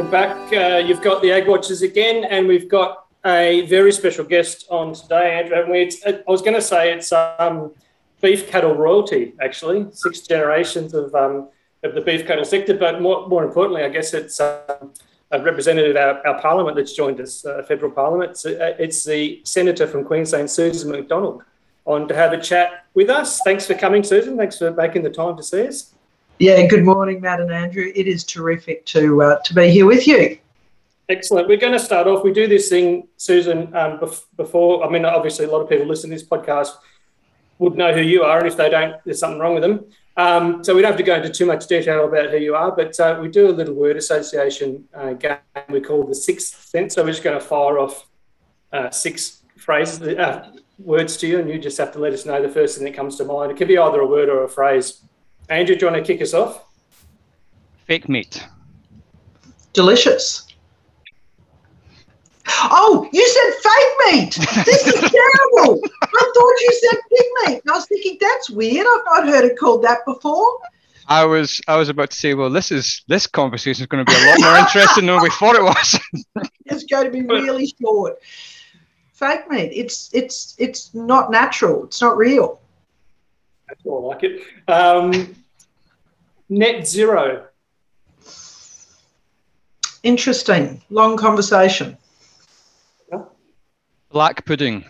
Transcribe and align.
welcome 0.00 0.10
back. 0.10 0.52
Uh, 0.54 0.78
you've 0.78 1.02
got 1.02 1.20
the 1.20 1.30
Ag 1.30 1.46
Watchers 1.46 1.82
again, 1.82 2.24
and 2.24 2.48
we've 2.48 2.70
got 2.70 3.04
a 3.26 3.66
very 3.66 3.92
special 3.92 4.24
guest 4.24 4.64
on 4.70 4.94
today, 4.94 5.38
Andrew, 5.38 5.56
haven't 5.56 5.72
we? 5.72 5.82
It's, 5.82 6.02
I 6.06 6.22
was 6.26 6.40
going 6.40 6.54
to 6.54 6.62
say 6.62 6.90
it's 6.94 7.12
um, 7.12 7.74
beef 8.22 8.48
cattle 8.48 8.74
royalty, 8.74 9.34
actually, 9.42 9.88
six 9.92 10.20
generations 10.20 10.94
of, 10.94 11.14
um, 11.14 11.50
of 11.82 11.94
the 11.94 12.00
beef 12.00 12.26
cattle 12.26 12.46
sector, 12.46 12.78
but 12.78 13.02
more, 13.02 13.28
more 13.28 13.44
importantly, 13.44 13.82
I 13.82 13.90
guess 13.90 14.14
it's 14.14 14.40
uh, 14.40 14.86
a 15.32 15.42
representative 15.42 15.96
of 15.96 15.96
our, 15.96 16.26
our 16.26 16.40
parliament 16.40 16.78
that's 16.78 16.94
joined 16.94 17.20
us, 17.20 17.44
uh, 17.44 17.62
federal 17.68 17.92
parliament. 17.92 18.30
It's, 18.30 18.46
uh, 18.46 18.74
it's 18.78 19.04
the 19.04 19.42
senator 19.44 19.86
from 19.86 20.04
Queensland, 20.04 20.50
Susan 20.50 20.92
McDonald, 20.92 21.42
on 21.84 22.08
to 22.08 22.14
have 22.14 22.32
a 22.32 22.40
chat 22.40 22.86
with 22.94 23.10
us. 23.10 23.40
Thanks 23.40 23.66
for 23.66 23.74
coming, 23.74 24.02
Susan. 24.02 24.38
Thanks 24.38 24.56
for 24.56 24.70
making 24.72 25.02
the 25.02 25.10
time 25.10 25.36
to 25.36 25.42
see 25.42 25.66
us. 25.66 25.94
Yeah, 26.40 26.66
good 26.66 26.86
morning, 26.86 27.20
Matt 27.20 27.38
and 27.38 27.52
Andrew. 27.52 27.92
It 27.94 28.08
is 28.08 28.24
terrific 28.24 28.86
to 28.86 29.20
uh, 29.20 29.40
to 29.40 29.52
be 29.52 29.68
here 29.68 29.84
with 29.84 30.06
you. 30.06 30.38
Excellent. 31.10 31.48
We're 31.48 31.58
going 31.58 31.74
to 31.74 31.78
start 31.78 32.06
off. 32.06 32.24
We 32.24 32.32
do 32.32 32.46
this 32.46 32.70
thing, 32.70 33.08
Susan, 33.18 33.64
um, 33.76 33.98
bef- 33.98 34.24
before. 34.38 34.82
I 34.82 34.88
mean, 34.88 35.04
obviously, 35.04 35.44
a 35.44 35.50
lot 35.50 35.60
of 35.60 35.68
people 35.68 35.84
listening 35.84 36.16
to 36.16 36.24
this 36.24 36.26
podcast 36.26 36.70
would 37.58 37.74
know 37.74 37.92
who 37.92 38.00
you 38.00 38.22
are, 38.22 38.38
and 38.38 38.46
if 38.46 38.56
they 38.56 38.70
don't, 38.70 38.94
there's 39.04 39.18
something 39.18 39.38
wrong 39.38 39.52
with 39.52 39.62
them. 39.62 39.84
Um, 40.16 40.64
so 40.64 40.74
we 40.74 40.80
don't 40.80 40.92
have 40.92 40.96
to 40.96 41.04
go 41.04 41.16
into 41.16 41.28
too 41.28 41.44
much 41.44 41.66
detail 41.66 42.06
about 42.06 42.30
who 42.30 42.38
you 42.38 42.54
are, 42.54 42.74
but 42.74 42.98
uh, 42.98 43.18
we 43.20 43.28
do 43.28 43.50
a 43.50 43.52
little 43.52 43.74
word 43.74 43.98
association 43.98 44.88
uh, 44.94 45.12
game 45.12 45.36
we 45.68 45.82
call 45.82 46.04
the 46.04 46.14
sixth 46.14 46.66
sense. 46.66 46.94
So 46.94 47.02
we're 47.02 47.10
just 47.10 47.22
going 47.22 47.38
to 47.38 47.44
fire 47.44 47.78
off 47.78 48.06
uh, 48.72 48.88
six 48.88 49.42
phrases, 49.58 50.00
uh, 50.00 50.52
words 50.78 51.18
to 51.18 51.26
you, 51.26 51.38
and 51.38 51.50
you 51.50 51.58
just 51.58 51.76
have 51.76 51.92
to 51.92 51.98
let 51.98 52.14
us 52.14 52.24
know 52.24 52.40
the 52.40 52.48
first 52.48 52.78
thing 52.78 52.86
that 52.86 52.94
comes 52.94 53.16
to 53.16 53.26
mind. 53.26 53.52
It 53.52 53.58
could 53.58 53.68
be 53.68 53.76
either 53.76 54.00
a 54.00 54.06
word 54.06 54.30
or 54.30 54.44
a 54.44 54.48
phrase. 54.48 55.02
Andrew, 55.50 55.74
do 55.74 55.86
you 55.86 55.92
want 55.92 56.06
to 56.06 56.12
kick 56.12 56.22
us 56.22 56.32
off? 56.32 56.64
Fake 57.86 58.08
meat. 58.08 58.46
Delicious. 59.72 60.46
Oh, 62.62 63.08
you 63.12 63.26
said 63.28 63.52
fake 63.70 64.14
meat. 64.14 64.64
This 64.64 64.86
is 64.86 64.94
terrible. 65.10 65.80
I 66.02 66.32
thought 66.34 66.60
you 66.60 66.80
said 66.80 66.98
pig 67.08 67.26
meat. 67.46 67.62
I 67.68 67.72
was 67.72 67.86
thinking 67.86 68.16
that's 68.20 68.50
weird. 68.50 68.86
I've 68.86 69.04
not 69.06 69.28
heard 69.28 69.44
it 69.44 69.58
called 69.58 69.82
that 69.82 70.04
before. 70.06 70.58
I 71.08 71.24
was 71.24 71.60
I 71.66 71.76
was 71.76 71.88
about 71.88 72.10
to 72.10 72.16
say, 72.16 72.34
well, 72.34 72.50
this 72.50 72.70
is 72.70 73.02
this 73.08 73.26
conversation 73.26 73.82
is 73.82 73.86
going 73.86 74.04
to 74.04 74.10
be 74.10 74.16
a 74.16 74.26
lot 74.26 74.40
more 74.40 74.56
interesting 74.56 75.06
than 75.06 75.20
we 75.20 75.30
thought 75.30 75.56
it 75.56 75.62
was. 75.62 75.98
it's 76.66 76.84
going 76.84 77.06
to 77.06 77.10
be 77.10 77.22
really 77.22 77.72
short. 77.80 78.18
Fake 79.12 79.50
meat. 79.50 79.72
It's 79.74 80.10
it's 80.12 80.54
it's 80.58 80.94
not 80.94 81.32
natural. 81.32 81.84
It's 81.84 82.00
not 82.00 82.16
real. 82.16 82.59
That's 83.70 83.86
all 83.86 84.10
I 84.10 84.14
like 84.14 84.24
it. 84.24 84.42
Um, 84.68 85.36
net 86.48 86.86
zero. 86.86 87.46
Interesting. 90.02 90.82
Long 90.90 91.16
conversation. 91.16 91.96
Black 94.10 94.44
pudding. 94.44 94.84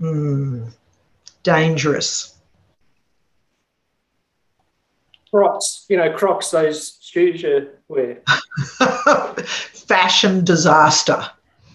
Mm, 0.00 0.72
dangerous. 1.42 2.38
Crocs, 5.32 5.86
you 5.88 5.96
know, 5.96 6.12
Crocs, 6.12 6.50
those 6.50 6.98
shoes 7.00 7.42
you 7.42 7.68
wear. 7.88 8.22
Fashion 9.44 10.44
disaster. 10.44 11.20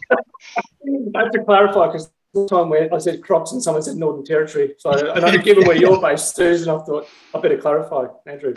I 0.11 1.19
have 1.19 1.31
to 1.31 1.43
clarify 1.43 1.87
because 1.87 2.07
the 2.07 2.13
time 2.43 2.69
where 2.69 2.93
I 2.93 2.97
said 2.97 3.23
Crocs 3.23 3.53
and 3.53 3.63
someone 3.63 3.81
said 3.81 3.95
Northern 3.95 4.25
Territory. 4.25 4.75
So, 4.77 4.91
and 4.91 5.25
I, 5.25 5.37
given 5.37 5.65
where 5.65 5.77
you're 5.77 6.01
based, 6.01 6.35
Susan, 6.35 6.69
I 6.69 6.83
thought 6.83 7.07
I 7.33 7.39
better 7.39 7.57
clarify, 7.57 8.07
Andrew. 8.27 8.55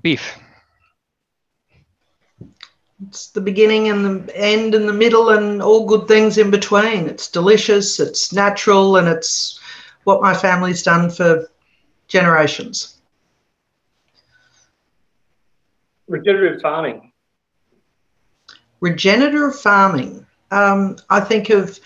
Beef. 0.00 0.38
It's 3.08 3.28
the 3.28 3.40
beginning 3.40 3.88
and 3.88 4.04
the 4.04 4.36
end 4.36 4.74
and 4.74 4.88
the 4.88 4.92
middle 4.92 5.30
and 5.30 5.62
all 5.62 5.86
good 5.86 6.08
things 6.08 6.38
in 6.38 6.50
between. 6.50 7.06
It's 7.08 7.30
delicious, 7.30 8.00
it's 8.00 8.32
natural, 8.32 8.96
and 8.96 9.08
it's 9.08 9.60
what 10.04 10.20
my 10.20 10.34
family's 10.34 10.82
done 10.82 11.10
for 11.10 11.48
generations. 12.08 13.00
Regenerative 16.08 16.60
farming. 16.60 17.12
Regenerative 18.80 19.60
farming. 19.60 20.26
Um, 20.50 20.96
I 21.10 21.20
think 21.20 21.50
of 21.50 21.78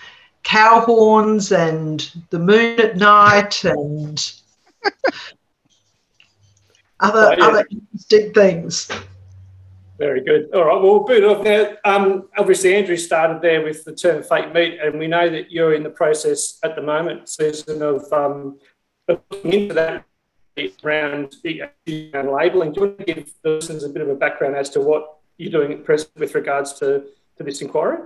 cow 0.43 0.81
horns 0.81 1.53
and 1.53 2.11
the 2.31 2.39
moon 2.39 2.81
at 2.81 2.97
night 2.97 3.65
and 3.65 4.33
other 7.00 7.28
oh, 7.31 7.34
yeah. 7.37 7.45
other 7.45 7.67
interesting 7.71 8.33
things. 8.33 8.91
Very 9.99 10.23
good. 10.23 10.53
All 10.53 10.65
right, 10.65 10.75
well, 10.75 10.83
we'll 10.83 11.05
boot 11.05 11.23
off 11.23 11.45
now. 11.45 11.77
Um, 11.84 12.28
obviously, 12.37 12.75
Andrew 12.75 12.97
started 12.97 13.41
there 13.41 13.62
with 13.62 13.84
the 13.84 13.95
term 13.95 14.23
fake 14.25 14.53
meat, 14.53 14.79
and 14.83 14.99
we 14.99 15.06
know 15.06 15.29
that 15.29 15.53
you're 15.53 15.75
in 15.75 15.84
the 15.84 15.91
process 15.91 16.59
at 16.65 16.75
the 16.75 16.83
moment, 16.83 17.29
Susan, 17.29 17.83
of 17.83 18.12
um, 18.12 18.59
looking 19.06 19.53
into 19.53 19.75
that 19.75 20.05
around, 20.84 21.37
around 21.47 22.33
labelling. 22.33 22.73
Do 22.73 22.81
you 22.81 22.87
want 22.87 22.99
to 22.99 23.05
give 23.05 23.33
the 23.43 23.50
listeners 23.50 23.84
a 23.84 23.89
bit 23.89 24.03
of 24.03 24.09
a 24.09 24.15
background 24.15 24.56
as 24.56 24.71
to 24.71 24.81
what 24.81 25.19
you're 25.39 25.53
doing 25.53 25.73
at 25.73 25.84
present 25.84 26.11
with 26.17 26.34
regards 26.34 26.73
to, 26.81 27.05
to 27.37 27.44
this 27.44 27.62
inquiry? 27.62 27.99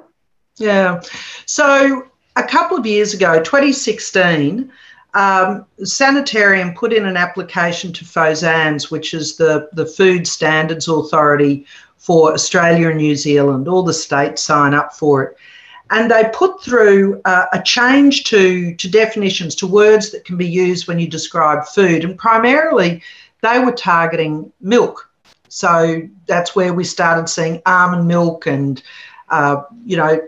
Yeah. 0.58 1.02
So, 1.44 2.08
a 2.36 2.42
couple 2.42 2.76
of 2.76 2.86
years 2.86 3.14
ago, 3.14 3.42
2016, 3.42 4.70
um, 5.14 5.64
Sanitarium 5.82 6.74
put 6.74 6.92
in 6.92 7.06
an 7.06 7.16
application 7.16 7.92
to 7.94 8.04
FSANZ, 8.04 8.90
which 8.90 9.14
is 9.14 9.36
the, 9.36 9.68
the 9.72 9.86
Food 9.86 10.26
Standards 10.26 10.88
Authority 10.88 11.66
for 11.96 12.32
Australia 12.32 12.90
and 12.90 12.98
New 12.98 13.16
Zealand. 13.16 13.68
All 13.68 13.82
the 13.82 13.94
states 13.94 14.42
sign 14.42 14.74
up 14.74 14.94
for 14.94 15.22
it. 15.22 15.36
And 15.90 16.10
they 16.10 16.30
put 16.34 16.62
through 16.62 17.22
uh, 17.24 17.46
a 17.52 17.62
change 17.62 18.24
to, 18.24 18.74
to 18.74 18.90
definitions, 18.90 19.54
to 19.56 19.66
words 19.66 20.10
that 20.10 20.24
can 20.24 20.36
be 20.36 20.46
used 20.46 20.88
when 20.88 20.98
you 20.98 21.06
describe 21.06 21.66
food. 21.66 22.04
And 22.04 22.18
primarily, 22.18 23.02
they 23.40 23.60
were 23.60 23.72
targeting 23.72 24.52
milk. 24.60 25.10
So 25.48 26.02
that's 26.26 26.56
where 26.56 26.74
we 26.74 26.84
started 26.84 27.28
seeing 27.28 27.62
almond 27.66 28.08
milk 28.08 28.46
and, 28.46 28.82
uh, 29.28 29.62
you 29.84 29.96
know, 29.96 30.20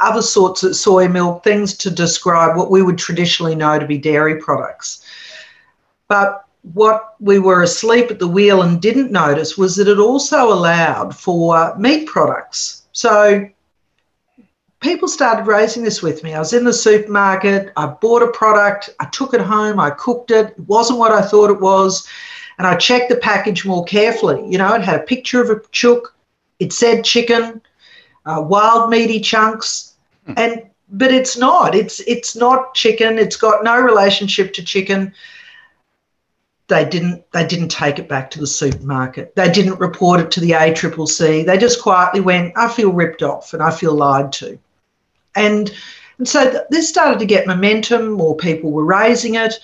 other 0.00 0.22
sorts 0.22 0.62
of 0.62 0.76
soy 0.76 1.08
milk, 1.08 1.44
things 1.44 1.76
to 1.78 1.90
describe 1.90 2.56
what 2.56 2.70
we 2.70 2.82
would 2.82 2.98
traditionally 2.98 3.54
know 3.54 3.78
to 3.78 3.86
be 3.86 3.98
dairy 3.98 4.40
products. 4.40 5.04
But 6.08 6.44
what 6.74 7.14
we 7.20 7.38
were 7.38 7.62
asleep 7.62 8.10
at 8.10 8.18
the 8.18 8.28
wheel 8.28 8.62
and 8.62 8.80
didn't 8.80 9.10
notice 9.10 9.58
was 9.58 9.76
that 9.76 9.88
it 9.88 9.98
also 9.98 10.52
allowed 10.52 11.16
for 11.16 11.76
meat 11.76 12.06
products. 12.06 12.82
So 12.92 13.48
people 14.80 15.08
started 15.08 15.46
raising 15.46 15.82
this 15.82 16.02
with 16.02 16.22
me. 16.22 16.34
I 16.34 16.38
was 16.38 16.52
in 16.52 16.64
the 16.64 16.72
supermarket, 16.72 17.72
I 17.76 17.86
bought 17.86 18.22
a 18.22 18.28
product, 18.28 18.90
I 19.00 19.06
took 19.06 19.34
it 19.34 19.40
home, 19.40 19.80
I 19.80 19.90
cooked 19.90 20.30
it. 20.30 20.50
It 20.50 20.60
wasn't 20.68 20.98
what 20.98 21.12
I 21.12 21.22
thought 21.22 21.50
it 21.50 21.60
was. 21.60 22.06
And 22.58 22.66
I 22.66 22.76
checked 22.76 23.08
the 23.08 23.16
package 23.16 23.64
more 23.64 23.84
carefully. 23.84 24.46
You 24.46 24.58
know, 24.58 24.74
it 24.74 24.82
had 24.82 25.00
a 25.00 25.04
picture 25.04 25.40
of 25.40 25.50
a 25.50 25.62
chook, 25.72 26.14
it 26.58 26.72
said 26.72 27.04
chicken, 27.04 27.62
uh, 28.26 28.42
wild 28.46 28.90
meaty 28.90 29.20
chunks, 29.20 29.94
hmm. 30.26 30.34
and 30.36 30.62
but 30.92 31.12
it's 31.12 31.36
not. 31.36 31.74
It's 31.74 32.00
it's 32.00 32.36
not 32.36 32.74
chicken. 32.74 33.18
It's 33.18 33.36
got 33.36 33.64
no 33.64 33.80
relationship 33.80 34.52
to 34.54 34.64
chicken. 34.64 35.14
They 36.68 36.84
didn't 36.84 37.30
they 37.32 37.46
didn't 37.46 37.70
take 37.70 37.98
it 37.98 38.08
back 38.08 38.30
to 38.32 38.40
the 38.40 38.46
supermarket. 38.46 39.34
They 39.34 39.50
didn't 39.50 39.80
report 39.80 40.20
it 40.20 40.30
to 40.32 40.40
the 40.40 40.52
ACCC. 40.52 41.44
They 41.44 41.58
just 41.58 41.82
quietly 41.82 42.20
went, 42.20 42.52
I 42.56 42.68
feel 42.68 42.92
ripped 42.92 43.22
off 43.22 43.52
and 43.52 43.62
I 43.62 43.70
feel 43.70 43.94
lied 43.94 44.32
to. 44.34 44.58
And 45.34 45.72
and 46.18 46.28
so 46.28 46.50
th- 46.50 46.64
this 46.70 46.88
started 46.88 47.18
to 47.18 47.26
get 47.26 47.46
momentum. 47.46 48.12
More 48.12 48.36
people 48.36 48.70
were 48.70 48.84
raising 48.84 49.34
it. 49.34 49.54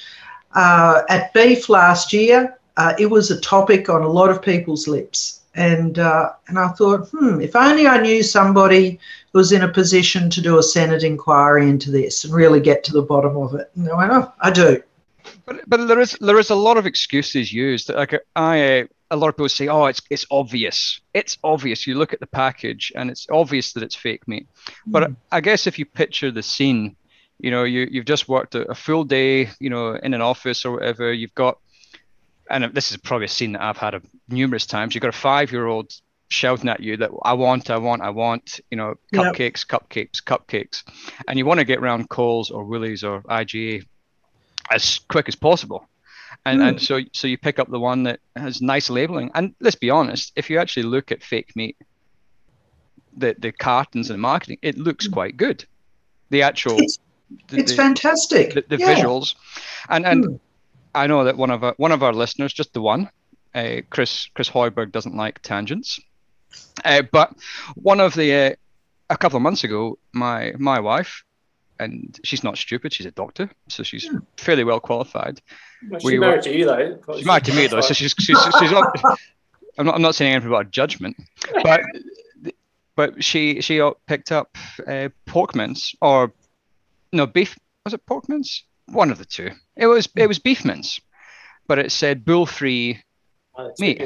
Uh, 0.55 1.03
at 1.09 1.33
Beef 1.35 1.69
last 1.69 2.13
year, 2.13 2.59
uh, 2.79 2.95
it 2.99 3.07
was 3.07 3.31
a 3.31 3.41
topic 3.41 3.89
on 3.89 4.03
a 4.03 4.09
lot 4.09 4.31
of 4.31 4.43
people's 4.43 4.89
lips 4.89 5.38
and 5.59 5.99
uh, 5.99 6.31
and 6.47 6.59
I 6.59 6.69
thought, 6.69 7.09
hmm, 7.09 7.41
if 7.41 7.57
only 7.57 7.89
I 7.89 8.01
knew 8.01 8.23
somebody 8.23 9.01
who 9.33 9.39
was 9.39 9.51
in 9.51 9.63
a 9.63 9.69
position 9.69 10.31
to 10.31 10.41
do 10.41 10.57
a 10.59 10.63
Senate 10.63 11.03
inquiry 11.03 11.69
into 11.69 11.91
this 11.91 12.25
and 12.25 12.33
really 12.33 12.61
get 12.61 12.85
to 12.85 12.93
the 12.93 13.03
bottom 13.03 13.37
of 13.37 13.55
it. 13.55 13.69
And 13.75 13.91
I 13.91 13.97
went, 13.97 14.13
oh, 14.13 14.33
I 14.41 14.51
do. 14.53 14.81
But 15.45 15.69
but 15.69 15.89
there 15.89 16.01
is 16.01 16.17
there 16.21 16.39
is 16.39 16.51
a 16.51 16.55
lot 16.55 16.77
of 16.77 16.87
excuses 16.87 17.53
used. 17.53 17.93
Like 17.93 18.15
I, 18.37 18.81
uh, 18.81 18.85
a 19.11 19.17
lot 19.17 19.29
of 19.31 19.37
people 19.37 19.49
say, 19.49 19.67
oh, 19.67 19.87
it's 19.87 20.01
it's 20.11 20.27
obvious. 20.31 21.01
It's 21.13 21.37
obvious. 21.43 21.89
You 21.89 21.97
look 21.97 22.13
at 22.13 22.21
the 22.21 22.29
package 22.29 22.93
and 22.95 23.11
it's 23.11 23.27
obvious 23.29 23.73
that 23.73 23.83
it's 23.83 23.97
fake 23.97 24.29
meat. 24.29 24.47
Mm. 24.69 24.93
But 24.93 25.11
I 25.33 25.41
guess 25.41 25.67
if 25.67 25.77
you 25.77 25.87
picture 25.87 26.31
the 26.31 26.43
scene, 26.43 26.95
you 27.41 27.51
know, 27.51 27.65
you 27.65 27.89
you've 27.91 28.05
just 28.05 28.29
worked 28.29 28.55
a, 28.55 28.71
a 28.71 28.77
full 28.77 29.03
day, 29.03 29.51
you 29.59 29.71
know, 29.71 29.95
in 29.95 30.15
an 30.15 30.23
office 30.23 30.65
or 30.65 30.71
whatever. 30.71 31.13
You've 31.13 31.35
got 31.35 31.59
and 32.51 32.65
this 32.75 32.91
is 32.91 32.97
probably 32.97 33.27
a 33.27 33.29
scene 33.29 33.53
that 33.53 33.63
I've 33.63 33.77
had 33.77 34.01
numerous 34.29 34.67
times. 34.67 34.95
You've 34.95 35.03
got 35.03 35.09
a 35.09 35.19
five 35.19 35.53
year 35.53 35.67
old 35.67 35.93
shouting 36.29 36.69
at 36.69 36.81
you 36.81 36.97
that 36.99 37.11
I 37.23 37.35
want, 37.35 37.71
I 37.71 37.79
want, 37.79 38.03
I 38.03 38.11
want, 38.11 38.61
you 38.71 38.77
know, 38.77 38.95
cupcakes, 39.13 39.65
yep. 39.71 39.89
cupcakes, 39.89 40.23
cupcakes. 40.23 40.83
And 41.27 41.39
you 41.39 41.47
want 41.47 41.61
to 41.61 41.65
get 41.65 41.79
around 41.79 42.09
Coles 42.09 42.51
or 42.51 42.65
Woolies 42.65 43.05
or 43.05 43.23
IGA 43.23 43.87
as 44.71 45.01
quick 45.09 45.29
as 45.29 45.37
possible. 45.37 45.89
And, 46.45 46.61
mm. 46.61 46.69
and 46.69 46.81
so 46.81 47.01
so 47.13 47.27
you 47.27 47.39
pick 47.39 47.59
up 47.59 47.71
the 47.71 47.81
one 47.81 48.05
that 48.05 48.21
has 48.37 48.61
nice 48.61 48.91
labeling. 48.91 49.31
And 49.35 49.55
let's 49.61 49.77
be 49.77 49.91
honest, 49.91 50.33
if 50.37 50.51
you 50.51 50.59
actually 50.59 50.85
look 50.85 51.11
at 51.11 51.23
fake 51.23 51.57
meat, 51.57 51.77
the 53.17 53.35
the 53.39 53.53
cartons 53.53 54.11
and 54.11 54.19
the 54.19 54.23
marketing, 54.23 54.59
it 54.63 54.79
looks 54.79 55.07
hmm. 55.07 55.13
quite 55.13 55.37
good. 55.37 55.65
The 56.31 56.43
actual 56.43 56.79
it's, 56.79 56.99
the, 57.49 57.59
it's 57.59 57.73
the, 57.73 57.77
fantastic. 57.77 58.55
The, 58.55 58.65
the 58.69 58.79
yeah. 58.79 58.95
visuals, 58.95 59.35
and 59.89 60.07
and 60.07 60.25
mm. 60.25 60.41
I 60.95 61.07
know 61.07 61.25
that 61.25 61.37
one 61.37 61.51
of 61.51 61.65
our, 61.65 61.75
one 61.77 61.93
of 61.93 62.03
our 62.03 62.13
listeners, 62.13 62.53
just 62.53 62.73
the 62.73 62.81
one, 62.81 63.11
uh, 63.55 63.81
Chris 63.91 64.29
Chris 64.35 64.49
Hoiberg 64.49 64.93
doesn't 64.93 65.17
like 65.17 65.41
tangents, 65.43 66.01
uh, 66.85 67.03
but 67.11 67.35
one 67.75 68.01
of 68.01 68.15
the 68.15 68.33
uh, 68.35 68.55
a 69.11 69.17
couple 69.17 69.37
of 69.37 69.43
months 69.43 69.65
ago, 69.65 69.99
my 70.13 70.53
my 70.59 70.81
wife, 70.81 71.25
and 71.79 72.19
she's 72.25 72.45
not 72.45 72.59
stupid. 72.59 72.93
She's 72.93 73.07
a 73.07 73.11
doctor, 73.11 73.51
so 73.69 73.83
she's 73.83 74.05
yeah. 74.05 74.13
Hmm. 74.13 74.19
fairly 74.37 74.65
well 74.65 74.81
qualified. 74.81 75.41
Well, 75.89 76.01
she's 76.01 76.11
we 76.13 76.19
married 76.19 76.37
were, 76.37 76.43
to 76.43 76.59
you 76.59 76.65
though. 76.65 76.99
She's 77.17 77.27
married 77.27 77.45
to 77.47 77.55
me 77.55 77.67
though, 77.67 77.81
so 77.81 77.95
she's 77.95 78.15
she's, 78.19 78.39
she's, 78.39 78.55
she's 78.59 78.73
I'm 79.79 79.87
not 79.87 79.95
I'm 79.95 80.03
not 80.03 80.15
saying 80.15 80.33
anything 80.33 80.51
about 80.51 80.71
judgment, 80.71 81.17
but 81.63 81.81
but 82.97 83.23
she 83.23 83.61
she 83.61 83.81
picked 84.07 84.33
up 84.33 84.57
uh, 84.87 85.09
pork 85.25 85.55
mince 85.55 85.95
or 86.03 86.33
no 87.13 87.27
beef 87.27 87.57
was 87.85 87.95
it 87.95 88.05
pork 88.05 88.29
mince 88.29 88.65
one 88.91 89.11
of 89.11 89.19
the 89.19 89.25
two. 89.25 89.51
It 89.77 89.87
was 89.87 90.09
it 90.17 90.27
was 90.27 90.39
beef 90.39 90.65
mince 90.65 91.01
but 91.69 91.79
it 91.79 91.93
said 91.93 92.25
bull 92.25 92.47
free 92.47 93.01
oh, 93.57 93.73
meat 93.79 94.01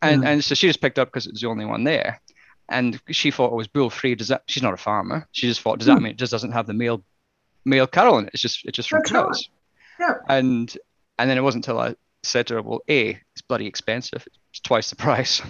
and 0.00 0.22
mm. 0.22 0.26
and 0.26 0.44
so 0.44 0.54
she 0.54 0.68
just 0.68 0.80
picked 0.80 0.98
up 0.98 1.08
because 1.08 1.26
it 1.26 1.32
was 1.32 1.42
the 1.42 1.48
only 1.48 1.66
one 1.66 1.84
there. 1.84 2.20
And 2.68 3.00
she 3.10 3.30
thought 3.30 3.52
it 3.52 3.56
was 3.56 3.68
bull 3.68 3.90
free. 3.90 4.14
Does 4.14 4.28
that 4.28 4.42
she's 4.46 4.62
not 4.62 4.74
a 4.74 4.78
farmer. 4.78 5.28
She 5.32 5.46
just 5.46 5.60
thought 5.60 5.78
does 5.78 5.86
that 5.86 5.98
mm. 5.98 6.02
mean 6.02 6.12
it 6.12 6.18
just 6.18 6.32
doesn't 6.32 6.52
have 6.52 6.66
the 6.66 6.72
male 6.72 7.04
male 7.64 7.86
cattle 7.86 8.18
in 8.18 8.26
it? 8.26 8.30
It's 8.32 8.42
just 8.42 8.64
it's 8.64 8.76
just 8.76 8.88
from 8.88 9.00
That's 9.00 9.10
cows. 9.10 9.48
right. 9.98 10.08
yeah. 10.08 10.36
And 10.36 10.76
and 11.18 11.28
then 11.30 11.38
it 11.38 11.42
wasn't 11.42 11.66
until 11.66 11.80
i 11.80 11.94
said 12.22 12.46
to 12.48 12.54
her 12.54 12.62
well 12.62 12.82
a 12.88 13.10
it's 13.10 13.42
bloody 13.46 13.66
expensive. 13.66 14.26
It's 14.50 14.60
twice 14.60 14.90
the 14.90 14.96
price. 15.06 15.42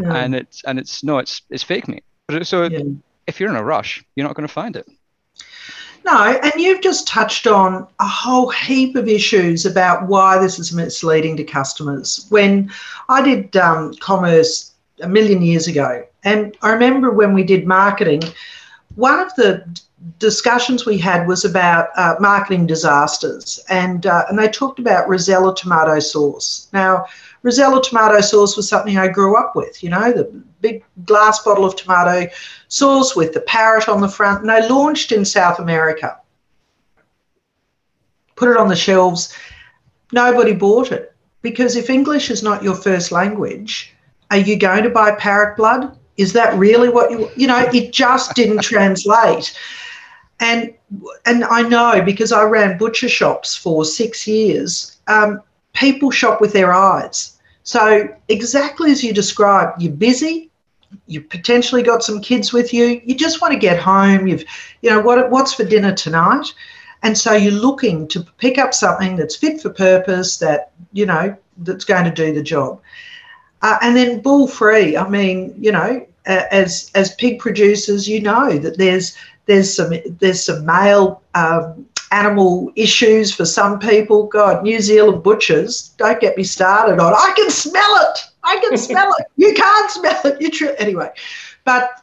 Yeah. 0.00 0.14
and 0.14 0.34
it's 0.34 0.64
and 0.64 0.78
it's 0.78 1.04
no 1.04 1.18
it's 1.18 1.42
it's 1.50 1.62
fake 1.62 1.88
meat. 1.88 2.04
But 2.26 2.46
so 2.46 2.64
yeah. 2.64 2.80
if 3.26 3.38
you're 3.38 3.50
in 3.50 3.56
a 3.56 3.64
rush 3.64 4.04
you're 4.16 4.26
not 4.26 4.34
going 4.34 4.46
to 4.46 4.52
find 4.52 4.76
it 4.76 4.86
no, 6.04 6.38
and 6.42 6.52
you've 6.60 6.82
just 6.82 7.06
touched 7.06 7.46
on 7.46 7.86
a 7.98 8.06
whole 8.06 8.50
heap 8.50 8.94
of 8.96 9.08
issues 9.08 9.64
about 9.64 10.06
why 10.06 10.38
this 10.38 10.58
is 10.58 10.72
misleading 10.72 11.36
to 11.38 11.44
customers. 11.44 12.26
When 12.28 12.70
I 13.08 13.22
did 13.22 13.56
um, 13.56 13.94
commerce 13.94 14.72
a 15.00 15.08
million 15.08 15.42
years 15.42 15.66
ago, 15.66 16.04
and 16.22 16.56
I 16.62 16.72
remember 16.72 17.10
when 17.10 17.32
we 17.32 17.42
did 17.42 17.66
marketing, 17.66 18.22
one 18.96 19.18
of 19.18 19.34
the 19.36 19.64
discussions 20.18 20.84
we 20.84 20.98
had 20.98 21.26
was 21.26 21.44
about 21.44 21.88
uh, 21.96 22.16
marketing 22.20 22.66
disasters, 22.66 23.60
and 23.68 24.06
uh, 24.06 24.24
and 24.28 24.38
they 24.38 24.48
talked 24.48 24.78
about 24.78 25.08
Rosella 25.08 25.54
tomato 25.54 25.98
sauce. 26.00 26.68
Now, 26.72 27.06
Rosella 27.44 27.82
tomato 27.82 28.22
sauce 28.22 28.56
was 28.56 28.68
something 28.68 28.96
I 28.96 29.06
grew 29.06 29.36
up 29.36 29.54
with. 29.54 29.82
You 29.82 29.90
know, 29.90 30.12
the 30.12 30.24
big 30.62 30.82
glass 31.04 31.42
bottle 31.44 31.66
of 31.66 31.76
tomato 31.76 32.26
sauce 32.68 33.14
with 33.14 33.34
the 33.34 33.42
parrot 33.42 33.86
on 33.86 34.00
the 34.00 34.08
front, 34.08 34.40
and 34.40 34.48
they 34.48 34.66
launched 34.66 35.12
in 35.12 35.26
South 35.26 35.58
America. 35.58 36.16
Put 38.34 38.48
it 38.48 38.56
on 38.56 38.68
the 38.68 38.74
shelves. 38.74 39.32
Nobody 40.10 40.54
bought 40.54 40.90
it 40.90 41.14
because 41.42 41.76
if 41.76 41.90
English 41.90 42.30
is 42.30 42.42
not 42.42 42.62
your 42.62 42.74
first 42.74 43.12
language, 43.12 43.94
are 44.30 44.38
you 44.38 44.58
going 44.58 44.82
to 44.82 44.90
buy 44.90 45.12
parrot 45.12 45.58
blood? 45.58 45.96
Is 46.16 46.32
that 46.32 46.56
really 46.56 46.88
what 46.88 47.10
you 47.10 47.30
you 47.36 47.46
know? 47.46 47.68
It 47.74 47.92
just 47.92 48.34
didn't 48.34 48.62
translate. 48.72 49.54
And 50.40 50.72
and 51.26 51.44
I 51.44 51.60
know 51.60 52.00
because 52.02 52.32
I 52.32 52.44
ran 52.44 52.78
butcher 52.78 53.08
shops 53.08 53.54
for 53.54 53.84
six 53.84 54.26
years. 54.26 54.96
Um, 55.08 55.42
people 55.74 56.10
shop 56.10 56.40
with 56.40 56.54
their 56.54 56.72
eyes. 56.72 57.33
So 57.64 58.08
exactly 58.28 58.92
as 58.92 59.02
you 59.02 59.12
described, 59.12 59.82
you're 59.82 59.92
busy, 59.92 60.50
you've 61.06 61.28
potentially 61.28 61.82
got 61.82 62.04
some 62.04 62.20
kids 62.20 62.52
with 62.52 62.72
you 62.72 63.02
you 63.04 63.16
just 63.16 63.40
want 63.42 63.52
to 63.52 63.58
get 63.58 63.80
home 63.80 64.28
you've 64.28 64.44
you 64.80 64.88
know 64.88 65.00
what 65.00 65.28
what's 65.30 65.52
for 65.54 65.64
dinner 65.64 65.92
tonight? 65.92 66.46
And 67.02 67.18
so 67.18 67.32
you're 67.32 67.52
looking 67.52 68.06
to 68.08 68.20
pick 68.38 68.58
up 68.58 68.72
something 68.72 69.16
that's 69.16 69.34
fit 69.36 69.60
for 69.60 69.70
purpose 69.70 70.36
that 70.38 70.70
you 70.92 71.04
know 71.06 71.36
that's 71.58 71.84
going 71.84 72.04
to 72.04 72.10
do 72.10 72.32
the 72.32 72.42
job. 72.42 72.80
Uh, 73.62 73.78
and 73.80 73.96
then 73.96 74.20
bull 74.20 74.46
free 74.46 74.94
i 74.96 75.08
mean 75.08 75.54
you 75.58 75.72
know 75.72 76.06
as 76.26 76.90
as 76.94 77.14
pig 77.14 77.38
producers 77.38 78.06
you 78.06 78.20
know 78.20 78.58
that 78.58 78.76
there's 78.76 79.16
there's 79.46 79.74
some 79.74 79.92
there's 80.20 80.42
some 80.42 80.64
male 80.64 81.22
um, 81.34 81.86
animal 82.14 82.70
issues 82.76 83.34
for 83.34 83.44
some 83.44 83.78
people 83.78 84.26
god 84.26 84.62
new 84.62 84.80
zealand 84.80 85.22
butchers 85.22 85.94
don't 85.98 86.20
get 86.20 86.36
me 86.36 86.44
started 86.44 87.00
on 87.00 87.12
i 87.14 87.32
can 87.36 87.50
smell 87.50 87.94
it 88.10 88.18
I 88.44 88.58
can 88.58 88.76
smell 88.76 89.12
it. 89.18 89.26
You 89.36 89.54
can't 89.54 89.90
smell 89.90 90.20
it. 90.24 90.40
You 90.40 90.50
true. 90.50 90.74
Anyway, 90.78 91.10
but 91.64 92.00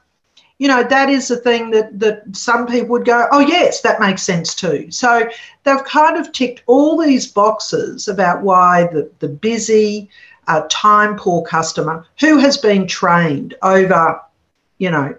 you 0.57 0.67
know 0.67 0.83
that 0.83 1.09
is 1.09 1.27
the 1.27 1.37
thing 1.37 1.71
that 1.71 1.99
that 1.99 2.23
some 2.35 2.67
people 2.67 2.89
would 2.89 3.05
go, 3.05 3.27
oh 3.31 3.39
yes, 3.39 3.81
that 3.81 3.99
makes 3.99 4.23
sense 4.23 4.53
too. 4.53 4.91
So 4.91 5.29
they've 5.63 5.83
kind 5.85 6.17
of 6.17 6.31
ticked 6.31 6.63
all 6.67 6.97
these 6.97 7.27
boxes 7.27 8.07
about 8.07 8.41
why 8.41 8.87
the 8.91 9.09
the 9.19 9.29
busy, 9.29 10.09
uh, 10.47 10.63
time 10.69 11.15
poor 11.15 11.43
customer 11.43 12.05
who 12.19 12.37
has 12.37 12.57
been 12.57 12.87
trained 12.87 13.55
over, 13.61 14.19
you 14.77 14.91
know, 14.91 15.15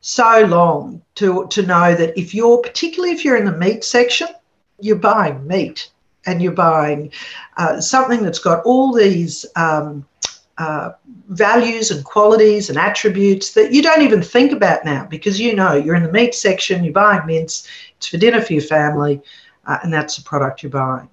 so 0.00 0.44
long 0.46 1.02
to 1.16 1.46
to 1.48 1.62
know 1.62 1.94
that 1.94 2.18
if 2.18 2.34
you're 2.34 2.58
particularly 2.58 3.14
if 3.14 3.24
you're 3.24 3.36
in 3.36 3.44
the 3.44 3.56
meat 3.56 3.84
section, 3.84 4.28
you're 4.78 4.96
buying 4.96 5.46
meat 5.46 5.90
and 6.26 6.42
you're 6.42 6.52
buying 6.52 7.12
uh, 7.56 7.80
something 7.80 8.22
that's 8.22 8.38
got 8.38 8.64
all 8.64 8.92
these 8.92 9.46
um, 9.56 10.06
uh, 10.58 10.92
values 11.28 11.90
and 11.90 12.04
qualities 12.04 12.68
and 12.68 12.78
attributes 12.78 13.52
that 13.54 13.72
you 13.72 13.82
don't 13.82 14.02
even 14.02 14.22
think 14.22 14.52
about 14.52 14.84
now 14.84 15.06
because 15.06 15.40
you 15.40 15.54
know 15.54 15.72
you're 15.72 15.94
in 15.94 16.02
the 16.02 16.12
meat 16.12 16.34
section, 16.34 16.84
you're 16.84 16.92
buying 16.92 17.26
mince, 17.26 17.66
it's 17.96 18.08
for 18.08 18.18
dinner 18.18 18.42
for 18.42 18.52
your 18.52 18.62
family, 18.62 19.20
uh, 19.66 19.78
and 19.82 19.92
that's 19.92 20.16
the 20.16 20.22
product 20.22 20.62
you're 20.62 20.70
buying. 20.70 21.08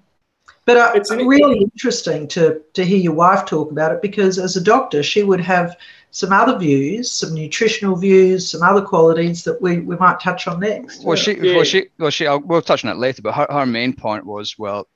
But 0.65 0.75
uh, 0.75 0.91
it's 0.95 1.11
really 1.11 1.59
interesting 1.59 2.27
to, 2.27 2.61
to 2.73 2.83
hear 2.83 2.97
your 2.97 3.13
wife 3.13 3.45
talk 3.45 3.71
about 3.71 3.93
it 3.93 4.01
because 4.01 4.37
as 4.37 4.57
a 4.57 4.61
doctor, 4.61 5.01
she 5.01 5.23
would 5.23 5.39
have 5.39 5.77
some 6.17 6.33
other 6.33 6.57
views, 6.57 7.11
some 7.11 7.35
nutritional 7.35 7.95
views, 7.95 8.49
some 8.49 8.63
other 8.63 8.81
qualities 8.81 9.43
that 9.43 9.61
we, 9.61 9.77
we 9.81 9.95
might 9.97 10.19
touch 10.19 10.47
on 10.47 10.59
next. 10.59 11.03
Well, 11.03 11.15
she, 11.15 11.37
yeah. 11.37 11.55
well, 11.57 11.63
she, 11.63 11.85
well, 11.99 12.09
she, 12.09 12.25
I'll, 12.25 12.39
we'll 12.39 12.63
touch 12.63 12.83
on 12.83 12.89
it 12.89 12.97
later, 12.97 13.21
but 13.21 13.35
her, 13.35 13.45
her 13.51 13.67
main 13.67 13.93
point 13.93 14.25
was, 14.25 14.57
well, 14.57 14.87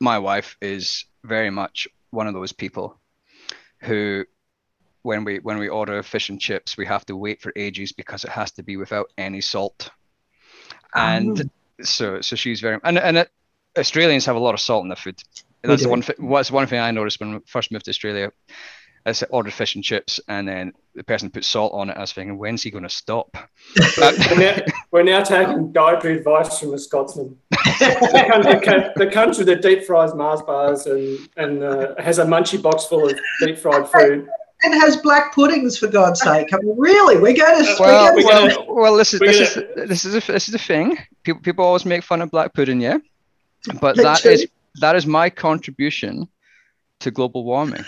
my 0.00 0.18
wife 0.18 0.56
is 0.60 1.04
very 1.22 1.50
much 1.50 1.86
one 2.10 2.26
of 2.26 2.34
those 2.34 2.50
people 2.50 2.98
who 3.80 4.24
when 5.02 5.22
we 5.22 5.38
when 5.38 5.58
we 5.58 5.68
order 5.68 6.02
fish 6.02 6.30
and 6.30 6.40
chips, 6.40 6.76
we 6.76 6.84
have 6.84 7.06
to 7.06 7.16
wait 7.16 7.40
for 7.40 7.52
ages 7.54 7.92
because 7.92 8.24
it 8.24 8.30
has 8.30 8.50
to 8.50 8.64
be 8.64 8.76
without 8.76 9.06
any 9.16 9.40
salt. 9.40 9.90
And 10.96 11.42
um. 11.42 11.50
so 11.80 12.20
so 12.20 12.34
she's 12.34 12.60
very 12.60 12.80
and 12.82 12.98
and 12.98 13.18
it, 13.18 13.30
Australians 13.78 14.26
have 14.26 14.34
a 14.34 14.40
lot 14.40 14.54
of 14.54 14.60
salt 14.60 14.82
in 14.82 14.88
their 14.88 14.96
food. 14.96 15.22
That's 15.62 15.84
the 15.84 15.88
one. 15.88 16.02
What's 16.18 16.50
one 16.50 16.66
thing 16.66 16.80
I 16.80 16.90
noticed 16.90 17.20
when 17.20 17.36
I 17.36 17.38
first 17.46 17.70
moved 17.70 17.84
to 17.84 17.90
Australia. 17.90 18.32
I 19.06 19.12
said, 19.12 19.28
ordered 19.30 19.52
fish 19.52 19.76
and 19.76 19.84
chips, 19.84 20.18
and 20.26 20.48
then 20.48 20.72
the 20.96 21.04
person 21.04 21.30
put 21.30 21.44
salt 21.44 21.72
on 21.72 21.90
it. 21.90 21.96
I 21.96 22.00
was 22.00 22.12
thinking, 22.12 22.38
when's 22.38 22.64
he 22.64 22.72
going 22.72 22.82
to 22.82 22.90
stop? 22.90 23.36
we're, 23.98 24.36
now, 24.36 24.56
we're, 24.90 25.02
now, 25.04 25.22
taking 25.22 25.70
dietary 25.70 26.18
advice 26.18 26.58
from 26.58 26.74
a 26.74 26.78
Scotsman. 26.78 27.38
the, 27.50 28.28
country, 28.28 28.90
the, 28.96 29.06
country, 29.06 29.44
that 29.44 29.62
deep 29.62 29.84
fries 29.84 30.12
Mars 30.12 30.42
bars 30.42 30.86
and 30.86 31.28
and 31.36 31.62
uh, 31.62 31.94
has 31.98 32.18
a 32.18 32.24
munchie 32.24 32.60
box 32.60 32.86
full 32.86 33.08
of 33.08 33.18
deep 33.40 33.58
fried 33.58 33.88
food. 33.88 34.28
And 34.62 34.74
has 34.80 34.96
black 34.96 35.34
puddings 35.34 35.76
for 35.76 35.86
God's 35.86 36.20
sake. 36.20 36.48
I 36.52 36.56
mean, 36.56 36.74
really, 36.78 37.18
we're 37.18 37.36
going 37.36 37.62
to. 37.62 37.76
Well, 37.78 38.16
well, 38.16 38.48
gonna, 38.48 38.72
well, 38.72 38.96
this 38.96 39.14
is 39.14 39.20
this 39.20 39.56
is 39.56 39.62
this 39.88 40.04
is 40.06 40.14
a, 40.14 40.32
this 40.32 40.48
is 40.48 40.54
a 40.54 40.58
thing. 40.58 40.96
People 41.22 41.42
people 41.42 41.64
always 41.64 41.84
make 41.84 42.02
fun 42.02 42.22
of 42.22 42.30
black 42.30 42.54
pudding, 42.54 42.80
yeah, 42.80 42.98
but 43.80 43.96
that 43.96 44.24
is 44.24 44.48
that 44.80 44.96
is 44.96 45.06
my 45.06 45.28
contribution 45.28 46.26
to 47.00 47.10
global 47.10 47.44
warming 47.44 47.84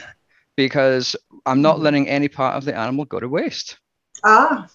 because 0.58 1.14
I'm 1.46 1.62
not 1.62 1.76
mm-hmm. 1.76 1.84
letting 1.84 2.08
any 2.08 2.26
part 2.26 2.56
of 2.56 2.64
the 2.64 2.76
animal 2.76 3.04
go 3.04 3.20
to 3.20 3.28
waste. 3.28 3.78
Ah, 4.24 4.66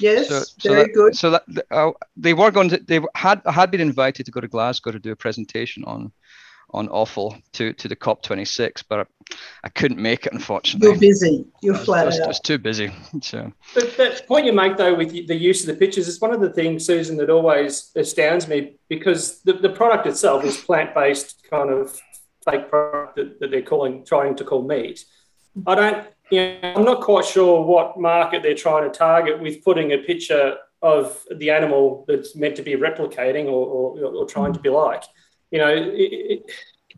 yes, 0.00 0.28
so, 0.28 0.38
so 0.38 0.70
very 0.70 0.84
that, 0.84 0.94
good. 0.94 1.16
So 1.16 1.30
that 1.30 1.42
uh, 1.72 1.90
they 2.16 2.32
were 2.32 2.52
going 2.52 2.68
to, 2.68 2.76
they 2.78 3.00
had 3.16 3.42
had 3.44 3.72
been 3.72 3.80
invited 3.80 4.24
to 4.26 4.30
go 4.30 4.40
to 4.40 4.46
Glasgow 4.46 4.92
to 4.92 5.00
do 5.00 5.10
a 5.10 5.16
presentation 5.16 5.82
on 5.84 6.12
on 6.70 6.88
offal 6.90 7.36
to 7.54 7.72
to 7.72 7.88
the 7.88 7.96
COP26, 7.96 8.84
but 8.88 9.08
I 9.64 9.68
couldn't 9.70 9.98
make 9.98 10.26
it 10.26 10.32
unfortunately. 10.32 10.90
You're 10.90 11.00
busy. 11.00 11.44
You're 11.60 11.74
was, 11.74 11.86
flat 11.86 12.04
I 12.04 12.06
was, 12.06 12.20
out. 12.20 12.24
I 12.26 12.28
was 12.28 12.40
too 12.40 12.58
busy. 12.58 12.92
So. 13.20 13.52
But 13.74 13.96
that 13.96 14.28
point 14.28 14.46
you 14.46 14.52
make 14.52 14.76
though 14.76 14.94
with 14.94 15.10
the 15.10 15.34
use 15.34 15.62
of 15.62 15.66
the 15.66 15.74
pictures 15.74 16.06
is 16.06 16.20
one 16.20 16.32
of 16.32 16.40
the 16.40 16.50
things, 16.50 16.86
Susan, 16.86 17.16
that 17.16 17.30
always 17.30 17.90
astounds 17.96 18.46
me 18.46 18.76
because 18.88 19.42
the, 19.42 19.54
the 19.54 19.70
product 19.70 20.06
itself 20.06 20.44
is 20.44 20.56
plant 20.56 20.94
based 20.94 21.42
kind 21.50 21.70
of 21.70 22.00
fake 22.48 22.68
product 22.68 23.16
that, 23.16 23.40
that 23.40 23.50
they're 23.50 23.62
calling 23.62 24.04
trying 24.04 24.36
to 24.36 24.44
call 24.44 24.62
meat. 24.62 25.04
I 25.66 25.74
don't, 25.74 26.06
you 26.30 26.58
know, 26.62 26.74
I'm 26.76 26.84
not 26.84 27.00
quite 27.00 27.24
sure 27.24 27.62
what 27.62 27.98
market 27.98 28.42
they're 28.42 28.54
trying 28.54 28.90
to 28.90 28.96
target 28.96 29.40
with 29.40 29.62
putting 29.62 29.92
a 29.92 29.98
picture 29.98 30.56
of 30.80 31.22
the 31.36 31.50
animal 31.50 32.04
that's 32.08 32.34
meant 32.34 32.56
to 32.56 32.62
be 32.62 32.74
replicating 32.74 33.46
or, 33.46 33.66
or, 33.66 34.04
or 34.04 34.26
trying 34.26 34.52
to 34.52 34.60
be 34.60 34.68
like. 34.68 35.04
You 35.50 35.58
know, 35.58 35.68
it, 35.74 36.50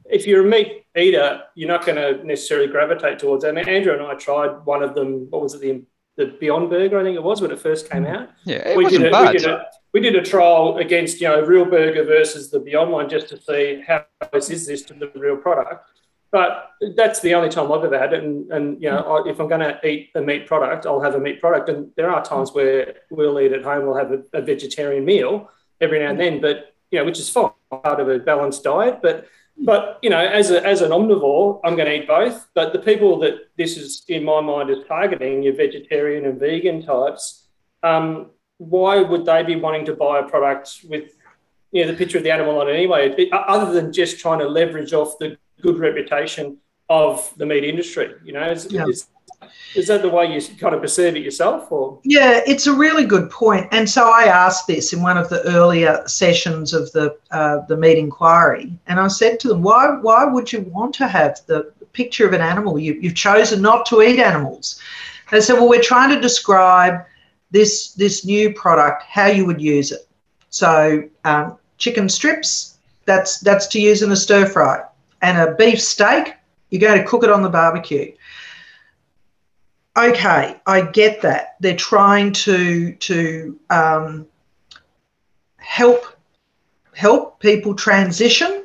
if 0.07 0.27
you're 0.27 0.47
a 0.47 0.49
meat 0.49 0.85
eater, 0.97 1.43
you're 1.55 1.69
not 1.69 1.85
going 1.85 1.97
to 1.97 2.25
necessarily 2.27 2.69
gravitate 2.69 3.19
towards 3.19 3.45
mean, 3.45 3.69
Andrew 3.69 3.93
and 3.93 4.03
I 4.03 4.15
tried 4.15 4.65
one 4.65 4.83
of 4.83 4.95
them. 4.95 5.27
What 5.31 5.43
was 5.43 5.55
it? 5.55 5.61
The, 5.61 5.85
the 6.17 6.37
Beyond 6.39 6.71
Burger, 6.71 6.99
I 6.99 7.03
think 7.03 7.17
it 7.17 7.23
was 7.23 7.41
when 7.41 7.51
it 7.51 7.59
first 7.59 7.91
came 7.91 8.07
out. 8.07 8.31
Yeah, 8.45 8.69
it 8.69 8.77
we 8.77 8.85
wasn't 8.85 9.03
did 9.03 9.09
a, 9.09 9.13
bad. 9.13 9.33
We 9.33 9.39
did, 9.39 9.51
a, 9.51 9.67
we 9.93 10.01
did 10.01 10.17
a 10.17 10.23
trial 10.23 10.77
against 10.79 11.21
you 11.21 11.29
know 11.29 11.41
Real 11.43 11.65
Burger 11.65 12.05
versus 12.05 12.51
the 12.51 12.61
Beyond 12.61 12.93
one 12.93 13.09
just 13.09 13.29
to 13.31 13.41
see 13.41 13.83
how 13.87 14.05
close 14.31 14.51
is 14.51 14.67
this 14.67 14.83
to 14.83 14.95
the 14.95 15.11
real 15.17 15.37
product. 15.37 15.91
But 16.35 16.73
that's 16.97 17.21
the 17.21 17.33
only 17.35 17.49
time 17.49 17.71
I've 17.71 17.85
ever 17.85 17.97
had 17.97 18.13
it. 18.13 18.25
And, 18.25 18.51
and 18.51 18.83
you 18.83 18.91
know, 18.91 19.23
if 19.25 19.39
I'm 19.39 19.47
going 19.47 19.61
to 19.61 19.79
eat 19.87 20.11
a 20.17 20.21
meat 20.21 20.49
product, 20.49 20.85
I'll 20.85 21.01
have 21.01 21.15
a 21.15 21.21
meat 21.21 21.41
product. 21.41 21.69
And 21.69 21.93
there 21.97 22.11
are 22.11 22.25
times 22.25 22.51
where 22.51 22.97
we'll 23.09 23.39
eat 23.39 23.53
at 23.53 23.63
home, 23.63 23.87
we'll 23.87 23.97
have 23.97 24.11
a, 24.11 24.21
a 24.33 24.43
vegetarian 24.43 25.05
meal 25.05 25.49
every 25.81 26.01
now 26.01 26.11
and 26.11 26.19
then, 26.19 26.41
but, 26.41 26.75
you 26.91 26.99
know, 26.99 27.05
which 27.05 27.21
is 27.21 27.31
fine, 27.31 27.53
part 27.71 28.01
of 28.01 28.09
a 28.09 28.19
balanced 28.19 28.65
diet. 28.65 28.99
But, 29.01 29.29
but 29.57 30.01
you 30.03 30.11
know, 30.11 30.19
as, 30.19 30.51
a, 30.51 30.67
as 30.67 30.81
an 30.81 30.91
omnivore, 30.91 31.61
I'm 31.63 31.77
going 31.77 31.87
to 31.87 32.03
eat 32.03 32.09
both. 32.09 32.49
But 32.53 32.73
the 32.73 32.81
people 32.81 33.21
that 33.21 33.35
this 33.57 33.77
is, 33.77 34.03
in 34.09 34.25
my 34.25 34.41
mind, 34.41 34.71
is 34.71 34.79
targeting, 34.89 35.45
your 35.45 35.55
vegetarian 35.55 36.25
and 36.25 36.41
vegan 36.41 36.83
types, 36.83 37.47
um, 37.85 38.31
why 38.59 39.01
would 39.01 39.25
they 39.25 39.45
be 39.45 39.55
wanting 39.55 39.85
to 39.85 39.95
buy 39.95 40.19
a 40.19 40.29
product 40.29 40.81
with 40.91 41.13
you 41.71 41.85
know, 41.85 41.93
the 41.93 41.97
picture 41.97 42.19
of 42.19 42.25
the 42.25 42.33
animal 42.33 42.61
on 42.61 42.69
it 42.69 42.73
anyway, 42.73 43.31
other 43.31 43.73
than 43.73 43.93
just 43.93 44.19
trying 44.19 44.41
to 44.41 44.49
leverage 44.49 44.93
off 44.93 45.17
the 45.21 45.39
good 45.63 45.79
reputation 45.79 46.59
of 46.89 47.33
the 47.37 47.47
meat 47.47 47.65
industry. 47.65 48.15
You 48.25 48.33
know, 48.35 48.51
is, 48.51 48.71
yeah. 48.71 48.87
is, 48.87 49.07
is, 49.75 49.89
that 49.89 50.03
the 50.03 50.09
way 50.09 50.33
you 50.33 50.41
kind 50.57 50.75
of 50.75 50.83
perceive 50.83 51.17
it 51.17 51.23
yourself? 51.23 51.71
Or 51.73 52.01
yeah, 52.05 52.43
it's 52.47 52.67
a 52.67 52.75
really 52.75 53.05
good 53.05 53.31
point. 53.31 53.69
And 53.73 53.89
so 53.89 54.09
I 54.09 54.25
asked 54.25 54.67
this 54.67 54.93
in 54.93 55.03
one 55.03 55.17
of 55.17 55.29
the 55.29 55.43
earlier 55.45 56.03
sessions 56.07 56.73
of 56.73 56.91
the 56.93 57.17
uh, 57.31 57.61
the 57.67 57.77
meat 57.77 57.99
inquiry, 57.99 58.73
and 58.87 59.01
I 59.01 59.09
said 59.09 59.41
to 59.41 59.49
them, 59.49 59.63
why 59.63 59.99
why 60.01 60.25
would 60.25 60.53
you 60.53 60.61
want 60.63 60.95
to 60.97 61.09
have 61.09 61.41
the 61.47 61.73
picture 61.93 62.27
of 62.27 62.33
an 62.33 62.41
animal? 62.41 62.79
You, 62.79 62.95
you've 62.95 63.15
chosen 63.15 63.63
not 63.63 63.87
to 63.87 64.03
eat 64.03 64.19
animals. 64.19 64.81
And 65.31 65.41
they 65.41 65.45
said, 65.45 65.55
well, 65.55 65.69
we're 65.69 65.83
trying 65.83 66.11
to 66.11 66.21
describe 66.21 67.05
this 67.51 67.93
this 67.95 68.25
new 68.25 68.53
product, 68.53 69.05
how 69.05 69.27
you 69.27 69.47
would 69.47 69.61
use 69.61 69.93
it. 69.93 70.07
So 70.51 71.09
um, 71.25 71.57
chicken 71.79 72.09
strips, 72.09 72.79
that's 73.07 73.41
that's 73.41 73.67
to 73.69 73.81
use 73.81 74.03
in 74.03 74.13
a 74.13 74.17
stir 74.17 74.47
fry 74.47 74.85
and 75.25 75.39
a 75.39 75.55
beef 75.55 75.81
steak, 75.81 76.35
you're 76.69 76.81
going 76.81 77.01
to 77.01 77.07
cook 77.07 77.25
it 77.25 77.31
on 77.31 77.43
the 77.43 77.49
barbecue. 77.49 78.13
Okay, 79.97 80.57
I 80.67 80.81
get 80.83 81.23
that. 81.23 81.57
They're 81.61 81.77
trying 81.77 82.33
to 82.33 82.93
to 82.95 83.59
um, 83.71 84.27
help 85.57 86.05
help 86.95 87.41
people 87.41 87.75
transition. 87.75 88.65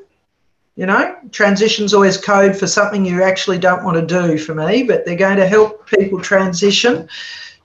You 0.75 0.85
know, 0.85 1.15
transition's 1.31 1.93
always 1.93 2.17
code 2.17 2.55
for 2.55 2.67
something 2.67 3.05
you 3.05 3.21
actually 3.23 3.59
don't 3.59 3.83
want 3.83 3.97
to 3.97 4.05
do 4.05 4.37
for 4.37 4.55
me, 4.55 4.83
but 4.83 5.05
they're 5.05 5.15
going 5.15 5.37
to 5.37 5.47
help 5.47 5.87
people 5.87 6.21
transition 6.21 7.07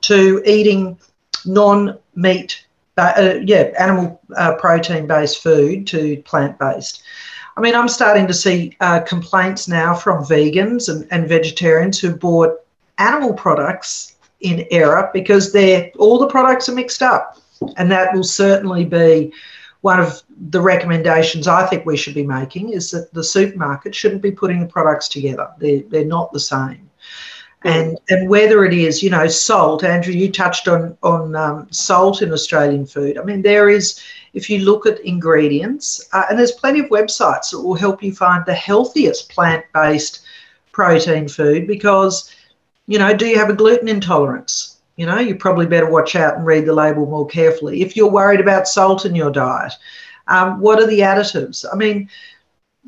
to 0.02 0.42
eating 0.44 0.98
non-meat, 1.46 2.66
uh, 2.96 3.34
yeah, 3.44 3.70
animal 3.78 4.20
uh, 4.36 4.56
protein-based 4.56 5.42
food 5.42 5.86
to 5.86 6.20
plant-based. 6.22 7.02
I 7.56 7.60
mean, 7.60 7.74
I'm 7.74 7.88
starting 7.88 8.26
to 8.26 8.34
see 8.34 8.76
uh, 8.80 9.00
complaints 9.00 9.68
now 9.68 9.94
from 9.94 10.24
vegans 10.24 10.88
and, 10.88 11.06
and 11.10 11.28
vegetarians 11.28 12.00
who 12.00 12.14
bought 12.14 12.58
animal 12.98 13.32
products 13.34 14.16
in 14.40 14.66
error 14.70 15.10
because 15.12 15.52
they're 15.52 15.90
all 15.98 16.18
the 16.18 16.26
products 16.26 16.68
are 16.68 16.74
mixed 16.74 17.02
up, 17.02 17.38
and 17.76 17.90
that 17.90 18.14
will 18.14 18.24
certainly 18.24 18.84
be 18.84 19.32
one 19.82 20.00
of 20.00 20.22
the 20.48 20.60
recommendations 20.60 21.46
I 21.46 21.66
think 21.66 21.84
we 21.84 21.96
should 21.96 22.14
be 22.14 22.26
making 22.26 22.72
is 22.72 22.90
that 22.90 23.12
the 23.12 23.22
supermarket 23.22 23.94
shouldn't 23.94 24.22
be 24.22 24.32
putting 24.32 24.60
the 24.60 24.66
products 24.66 25.08
together. 25.08 25.50
They're, 25.58 25.82
they're 25.88 26.06
not 26.06 26.32
the 26.32 26.40
same. 26.40 26.88
And, 27.64 27.98
and 28.10 28.28
whether 28.28 28.64
it 28.66 28.74
is, 28.74 29.02
you 29.02 29.08
know, 29.08 29.26
salt, 29.26 29.84
Andrew, 29.84 30.12
you 30.12 30.30
touched 30.30 30.68
on, 30.68 30.96
on 31.02 31.34
um, 31.34 31.66
salt 31.70 32.20
in 32.20 32.30
Australian 32.30 32.84
food. 32.84 33.16
I 33.16 33.24
mean, 33.24 33.40
there 33.40 33.70
is 33.70 34.00
if 34.34 34.50
you 34.50 34.58
look 34.58 34.84
at 34.84 35.00
ingredients, 35.00 36.06
uh, 36.12 36.24
and 36.28 36.38
there's 36.38 36.52
plenty 36.52 36.80
of 36.80 36.86
websites 36.86 37.50
that 37.50 37.60
will 37.60 37.74
help 37.74 38.02
you 38.02 38.12
find 38.12 38.44
the 38.44 38.54
healthiest 38.54 39.30
plant 39.30 39.64
based 39.72 40.20
protein 40.72 41.28
food 41.28 41.66
because, 41.66 42.34
you 42.86 42.98
know, 42.98 43.14
do 43.14 43.26
you 43.26 43.38
have 43.38 43.48
a 43.48 43.54
gluten 43.54 43.88
intolerance? 43.88 44.80
You 44.96 45.06
know, 45.06 45.18
you 45.18 45.36
probably 45.36 45.66
better 45.66 45.88
watch 45.88 46.16
out 46.16 46.36
and 46.36 46.44
read 46.44 46.66
the 46.66 46.72
label 46.72 47.06
more 47.06 47.26
carefully. 47.26 47.82
If 47.82 47.96
you're 47.96 48.10
worried 48.10 48.40
about 48.40 48.68
salt 48.68 49.06
in 49.06 49.14
your 49.14 49.30
diet, 49.30 49.72
um, 50.26 50.60
what 50.60 50.80
are 50.80 50.86
the 50.86 51.00
additives? 51.00 51.64
I 51.72 51.76
mean, 51.76 52.08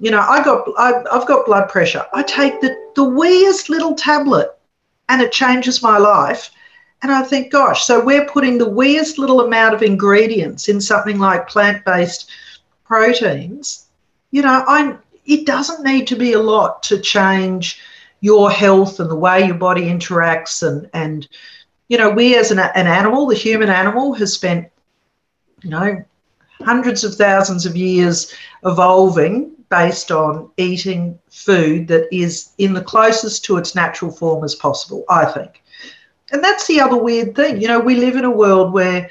you 0.01 0.11
know, 0.11 0.21
I 0.21 0.43
got 0.45 0.69
I, 0.79 1.03
have 1.13 1.27
got 1.27 1.47
blood 1.47 1.69
pressure. 1.69 2.05
I 2.13 2.23
take 2.23 2.61
the 2.61 2.77
the 2.97 3.05
weeest 3.05 3.69
little 3.69 3.95
tablet, 3.95 4.56
and 5.09 5.23
it 5.23 5.33
changes 5.33 5.83
my 5.83 5.99
life. 5.99 6.51
And 7.03 7.13
I 7.13 7.23
think, 7.23 7.53
gosh, 7.53 7.85
so 7.85 8.05
we're 8.05 8.27
putting 8.27 8.59
the 8.59 8.71
weirest 8.71 9.19
little 9.19 9.41
amount 9.41 9.75
of 9.75 9.83
ingredients 9.83 10.69
in 10.69 10.81
something 10.81 11.19
like 11.19 11.49
plant 11.49 11.85
based 11.85 12.31
proteins. 12.85 13.87
You 14.31 14.43
know, 14.43 14.65
I'm, 14.67 14.99
it 15.27 15.47
doesn't 15.47 15.85
need 15.85 16.07
to 16.09 16.17
be 16.17 16.33
a 16.33 16.41
lot 16.41 16.83
to 16.85 16.99
change 16.99 17.81
your 18.21 18.51
health 18.51 18.99
and 18.99 19.11
the 19.11 19.17
way 19.17 19.45
your 19.47 19.57
body 19.57 19.83
interacts. 19.83 20.67
And, 20.67 20.89
and 20.95 21.29
you 21.89 21.99
know, 21.99 22.11
we 22.11 22.37
as 22.37 22.51
an, 22.51 22.59
an 22.59 22.87
animal, 22.87 23.27
the 23.27 23.35
human 23.35 23.69
animal, 23.69 24.15
has 24.15 24.33
spent, 24.33 24.69
you 25.63 25.71
know, 25.71 26.03
hundreds 26.61 27.05
of 27.05 27.15
thousands 27.15 27.67
of 27.67 27.77
years 27.77 28.33
evolving 28.65 29.56
based 29.69 30.11
on 30.11 30.51
eating 30.57 31.19
food 31.31 31.89
that 31.89 32.09
is 32.13 32.51
in 32.59 32.73
the 32.73 32.83
closest 32.83 33.45
to 33.45 33.57
its 33.57 33.75
natural 33.75 34.11
form 34.11 34.45
as 34.45 34.55
possible, 34.55 35.05
I 35.09 35.25
think 35.25 35.63
and 36.33 36.43
that's 36.43 36.67
the 36.67 36.81
other 36.81 36.97
weird 36.97 37.35
thing. 37.35 37.61
You 37.61 37.69
know, 37.69 37.81
we 37.81 37.97
live 37.97 38.17
in 38.17 38.25
a 38.25 38.31
world 38.31 38.73
where, 38.73 39.11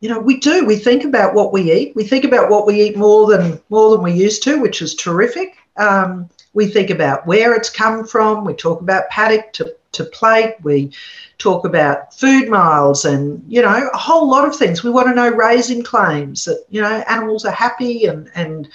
you 0.00 0.08
know, 0.08 0.18
we 0.18 0.38
do. 0.38 0.64
We 0.64 0.76
think 0.76 1.04
about 1.04 1.34
what 1.34 1.52
we 1.52 1.72
eat. 1.72 1.94
We 1.94 2.04
think 2.04 2.24
about 2.24 2.50
what 2.50 2.66
we 2.66 2.82
eat 2.82 2.96
more 2.96 3.26
than 3.26 3.60
more 3.68 3.90
than 3.90 4.02
we 4.02 4.12
used 4.12 4.42
to, 4.44 4.60
which 4.60 4.82
is 4.82 4.94
terrific. 4.94 5.56
Um, 5.76 6.28
we 6.54 6.66
think 6.66 6.90
about 6.90 7.26
where 7.26 7.54
it's 7.54 7.70
come 7.70 8.06
from. 8.06 8.44
We 8.44 8.54
talk 8.54 8.80
about 8.80 9.08
paddock 9.10 9.52
to, 9.54 9.74
to 9.92 10.04
plate. 10.04 10.56
We 10.62 10.92
talk 11.38 11.64
about 11.64 12.14
food 12.14 12.48
miles 12.48 13.04
and, 13.04 13.42
you 13.48 13.62
know, 13.62 13.90
a 13.92 13.96
whole 13.96 14.28
lot 14.28 14.46
of 14.46 14.54
things. 14.54 14.82
We 14.82 14.90
want 14.90 15.08
to 15.08 15.14
know 15.14 15.30
raising 15.30 15.82
claims 15.82 16.44
that, 16.44 16.64
you 16.68 16.82
know, 16.82 17.02
animals 17.08 17.46
are 17.46 17.52
happy 17.52 18.04
and, 18.04 18.30
and 18.34 18.68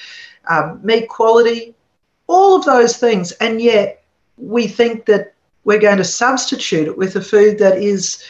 um, 0.50 0.80
meat 0.84 1.10
quality, 1.10 1.76
all 2.28 2.56
of 2.56 2.66
those 2.66 2.98
things. 2.98 3.32
And 3.34 3.62
yet 3.62 4.04
we 4.38 4.68
think 4.68 5.06
that 5.06 5.34
we're 5.64 5.80
going 5.80 5.98
to 5.98 6.04
substitute 6.04 6.88
it 6.88 6.98
with 6.98 7.16
a 7.16 7.22
food 7.22 7.58
that 7.60 7.78
is 7.82 8.24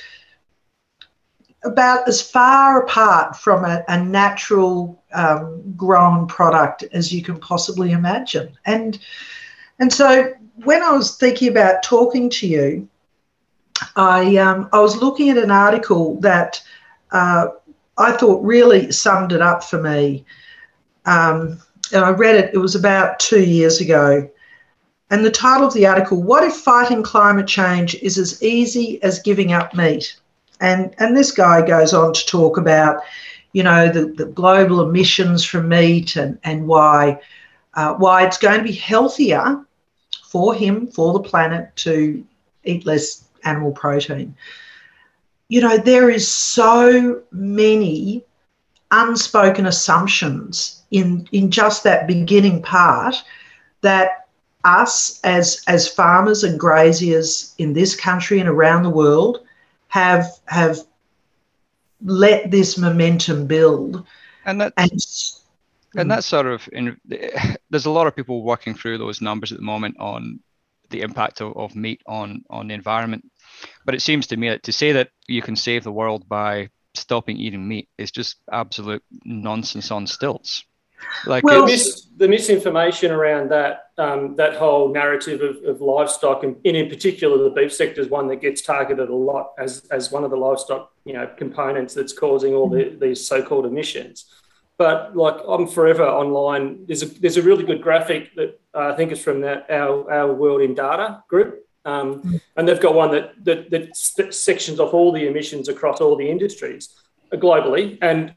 about 1.63 2.07
as 2.07 2.21
far 2.21 2.81
apart 2.83 3.35
from 3.35 3.65
a, 3.65 3.83
a 3.87 4.03
natural 4.03 5.01
um, 5.13 5.61
grown 5.75 6.27
product 6.27 6.83
as 6.93 7.13
you 7.13 7.21
can 7.21 7.37
possibly 7.39 7.91
imagine. 7.91 8.57
And 8.65 8.99
and 9.79 9.93
so 9.93 10.33
when 10.63 10.81
I 10.81 10.91
was 10.91 11.17
thinking 11.17 11.49
about 11.49 11.83
talking 11.83 12.29
to 12.31 12.47
you, 12.47 12.87
I 13.95 14.37
um, 14.37 14.69
I 14.73 14.79
was 14.79 14.97
looking 14.97 15.29
at 15.29 15.37
an 15.37 15.51
article 15.51 16.19
that 16.21 16.61
uh, 17.11 17.47
I 17.97 18.11
thought 18.13 18.43
really 18.43 18.91
summed 18.91 19.31
it 19.31 19.41
up 19.41 19.63
for 19.63 19.81
me. 19.81 20.25
Um, 21.05 21.59
and 21.91 22.03
I 22.03 22.09
read 22.09 22.35
it. 22.35 22.53
It 22.53 22.57
was 22.57 22.75
about 22.75 23.19
two 23.19 23.43
years 23.43 23.81
ago, 23.81 24.29
and 25.09 25.23
the 25.23 25.31
title 25.31 25.67
of 25.67 25.73
the 25.73 25.87
article, 25.87 26.21
What 26.21 26.43
if 26.43 26.53
fighting 26.53 27.01
climate 27.01 27.47
change 27.47 27.95
is 27.95 28.17
as 28.17 28.43
easy 28.43 29.01
as 29.03 29.19
giving 29.19 29.53
up 29.53 29.73
meat? 29.73 30.17
And, 30.59 30.93
and 30.99 31.15
this 31.15 31.31
guy 31.31 31.65
goes 31.65 31.93
on 31.93 32.13
to 32.13 32.25
talk 32.25 32.57
about, 32.57 33.01
you 33.53 33.63
know, 33.63 33.89
the, 33.89 34.07
the 34.07 34.25
global 34.25 34.81
emissions 34.81 35.45
from 35.45 35.69
meat 35.69 36.15
and, 36.15 36.37
and 36.43 36.67
why, 36.67 37.19
uh, 37.75 37.93
why 37.93 38.25
it's 38.25 38.37
going 38.37 38.57
to 38.57 38.63
be 38.63 38.73
healthier 38.73 39.63
for 40.25 40.53
him, 40.53 40.87
for 40.87 41.13
the 41.13 41.21
planet, 41.21 41.73
to 41.77 42.25
eat 42.65 42.85
less 42.85 43.23
animal 43.45 43.71
protein. 43.71 44.35
You 45.47 45.61
know, 45.61 45.77
there 45.77 46.09
is 46.09 46.27
so 46.27 47.21
many 47.31 48.25
unspoken 48.91 49.67
assumptions 49.67 50.76
in, 50.91 51.27
in 51.31 51.51
just 51.51 51.83
that 51.83 52.07
beginning 52.07 52.61
part 52.61 53.15
that 53.81 54.27
us 54.63 55.19
as 55.23 55.63
as 55.67 55.87
farmers 55.87 56.43
and 56.43 56.59
graziers 56.59 57.55
in 57.57 57.73
this 57.73 57.95
country 57.95 58.39
and 58.39 58.49
around 58.49 58.83
the 58.83 58.89
world 58.89 59.39
have 59.87 60.25
have 60.45 60.79
let 62.03 62.51
this 62.51 62.77
momentum 62.77 63.47
build. 63.47 64.05
And 64.45 64.61
that 64.61 64.73
and, 64.77 64.91
and 65.95 66.11
that's 66.11 66.27
sort 66.27 66.47
of 66.47 66.67
in, 66.71 66.99
there's 67.69 67.85
a 67.85 67.91
lot 67.91 68.07
of 68.07 68.15
people 68.15 68.43
working 68.43 68.73
through 68.73 68.97
those 68.97 69.21
numbers 69.21 69.51
at 69.51 69.57
the 69.57 69.63
moment 69.63 69.95
on 69.99 70.39
the 70.89 71.01
impact 71.01 71.41
of, 71.41 71.55
of 71.57 71.75
meat 71.75 72.01
on 72.05 72.43
on 72.49 72.67
the 72.67 72.73
environment. 72.73 73.29
But 73.85 73.95
it 73.95 74.01
seems 74.01 74.27
to 74.27 74.37
me 74.37 74.49
that 74.49 74.63
to 74.63 74.73
say 74.73 74.91
that 74.91 75.11
you 75.27 75.41
can 75.41 75.55
save 75.55 75.83
the 75.83 75.91
world 75.91 76.27
by 76.27 76.69
stopping 76.93 77.37
eating 77.37 77.67
meat 77.67 77.87
is 77.97 78.11
just 78.11 78.37
absolute 78.51 79.03
nonsense 79.23 79.91
on 79.91 80.07
stilts 80.07 80.63
Like 81.25 81.43
well, 81.43 81.61
the, 81.61 81.67
mis- 81.67 82.07
the, 82.17 82.27
misinformation 82.27 83.11
around 83.11 83.49
that 83.51 83.91
um, 83.97 84.35
that 84.35 84.55
whole 84.55 84.91
narrative 84.91 85.41
of, 85.41 85.63
of 85.63 85.81
livestock, 85.81 86.43
and, 86.43 86.55
and, 86.65 86.77
in 86.77 86.89
particular 86.89 87.43
the 87.43 87.49
beef 87.49 87.73
sector, 87.73 88.01
is 88.01 88.09
one 88.09 88.27
that 88.27 88.37
gets 88.37 88.61
targeted 88.61 89.09
a 89.09 89.15
lot 89.15 89.53
as, 89.57 89.85
as 89.91 90.11
one 90.11 90.23
of 90.23 90.31
the 90.31 90.37
livestock 90.37 90.91
you 91.05 91.13
know 91.13 91.27
components 91.37 91.93
that's 91.93 92.13
causing 92.13 92.53
all 92.53 92.69
the, 92.69 92.95
these 92.99 93.25
so-called 93.25 93.65
emissions. 93.65 94.25
But 94.77 95.15
like 95.15 95.37
I'm 95.47 95.67
forever 95.67 96.05
online. 96.05 96.85
There's 96.85 97.03
a 97.03 97.07
there's 97.07 97.37
a 97.37 97.41
really 97.41 97.63
good 97.63 97.81
graphic 97.81 98.35
that 98.35 98.59
uh, 98.73 98.91
I 98.91 98.95
think 98.95 99.11
is 99.11 99.21
from 99.21 99.41
that 99.41 99.65
our 99.69 100.11
our 100.11 100.33
World 100.33 100.61
in 100.61 100.75
Data 100.75 101.23
group, 101.27 101.65
um, 101.85 102.39
and 102.55 102.67
they've 102.67 102.79
got 102.79 102.93
one 102.93 103.11
that, 103.11 103.33
that 103.43 103.69
that 103.71 103.95
sections 104.33 104.79
off 104.79 104.93
all 104.93 105.11
the 105.11 105.27
emissions 105.27 105.67
across 105.67 105.99
all 105.99 106.15
the 106.15 106.29
industries 106.29 106.89
globally, 107.33 107.97
and, 108.01 108.33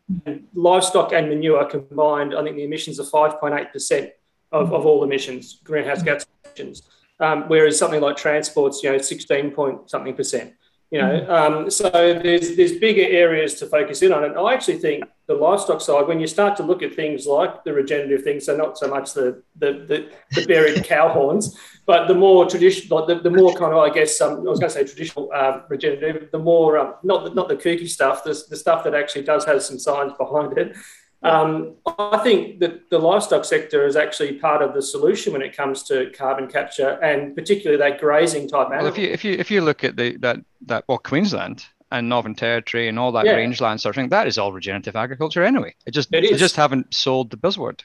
livestock 0.55 1.13
and 1.13 1.29
manure 1.29 1.65
combined, 1.65 2.35
I 2.35 2.43
think 2.43 2.57
the 2.57 2.65
emissions 2.65 2.99
are 3.01 3.05
5.8% 3.05 4.11
of, 4.53 4.73
of 4.73 4.87
all 4.87 5.05
emissions, 5.05 5.61
greenhouse 5.65 6.03
gas 6.03 6.27
emissions, 6.45 6.83
um, 7.21 7.45
whereas 7.49 7.79
something 7.79 8.01
like 8.01 8.17
transport's, 8.17 8.83
you 8.83 8.91
know, 8.91 8.99
16 8.99 9.53
point 9.53 9.91
something 9.91 10.15
percent. 10.15 10.55
You 10.91 11.01
know, 11.01 11.21
mm. 11.21 11.29
um, 11.31 11.71
so 11.71 11.89
there's 11.89 12.57
there's 12.57 12.79
bigger 12.79 13.03
areas 13.03 13.55
to 13.57 13.67
focus 13.67 14.03
in 14.03 14.13
on, 14.13 14.25
and 14.25 14.37
I 14.37 14.53
actually 14.53 14.79
think 14.79 15.05
the 15.29 15.35
livestock 15.35 15.81
side, 15.81 16.09
when 16.09 16.19
you 16.19 16.27
start 16.27 16.57
to 16.57 16.65
look 16.65 16.83
at 16.83 16.95
things 16.95 17.27
like 17.27 17.63
the 17.63 17.73
regenerative 17.73 18.25
things, 18.25 18.47
so 18.47 18.57
not 18.57 18.77
so 18.77 18.89
much 18.89 19.15
the 19.15 19.41
the, 19.55 19.85
the, 19.87 20.11
the 20.33 20.47
buried 20.47 20.83
cow 20.93 21.09
horns, 21.09 21.57
but 21.87 22.09
the 22.09 22.15
more 22.15 22.49
traditional, 22.49 23.07
the, 23.07 23.21
the 23.21 23.31
more 23.31 23.53
kind 23.55 23.73
of, 23.73 23.79
I 23.79 23.91
guess, 23.91 24.21
um, 24.21 24.39
I 24.47 24.51
was 24.51 24.59
going 24.61 24.71
to 24.71 24.75
say 24.75 24.85
traditional 24.85 25.31
uh, 25.35 25.63
regenerative, 25.69 26.31
the 26.31 26.39
more 26.39 26.79
um, 26.79 26.95
not 27.03 27.25
the, 27.25 27.35
not 27.35 27.49
the 27.49 27.57
kooky 27.57 27.89
stuff, 27.89 28.25
the, 28.25 28.41
the 28.49 28.57
stuff 28.57 28.85
that 28.85 28.95
actually 28.95 29.23
does 29.23 29.45
have 29.45 29.63
some 29.63 29.79
science 29.79 30.13
behind 30.19 30.57
it. 30.59 30.77
Um, 31.23 31.75
I 31.99 32.19
think 32.19 32.61
that 32.61 32.89
the 32.89 32.99
livestock 32.99 33.45
sector 33.45 33.87
is 33.87 33.95
actually 33.95 34.35
part 34.39 34.63
of 34.63 34.73
the 34.73 34.81
solution 34.81 35.35
when 35.35 35.43
it 35.43 35.55
comes 35.55 35.83
to 35.85 36.11
carbon 36.17 36.49
capture 36.49 36.99
and 37.03 37.35
particularly 37.35 37.77
that 37.79 38.01
grazing 38.01 38.49
type 38.49 38.69
animal. 38.69 38.85
Well, 38.85 38.93
if 38.93 38.99
you 38.99 39.09
if 39.09 39.25
you 39.25 39.33
if 39.35 39.51
you 39.51 39.61
look 39.61 39.85
at 39.85 39.97
the 39.97 40.17
that 40.19 40.39
that 40.67 40.85
well 40.89 40.99
Queensland 40.99 41.67
and 41.93 42.09
Northern 42.09 42.35
Territory 42.35 42.89
and 42.89 42.99
all 42.99 43.13
that 43.13 43.27
yeah. 43.27 43.33
rangeland 43.33 43.83
sort 43.83 43.97
of 43.97 44.01
thing, 44.01 44.09
that 44.09 44.27
is 44.27 44.39
all 44.39 44.53
regenerative 44.53 44.97
agriculture 44.97 45.45
anyway. 45.45 45.75
It 45.85 45.91
just 45.91 46.09
it 46.15 46.23
they 46.23 46.37
just 46.37 46.57
haven't 46.57 46.95
sold 46.95 47.31
the 47.31 47.37
buzzword. 47.37 47.81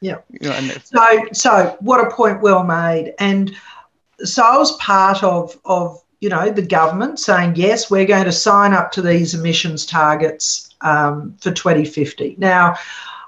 Yeah. 0.00 0.18
You 0.28 0.48
know, 0.48 0.60
so 0.82 1.26
so 1.32 1.76
what 1.78 2.04
a 2.04 2.10
point 2.10 2.42
well 2.42 2.64
made. 2.64 3.14
And 3.20 3.54
so 4.18 4.42
I 4.42 4.56
was 4.58 4.76
part 4.78 5.22
of 5.22 5.56
of 5.64 6.02
you 6.20 6.28
know 6.28 6.50
the 6.50 6.62
government 6.62 7.20
saying 7.20 7.54
yes, 7.54 7.88
we're 7.88 8.04
going 8.04 8.24
to 8.24 8.32
sign 8.32 8.72
up 8.72 8.90
to 8.92 9.02
these 9.02 9.32
emissions 9.32 9.86
targets 9.86 10.73
um, 10.84 11.34
for 11.40 11.50
2050. 11.50 12.36
Now, 12.38 12.76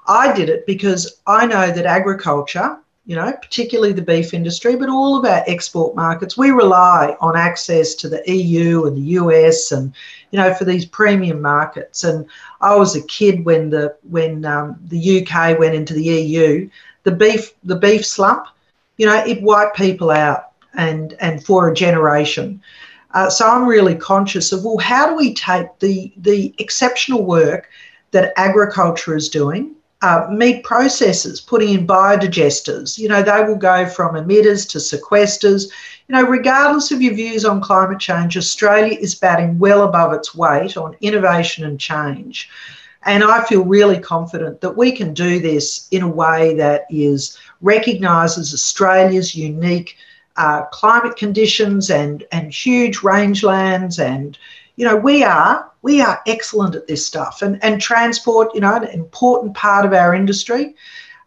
I 0.07 0.33
did 0.33 0.49
it 0.49 0.67
because 0.67 1.21
I 1.27 1.47
know 1.47 1.71
that 1.73 1.87
agriculture, 1.87 2.79
you 3.07 3.17
know, 3.17 3.33
particularly 3.33 3.93
the 3.93 4.03
beef 4.03 4.35
industry, 4.35 4.77
but 4.77 4.89
all 4.89 5.17
of 5.19 5.25
our 5.25 5.43
export 5.47 5.97
markets, 5.97 6.37
we 6.37 6.51
rely 6.51 7.17
on 7.21 7.37
access 7.37 7.95
to 7.97 8.09
the 8.09 8.23
EU 8.33 8.85
and 8.87 8.97
the 8.97 9.13
US 9.21 9.73
and, 9.73 9.93
you 10.31 10.39
know, 10.39 10.55
for 10.55 10.65
these 10.65 10.85
premium 10.85 11.41
markets. 11.41 12.05
And 12.05 12.27
I 12.61 12.77
was 12.77 12.95
a 12.95 13.03
kid 13.03 13.45
when 13.45 13.71
the 13.71 13.97
when 14.09 14.45
um, 14.45 14.79
the 14.87 15.21
UK 15.21 15.59
went 15.59 15.75
into 15.75 15.95
the 15.95 16.05
EU, 16.05 16.69
the 17.03 17.13
beef 17.13 17.53
the 17.65 17.77
beef 17.77 18.05
slump, 18.05 18.47
you 18.97 19.07
know, 19.07 19.25
it 19.25 19.43
wiped 19.43 19.77
people 19.77 20.11
out 20.11 20.51
and 20.75 21.15
and 21.21 21.45
for 21.45 21.69
a 21.69 21.75
generation. 21.75 22.61
Uh, 23.17 23.31
so 23.31 23.49
I'm 23.49 23.67
really 23.67 23.95
conscious 23.95 24.53
of 24.53 24.63
well, 24.63 24.77
how 24.77 25.09
do 25.09 25.17
we 25.17 25.33
take 25.33 25.67
the 25.79 26.13
the 26.19 26.55
exceptional 26.59 27.25
work 27.25 27.71
that 28.11 28.35
agriculture 28.37 29.17
is 29.17 29.31
doing, 29.31 29.75
uh, 30.03 30.27
meat 30.31 30.63
processors, 30.65 31.45
putting 31.45 31.71
in 31.71 31.87
biodigesters. 31.87 32.99
You 32.99 33.09
know, 33.09 33.23
they 33.23 33.43
will 33.43 33.57
go 33.57 33.87
from 33.87 34.17
emitters 34.17 34.69
to 34.71 34.79
sequesters. 34.79 35.65
You 36.09 36.15
know, 36.15 36.25
regardless 36.25 36.93
of 36.93 37.01
your 37.01 37.15
views 37.15 37.47
on 37.47 37.63
climate 37.63 38.01
change, 38.01 38.37
Australia 38.37 38.99
is 38.99 39.15
batting 39.15 39.59
well 39.59 39.85
above 39.85 40.13
its 40.13 40.35
weight 40.35 40.77
on 40.77 40.95
innovation 41.01 41.65
and 41.65 41.81
change. 41.81 42.51
And 43.05 43.25
I 43.25 43.45
feel 43.45 43.65
really 43.65 43.99
confident 43.99 44.61
that 44.61 44.77
we 44.77 44.93
can 44.93 45.15
do 45.15 45.41
this 45.41 45.89
in 45.91 46.03
a 46.03 46.09
way 46.23 46.55
that 46.57 46.85
is 46.91 47.39
recognises 47.63 48.53
Australia's 48.53 49.35
unique 49.35 49.97
uh, 50.37 50.63
climate 50.67 51.17
conditions 51.17 51.91
and 51.91 52.25
and 52.33 52.53
huge 52.53 52.99
rangelands 52.99 53.99
and 53.99 54.39
you 54.77 54.85
know 54.85 54.97
we 54.97 55.23
are 55.23 55.71
we 55.83 56.01
are 56.01 56.21
excellent 56.27 56.75
at 56.75 56.87
this 56.87 57.07
stuff. 57.07 57.43
And 57.43 57.63
and 57.63 57.81
transport 57.81 58.55
you 58.55 58.61
know 58.61 58.75
an 58.75 58.85
important 58.89 59.55
part 59.55 59.85
of 59.87 59.93
our 59.93 60.15
industry. 60.15 60.75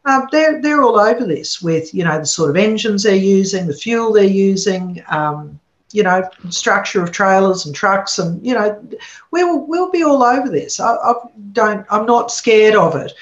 Uh, 0.06 0.26
they're 0.32 0.62
they're 0.62 0.82
all 0.82 1.00
over 1.00 1.26
this 1.26 1.62
with 1.62 1.94
you 1.94 2.04
know 2.04 2.20
the 2.20 2.26
sort 2.26 2.50
of 2.50 2.58
engines 2.58 3.04
they're 3.04 3.16
using 3.16 3.68
the 3.68 3.74
fuel 3.74 4.14
they're 4.14 4.24
using 4.24 5.04
um, 5.10 5.60
you 5.92 6.04
know 6.04 6.24
structure 6.50 7.02
of 7.02 7.12
trailers 7.12 7.66
and 7.66 7.76
trucks 7.76 8.20
and 8.20 8.46
you 8.46 8.54
know 8.54 8.88
we'll 9.32 9.66
we'll 9.66 9.92
be 9.92 10.04
all 10.04 10.24
over 10.24 10.50
this. 10.50 10.80
I, 10.80 10.96
I 10.96 11.14
don't 11.52 11.86
i'm 11.90 12.06
not 12.06 12.32
scared 12.32 12.76
of 12.76 12.96
it. 12.96 13.14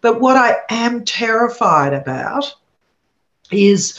But 0.00 0.20
what 0.20 0.36
i 0.36 0.56
am 0.68 1.04
terrified 1.04 1.94
about 1.94 2.54
is 3.50 3.98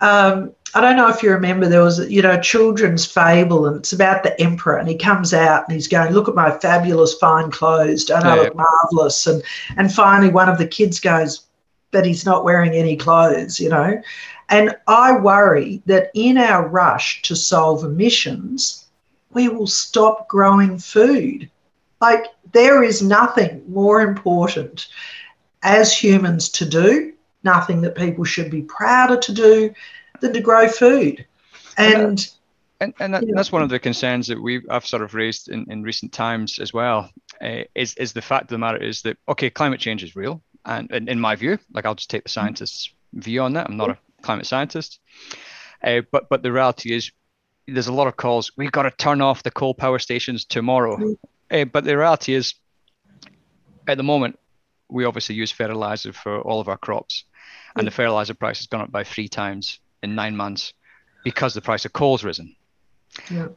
um, 0.00 0.52
I 0.74 0.80
don't 0.80 0.96
know 0.96 1.08
if 1.08 1.22
you 1.22 1.30
remember, 1.30 1.68
there 1.68 1.82
was, 1.82 1.98
you 2.10 2.22
know, 2.22 2.32
a 2.32 2.40
children's 2.40 3.04
fable, 3.04 3.66
and 3.66 3.76
it's 3.76 3.92
about 3.92 4.22
the 4.22 4.40
emperor, 4.40 4.78
and 4.78 4.88
he 4.88 4.96
comes 4.96 5.34
out 5.34 5.64
and 5.64 5.74
he's 5.74 5.88
going, 5.88 6.12
"Look 6.12 6.28
at 6.28 6.34
my 6.34 6.50
fabulous 6.50 7.14
fine 7.14 7.50
clothes! 7.50 8.06
Don't 8.06 8.24
I 8.24 8.36
yeah. 8.36 8.42
look 8.42 8.56
marvelous?" 8.56 9.26
And 9.26 9.42
and 9.76 9.92
finally, 9.92 10.30
one 10.30 10.48
of 10.48 10.56
the 10.56 10.66
kids 10.66 10.98
goes, 10.98 11.42
"But 11.90 12.06
he's 12.06 12.24
not 12.24 12.44
wearing 12.44 12.72
any 12.72 12.96
clothes," 12.96 13.60
you 13.60 13.68
know. 13.68 14.00
And 14.48 14.74
I 14.86 15.12
worry 15.12 15.82
that 15.86 16.10
in 16.14 16.38
our 16.38 16.66
rush 16.66 17.20
to 17.22 17.36
solve 17.36 17.84
emissions, 17.84 18.86
we 19.32 19.48
will 19.48 19.66
stop 19.66 20.26
growing 20.28 20.78
food. 20.78 21.50
Like 22.00 22.26
there 22.52 22.82
is 22.82 23.02
nothing 23.02 23.62
more 23.68 24.00
important 24.00 24.88
as 25.62 25.92
humans 25.92 26.48
to 26.50 26.64
do, 26.64 27.12
nothing 27.44 27.82
that 27.82 27.94
people 27.94 28.24
should 28.24 28.50
be 28.50 28.62
prouder 28.62 29.16
to 29.18 29.32
do 29.32 29.74
than 30.22 30.32
to 30.32 30.40
grow 30.40 30.68
food. 30.68 31.26
And 31.76 32.26
and, 32.80 32.94
and 32.98 33.14
that, 33.14 33.24
that's 33.32 33.52
one 33.52 33.62
of 33.62 33.68
the 33.68 33.78
concerns 33.78 34.26
that 34.26 34.42
we 34.42 34.60
I've 34.68 34.86
sort 34.86 35.02
of 35.02 35.14
raised 35.14 35.48
in, 35.48 35.70
in 35.70 35.82
recent 35.84 36.12
times 36.12 36.58
as 36.58 36.72
well. 36.72 37.10
Uh, 37.40 37.62
is 37.74 37.94
is 37.94 38.12
the 38.12 38.22
fact 38.22 38.44
of 38.44 38.48
the 38.48 38.58
matter 38.58 38.82
is 38.82 39.02
that 39.02 39.16
okay, 39.28 39.50
climate 39.50 39.78
change 39.78 40.02
is 40.02 40.16
real, 40.16 40.42
and, 40.64 40.90
and 40.90 41.08
in 41.08 41.20
my 41.20 41.36
view, 41.36 41.58
like 41.72 41.86
I'll 41.86 41.94
just 41.94 42.10
take 42.10 42.24
the 42.24 42.28
scientist's 42.28 42.90
view 43.12 43.42
on 43.42 43.52
that. 43.52 43.68
I'm 43.68 43.76
not 43.76 43.90
a 43.90 43.98
climate 44.22 44.46
scientist, 44.46 44.98
uh, 45.84 46.00
but 46.10 46.28
but 46.28 46.42
the 46.42 46.50
reality 46.50 46.92
is 46.92 47.12
there's 47.68 47.86
a 47.86 47.92
lot 47.92 48.08
of 48.08 48.16
calls. 48.16 48.50
We've 48.56 48.72
got 48.72 48.82
to 48.82 48.90
turn 48.90 49.20
off 49.20 49.44
the 49.44 49.50
coal 49.52 49.74
power 49.74 49.98
stations 50.00 50.44
tomorrow. 50.44 51.16
Uh, 51.50 51.64
but 51.66 51.84
the 51.84 51.96
reality 51.96 52.34
is, 52.34 52.54
at 53.86 53.96
the 53.96 54.02
moment, 54.02 54.38
we 54.88 55.04
obviously 55.04 55.36
use 55.36 55.52
fertilizer 55.52 56.12
for 56.12 56.40
all 56.40 56.60
of 56.60 56.68
our 56.68 56.78
crops, 56.78 57.24
and 57.76 57.86
the 57.86 57.92
fertilizer 57.92 58.34
price 58.34 58.58
has 58.58 58.66
gone 58.66 58.80
up 58.80 58.90
by 58.90 59.04
three 59.04 59.28
times 59.28 59.78
in 60.02 60.14
nine 60.14 60.36
months 60.36 60.72
because 61.24 61.54
the 61.54 61.60
price 61.60 61.84
of 61.84 61.92
coal's 61.92 62.24
risen 62.24 62.56
yeah. 63.30 63.48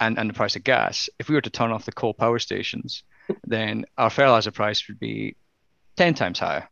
and, 0.00 0.18
and 0.18 0.28
the 0.28 0.34
price 0.34 0.56
of 0.56 0.64
gas. 0.64 1.08
If 1.18 1.28
we 1.28 1.34
were 1.34 1.40
to 1.40 1.50
turn 1.50 1.72
off 1.72 1.84
the 1.84 1.92
coal 1.92 2.14
power 2.14 2.38
stations, 2.38 3.02
then 3.44 3.86
our 3.96 4.10
fertilizer 4.10 4.50
price 4.50 4.86
would 4.88 4.98
be 4.98 5.36
10 5.96 6.14
times 6.14 6.38
higher, 6.38 6.68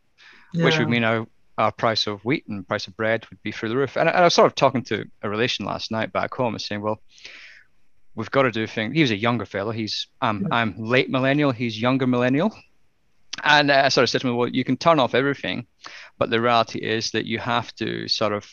yeah. 0.52 0.64
which 0.64 0.78
would 0.78 0.88
mean 0.88 1.04
our, 1.04 1.26
our 1.58 1.72
price 1.72 2.06
of 2.06 2.24
wheat 2.24 2.46
and 2.48 2.66
price 2.66 2.86
of 2.86 2.96
bread 2.96 3.26
would 3.30 3.42
be 3.42 3.52
through 3.52 3.68
the 3.68 3.76
roof. 3.76 3.96
And 3.96 4.08
I, 4.08 4.12
and 4.12 4.20
I 4.20 4.24
was 4.24 4.34
sort 4.34 4.46
of 4.46 4.54
talking 4.54 4.82
to 4.84 5.04
a 5.22 5.28
relation 5.28 5.64
last 5.64 5.90
night 5.90 6.12
back 6.12 6.34
home 6.34 6.54
and 6.54 6.62
saying, 6.62 6.82
well, 6.82 7.00
we've 8.14 8.30
got 8.30 8.42
to 8.42 8.50
do 8.50 8.66
things. 8.66 8.94
He 8.94 9.00
was 9.00 9.10
a 9.10 9.16
younger 9.16 9.46
fellow. 9.46 9.70
He's 9.70 10.08
I'm 10.20 10.48
I'm 10.50 10.76
late 10.76 11.10
millennial. 11.10 11.50
He's 11.50 11.80
younger 11.80 12.06
millennial. 12.06 12.54
And 13.42 13.70
uh, 13.70 13.82
I 13.86 13.88
sort 13.88 14.04
of 14.04 14.10
said 14.10 14.20
to 14.20 14.28
him, 14.28 14.36
well, 14.36 14.48
you 14.48 14.64
can 14.64 14.76
turn 14.76 15.00
off 15.00 15.14
everything, 15.14 15.66
but 16.18 16.28
the 16.28 16.40
reality 16.40 16.78
is 16.78 17.12
that 17.12 17.24
you 17.24 17.38
have 17.38 17.74
to 17.76 18.06
sort 18.06 18.32
of 18.32 18.46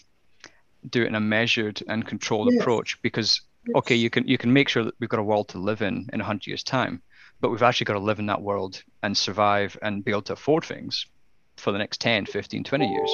do 0.89 1.03
it 1.03 1.07
in 1.07 1.15
a 1.15 1.19
measured 1.19 1.81
and 1.87 2.05
controlled 2.05 2.49
yes. 2.51 2.61
approach 2.61 3.01
because 3.01 3.41
yes. 3.65 3.75
okay 3.75 3.95
you 3.95 4.09
can 4.09 4.27
you 4.27 4.37
can 4.37 4.51
make 4.51 4.69
sure 4.69 4.83
that 4.83 4.93
we've 4.99 5.09
got 5.09 5.19
a 5.19 5.23
world 5.23 5.47
to 5.49 5.57
live 5.57 5.81
in 5.81 6.09
in 6.13 6.19
100 6.19 6.47
years 6.47 6.63
time 6.63 7.01
but 7.41 7.49
we've 7.49 7.63
actually 7.63 7.85
got 7.85 7.93
to 7.93 7.99
live 7.99 8.19
in 8.19 8.25
that 8.25 8.41
world 8.41 8.83
and 9.03 9.17
survive 9.17 9.77
and 9.81 10.03
be 10.03 10.11
able 10.11 10.21
to 10.21 10.33
afford 10.33 10.63
things 10.63 11.05
for 11.57 11.71
the 11.71 11.77
next 11.77 11.99
10 12.01 12.25
15 12.25 12.63
20 12.63 12.87
years 12.87 13.11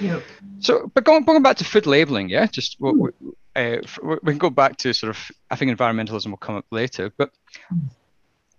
yeah. 0.00 0.20
so 0.58 0.90
but 0.94 1.04
going, 1.04 1.24
going 1.24 1.42
back 1.42 1.56
to 1.56 1.64
food 1.64 1.86
labeling 1.86 2.28
yeah 2.28 2.46
just 2.46 2.76
we, 2.80 2.92
we, 2.92 3.10
uh, 3.56 3.76
we 4.02 4.32
can 4.32 4.38
go 4.38 4.50
back 4.50 4.76
to 4.76 4.92
sort 4.92 5.10
of 5.10 5.30
i 5.50 5.56
think 5.56 5.76
environmentalism 5.76 6.30
will 6.30 6.36
come 6.36 6.56
up 6.56 6.66
later 6.70 7.12
but 7.16 7.32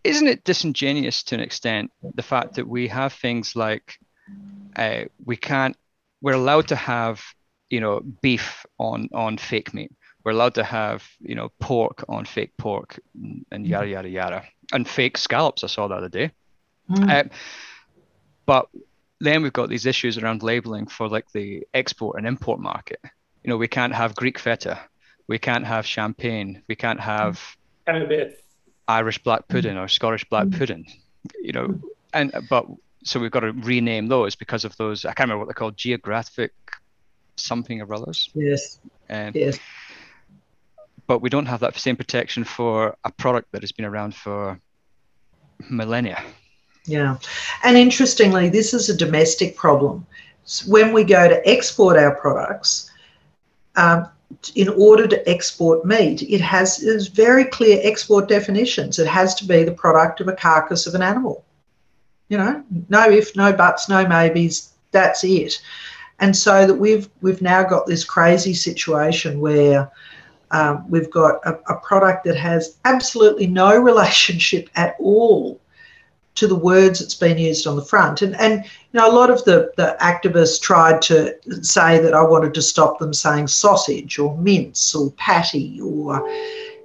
isn't 0.04 0.28
it 0.28 0.44
disingenuous 0.44 1.22
to 1.22 1.36
an 1.36 1.42
extent 1.42 1.92
the 2.16 2.24
fact 2.24 2.56
that 2.56 2.68
we 2.68 2.88
have 2.88 3.14
things 3.14 3.56
like 3.56 4.00
uh, 4.76 5.04
we 5.26 5.36
can't 5.36 5.76
we're 6.22 6.34
allowed 6.34 6.68
to 6.68 6.76
have 6.76 7.22
you 7.72 7.80
know 7.80 8.02
beef 8.22 8.66
on 8.78 9.10
on 9.14 9.38
fake 9.38 9.74
meat 9.74 9.92
we're 10.24 10.32
allowed 10.32 10.54
to 10.56 10.64
have 10.64 11.04
you 11.20 11.36
know 11.36 11.50
pork 11.60 12.04
on 12.08 12.26
fake 12.26 12.52
pork 12.58 13.00
and 13.52 13.66
yada 13.66 13.88
yada 13.88 14.10
yada 14.10 14.44
and 14.74 14.88
fake 14.88 15.18
scallops 15.18 15.64
i 15.64 15.68
saw 15.68 15.88
the 15.88 15.96
other 15.96 16.10
day 16.10 16.32
mm. 16.90 17.10
uh, 17.10 17.24
but 18.46 18.68
then 19.22 19.44
we've 19.44 19.54
got 19.54 19.70
these 19.70 19.86
issues 19.86 20.18
around 20.18 20.44
labeling 20.44 20.88
for 20.88 21.08
like 21.08 21.32
the 21.32 21.66
export 21.74 22.18
and 22.18 22.28
import 22.28 22.60
market. 22.60 23.00
You 23.44 23.50
know, 23.50 23.58
we 23.58 23.68
can't 23.68 23.94
have 23.94 24.16
Greek 24.16 24.40
feta, 24.40 24.80
we 25.28 25.38
can't 25.38 25.66
have 25.66 25.86
champagne, 25.86 26.64
we 26.68 26.76
can't 26.76 27.00
have 27.00 27.40
Irish 28.88 29.20
black 29.20 29.48
pudding 29.48 29.78
or 29.78 29.88
Scottish 29.88 30.26
black 30.26 30.48
mm. 30.48 30.58
pudding. 30.58 30.86
You 31.42 31.54
know, 31.54 31.80
and 32.14 32.34
but 32.50 32.66
so 33.04 33.20
we've 33.20 33.32
got 33.32 33.42
to 33.42 33.52
rename 33.52 34.08
those 34.08 34.36
because 34.36 34.66
of 34.66 34.76
those. 34.78 35.06
I 35.06 35.14
can't 35.14 35.30
remember 35.30 35.40
what 35.40 35.48
they're 35.48 35.54
called, 35.54 35.78
geographic 35.78 36.54
something 37.36 37.82
or 37.82 37.94
others. 37.94 38.30
Yes. 38.34 38.80
Um, 39.10 39.32
yes. 39.34 39.60
But 41.08 41.20
we 41.20 41.30
don't 41.30 41.46
have 41.46 41.60
that 41.62 41.78
same 41.78 41.96
protection 41.96 42.44
for 42.44 42.96
a 43.04 43.12
product 43.12 43.52
that 43.52 43.62
has 43.62 43.72
been 43.72 43.86
around 43.86 44.16
for 44.16 44.60
millennia. 45.70 46.24
Yeah. 46.86 47.18
And 47.64 47.78
interestingly, 47.78 48.50
this 48.50 48.74
is 48.74 48.90
a 48.90 48.96
domestic 48.96 49.56
problem. 49.56 50.06
When 50.68 50.94
we 50.94 51.04
go 51.04 51.28
to 51.28 51.48
export 51.48 51.98
our 51.98 52.16
products, 52.16 52.90
um, 53.76 54.08
in 54.56 54.70
order 54.70 55.08
to 55.08 55.30
export 55.30 55.86
meat, 55.86 56.22
it 56.24 56.42
has 56.42 56.78
there's 56.78 57.08
very 57.08 57.46
clear 57.46 57.80
export 57.84 58.28
definitions. 58.28 58.98
It 58.98 59.08
has 59.08 59.36
to 59.36 59.46
be 59.46 59.64
the 59.64 59.72
product 59.72 60.22
of 60.22 60.28
a 60.28 60.36
carcass 60.36 60.88
of 60.88 60.96
an 60.96 61.02
animal. 61.02 61.44
You 62.30 62.38
know, 62.38 62.64
no 62.90 63.10
if, 63.10 63.36
no 63.36 63.52
buts, 63.52 63.90
no 63.90 64.08
maybes. 64.08 64.70
That's 64.92 65.24
it. 65.24 65.62
And 66.22 66.38
so 66.38 66.66
that 66.66 66.76
we've 66.76 67.10
we've 67.22 67.42
now 67.42 67.64
got 67.64 67.88
this 67.88 68.04
crazy 68.04 68.54
situation 68.54 69.40
where 69.40 69.92
um, 70.52 70.90
we've 70.90 71.10
got 71.10 71.46
a, 71.46 71.60
a 71.68 71.80
product 71.80 72.24
that 72.26 72.38
has 72.38 72.78
absolutely 72.86 73.48
no 73.48 73.78
relationship 73.82 74.70
at 74.76 74.96
all 75.00 75.60
to 76.34 76.48
the 76.48 76.56
words 76.56 77.00
that's 77.00 77.16
been 77.16 77.38
used 77.38 77.68
on 77.68 77.76
the 77.76 77.84
front. 77.84 78.22
And 78.22 78.36
and 78.36 78.64
you 78.64 79.00
know, 79.00 79.10
a 79.10 79.12
lot 79.12 79.30
of 79.30 79.44
the, 79.46 79.72
the 79.78 79.98
activists 80.00 80.62
tried 80.62 81.02
to 81.04 81.36
say 81.64 82.00
that 82.00 82.14
I 82.14 82.24
wanted 82.24 82.54
to 82.54 82.62
stop 82.62 83.00
them 83.00 83.14
saying 83.14 83.48
sausage 83.48 84.20
or 84.20 84.38
mince 84.38 84.96
or 84.96 85.12
patty 85.12 85.82
or 85.82 86.26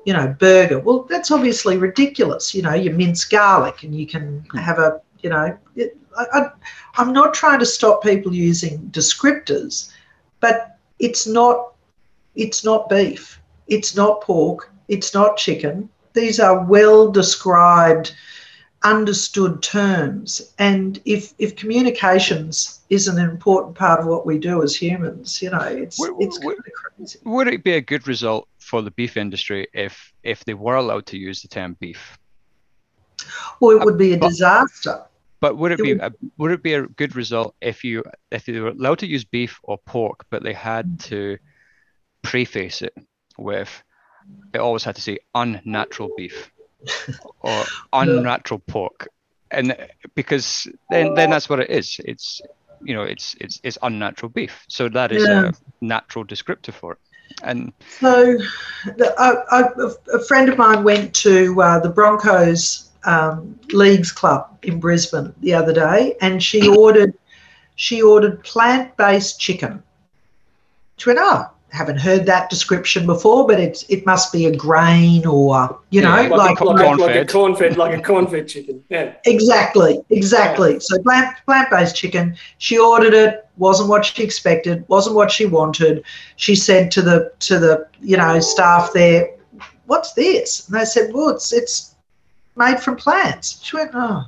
you 0.06 0.12
know, 0.12 0.34
burger. 0.38 0.78
Well, 0.78 1.02
that's 1.10 1.32
obviously 1.32 1.76
ridiculous. 1.76 2.54
You 2.54 2.62
know, 2.62 2.74
you 2.74 2.92
mince 2.92 3.24
garlic 3.24 3.82
and 3.82 3.92
you 3.92 4.06
can 4.06 4.44
have 4.54 4.78
a, 4.78 5.00
you 5.26 5.30
know, 5.30 5.58
it, 5.74 5.98
I, 6.16 6.50
I, 6.96 7.02
am 7.02 7.12
not 7.12 7.34
trying 7.34 7.58
to 7.58 7.66
stop 7.66 8.00
people 8.00 8.32
using 8.32 8.78
descriptors, 8.90 9.92
but 10.38 10.78
it's 11.00 11.26
not, 11.26 11.74
it's 12.36 12.64
not 12.64 12.88
beef, 12.88 13.40
it's 13.66 13.96
not 13.96 14.20
pork, 14.20 14.72
it's 14.86 15.12
not 15.12 15.36
chicken. 15.36 15.88
These 16.12 16.38
are 16.38 16.64
well 16.64 17.10
described 17.10 18.14
understood 18.84 19.64
terms. 19.64 20.54
And 20.60 21.02
if 21.04 21.34
if 21.38 21.56
communications 21.56 22.82
is 22.88 23.08
an 23.08 23.18
important 23.18 23.74
part 23.74 23.98
of 23.98 24.06
what 24.06 24.24
we 24.24 24.38
do 24.38 24.62
as 24.62 24.76
humans, 24.76 25.42
you 25.42 25.50
know, 25.50 25.58
it's 25.58 25.98
would, 25.98 26.14
it's 26.20 26.38
would, 26.44 26.58
crazy. 26.72 27.18
Would 27.24 27.48
it 27.48 27.64
be 27.64 27.72
a 27.72 27.80
good 27.80 28.06
result 28.06 28.46
for 28.60 28.80
the 28.80 28.92
beef 28.92 29.16
industry 29.16 29.66
if 29.74 30.12
if 30.22 30.44
they 30.44 30.54
were 30.54 30.76
allowed 30.76 31.06
to 31.06 31.18
use 31.18 31.42
the 31.42 31.48
term 31.48 31.76
beef? 31.80 32.16
Well, 33.58 33.76
it 33.76 33.84
would 33.84 33.98
be 33.98 34.12
a 34.12 34.16
disaster. 34.16 35.02
But 35.40 35.58
would 35.58 35.72
it, 35.72 35.82
be 35.82 35.92
a, 35.92 36.10
would 36.38 36.52
it 36.52 36.62
be 36.62 36.72
a 36.72 36.82
good 36.82 37.14
result 37.14 37.54
if 37.60 37.84
you 37.84 38.02
if 38.30 38.46
they 38.46 38.58
were 38.58 38.70
allowed 38.70 39.00
to 39.00 39.06
use 39.06 39.24
beef 39.24 39.60
or 39.62 39.76
pork, 39.78 40.24
but 40.30 40.42
they 40.42 40.54
had 40.54 40.98
to 41.00 41.36
preface 42.22 42.80
it 42.80 42.94
with 43.36 43.70
it 44.52 44.58
always 44.58 44.84
had 44.84 44.96
to 44.96 45.02
say 45.02 45.18
unnatural 45.34 46.10
beef 46.16 46.50
or 47.40 47.64
unnatural 47.92 48.60
pork, 48.66 49.08
and 49.50 49.76
because 50.14 50.66
then 50.90 51.14
then 51.14 51.30
that's 51.30 51.48
what 51.48 51.60
it 51.60 51.70
is. 51.70 52.00
It's 52.04 52.40
you 52.82 52.94
know 52.94 53.02
it's 53.02 53.34
it's 53.40 53.60
it's 53.62 53.78
unnatural 53.82 54.30
beef. 54.30 54.64
So 54.68 54.88
that 54.90 55.12
is 55.12 55.24
yeah. 55.26 55.50
a 55.50 55.52
natural 55.80 56.24
descriptor 56.24 56.72
for 56.72 56.92
it. 56.92 56.98
And 57.42 57.72
so, 57.98 58.38
the, 58.84 59.98
a 60.14 60.24
friend 60.24 60.48
of 60.48 60.56
mine 60.56 60.84
went 60.84 61.12
to 61.16 61.60
uh, 61.60 61.80
the 61.80 61.88
Broncos 61.88 62.90
um, 63.06 63.58
Leagues 63.72 64.12
Club 64.12 64.58
in 64.62 64.78
Brisbane 64.78 65.34
the 65.40 65.54
other 65.54 65.72
day, 65.72 66.16
and 66.20 66.42
she 66.42 66.68
ordered 66.68 67.14
she 67.76 68.02
ordered 68.02 68.42
plant 68.42 68.96
based 68.96 69.38
chicken. 69.38 69.82
She 70.96 71.10
went, 71.10 71.18
oh, 71.22 71.50
haven't 71.70 71.98
heard 71.98 72.24
that 72.26 72.48
description 72.48 73.06
before, 73.06 73.46
but 73.46 73.60
it's 73.60 73.82
it 73.90 74.06
must 74.06 74.32
be 74.32 74.46
a 74.46 74.56
grain 74.56 75.26
or 75.26 75.78
you 75.90 76.00
know 76.00 76.08
yeah, 76.08 76.28
like, 76.28 76.60
like, 76.60 76.60
like, 76.60 76.98
like, 76.98 77.16
a 77.16 77.26
corn 77.26 77.54
fed 77.54 77.76
like 77.76 77.98
a 77.98 78.02
corn 78.02 78.26
fed 78.26 78.48
chicken. 78.48 78.82
Yeah. 78.88 79.14
Exactly, 79.26 80.00
exactly. 80.10 80.74
Yeah. 80.74 80.78
So 80.80 81.02
plant 81.02 81.36
plant 81.44 81.70
based 81.70 81.94
chicken. 81.94 82.36
She 82.58 82.78
ordered 82.78 83.14
it. 83.14 83.46
wasn't 83.56 83.88
what 83.88 84.06
she 84.06 84.22
expected. 84.22 84.84
wasn't 84.88 85.16
what 85.16 85.30
she 85.30 85.46
wanted. 85.46 86.04
She 86.36 86.54
said 86.54 86.90
to 86.92 87.02
the 87.02 87.32
to 87.40 87.58
the 87.58 87.86
you 88.00 88.16
know 88.16 88.40
staff 88.40 88.92
there, 88.94 89.30
"What's 89.86 90.14
this?" 90.14 90.68
And 90.68 90.78
they 90.78 90.84
said, 90.84 91.12
"Well, 91.12 91.30
it's 91.30 91.52
it's 91.52 91.95
made 92.56 92.80
from 92.80 92.96
plants." 92.96 93.60
She 93.62 93.76
went, 93.76 93.90
"Oh." 93.94 94.24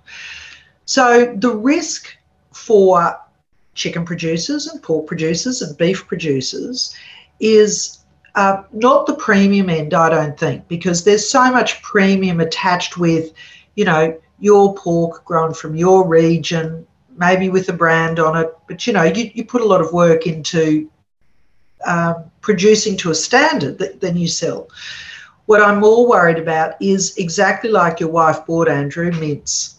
So 0.84 1.34
the 1.36 1.54
risk 1.54 2.16
for 2.52 3.18
chicken 3.74 4.04
producers 4.04 4.66
and 4.66 4.82
pork 4.82 5.06
producers 5.06 5.62
and 5.62 5.76
beef 5.78 6.06
producers 6.06 6.94
is 7.40 7.98
uh, 8.34 8.62
not 8.72 9.06
the 9.06 9.14
premium 9.14 9.70
end, 9.70 9.94
I 9.94 10.08
don't 10.10 10.38
think, 10.38 10.66
because 10.68 11.04
there's 11.04 11.28
so 11.28 11.50
much 11.50 11.82
premium 11.82 12.40
attached 12.40 12.96
with, 12.96 13.32
you 13.74 13.84
know, 13.84 14.18
your 14.38 14.74
pork 14.74 15.24
grown 15.24 15.52
from 15.54 15.76
your 15.76 16.06
region, 16.06 16.86
maybe 17.16 17.48
with 17.48 17.68
a 17.68 17.72
brand 17.72 18.18
on 18.18 18.36
it. 18.36 18.56
But, 18.66 18.86
you 18.86 18.92
know, 18.92 19.04
you, 19.04 19.30
you 19.34 19.44
put 19.44 19.60
a 19.60 19.66
lot 19.66 19.80
of 19.80 19.92
work 19.92 20.26
into 20.26 20.90
um, 21.84 22.30
producing 22.40 22.96
to 22.98 23.10
a 23.10 23.14
standard 23.14 23.78
that 23.78 24.00
then 24.00 24.16
you 24.16 24.28
sell. 24.28 24.68
What 25.48 25.62
I'm 25.62 25.80
more 25.80 26.06
worried 26.06 26.38
about 26.38 26.74
is 26.78 27.16
exactly 27.16 27.70
like 27.70 28.00
your 28.00 28.10
wife 28.10 28.44
bought, 28.44 28.68
Andrew, 28.68 29.10
mince. 29.12 29.76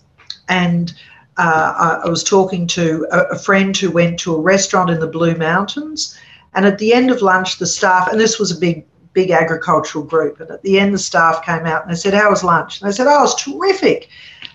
And 0.47 0.91
uh, 1.38 1.73
I, 1.77 2.08
I 2.08 2.10
was 2.10 2.23
talking 2.23 2.65
to 2.69 3.05
a, 3.12 3.36
a 3.36 3.38
friend 3.38 3.77
who 3.77 3.91
went 3.91 4.17
to 4.21 4.34
a 4.34 4.41
restaurant 4.41 4.89
in 4.89 4.99
the 4.99 5.05
Blue 5.05 5.36
Mountains 5.36 6.17
and 6.55 6.65
at 6.65 6.79
the 6.79 6.91
end 6.91 7.12
of 7.12 7.21
lunch, 7.21 7.60
the 7.60 7.67
staff, 7.67 8.12
and 8.12 8.19
this 8.19 8.39
was 8.39 8.49
a 8.51 8.60
big, 8.60 8.84
big 9.13 9.29
agricultural 9.29 10.03
group, 10.03 10.39
and 10.39 10.49
at 10.49 10.63
the 10.63 10.79
end, 10.79 10.91
the 10.91 10.97
staff 10.97 11.45
came 11.45 11.67
out 11.67 11.84
and 11.84 11.91
they 11.91 11.95
said, 11.95 12.15
How 12.15 12.32
was 12.32 12.43
lunch? 12.43 12.82
And 12.82 12.89
they 12.89 12.95
said, 12.95 13.05
Oh, 13.05 13.19
it 13.19 13.21
was 13.21 13.36
terrific. 13.36 14.10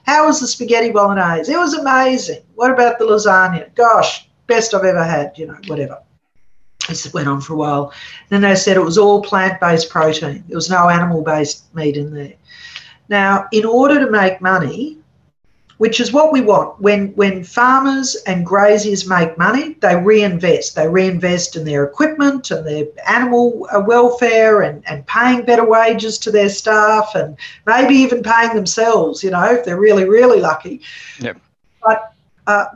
How 0.07 0.27
was 0.27 0.41
the 0.41 0.49
spaghetti 0.49 0.91
bolognese? 0.91 1.53
It 1.53 1.57
was 1.57 1.75
amazing. 1.75 2.43
What 2.57 2.73
about 2.73 2.99
the 2.99 3.05
lasagna? 3.05 3.73
Gosh, 3.77 4.29
best 4.49 4.75
I've 4.75 4.83
ever 4.83 5.05
had, 5.05 5.39
you 5.39 5.47
know, 5.47 5.59
whatever. 5.69 6.01
This 6.89 7.13
went 7.13 7.29
on 7.29 7.41
for 7.41 7.55
a 7.55 7.57
while. 7.57 7.93
Then 8.29 8.43
they 8.43 8.55
said 8.55 8.77
it 8.77 8.81
was 8.81 8.99
all 8.99 9.23
plant 9.23 9.61
based 9.61 9.89
protein, 9.91 10.45
there 10.49 10.57
was 10.57 10.71
no 10.71 10.89
animal 10.89 11.23
based 11.23 11.75
meat 11.75 11.97
in 11.97 12.13
there. 12.13 12.35
Now, 13.09 13.47
in 13.53 13.65
order 13.65 14.05
to 14.05 14.11
make 14.11 14.41
money, 14.41 14.99
which 15.79 16.01
is 16.01 16.13
what 16.13 16.33
we 16.33 16.41
want. 16.41 16.81
When 16.81 17.09
when 17.15 17.45
farmers 17.45 18.15
and 18.27 18.47
graziers 18.47 19.09
make 19.09 19.37
money, 19.37 19.77
they 19.81 19.97
reinvest. 19.97 20.77
They 20.77 20.89
reinvest 20.89 21.57
in 21.57 21.65
their 21.65 21.85
equipment 21.85 22.51
and 22.51 22.67
their 22.67 22.87
animal 23.07 23.67
uh, 23.75 23.81
welfare 23.81 24.63
and, 24.63 24.83
and 24.87 25.07
paying 25.07 25.45
better 25.45 25.65
wages 25.65 26.19
to 26.19 26.31
their 26.31 26.49
staff 26.49 27.13
and 27.15 27.37
maybe 27.67 27.95
even 27.95 28.23
paying 28.23 28.55
themselves, 28.55 29.23
you 29.23 29.31
know, 29.31 29.45
if 29.45 29.65
they're 29.65 29.81
really, 29.81 30.09
really 30.09 30.41
lucky. 30.41 30.81
Yep. 31.21 31.39
But 31.83 32.15
uh, 32.47 32.67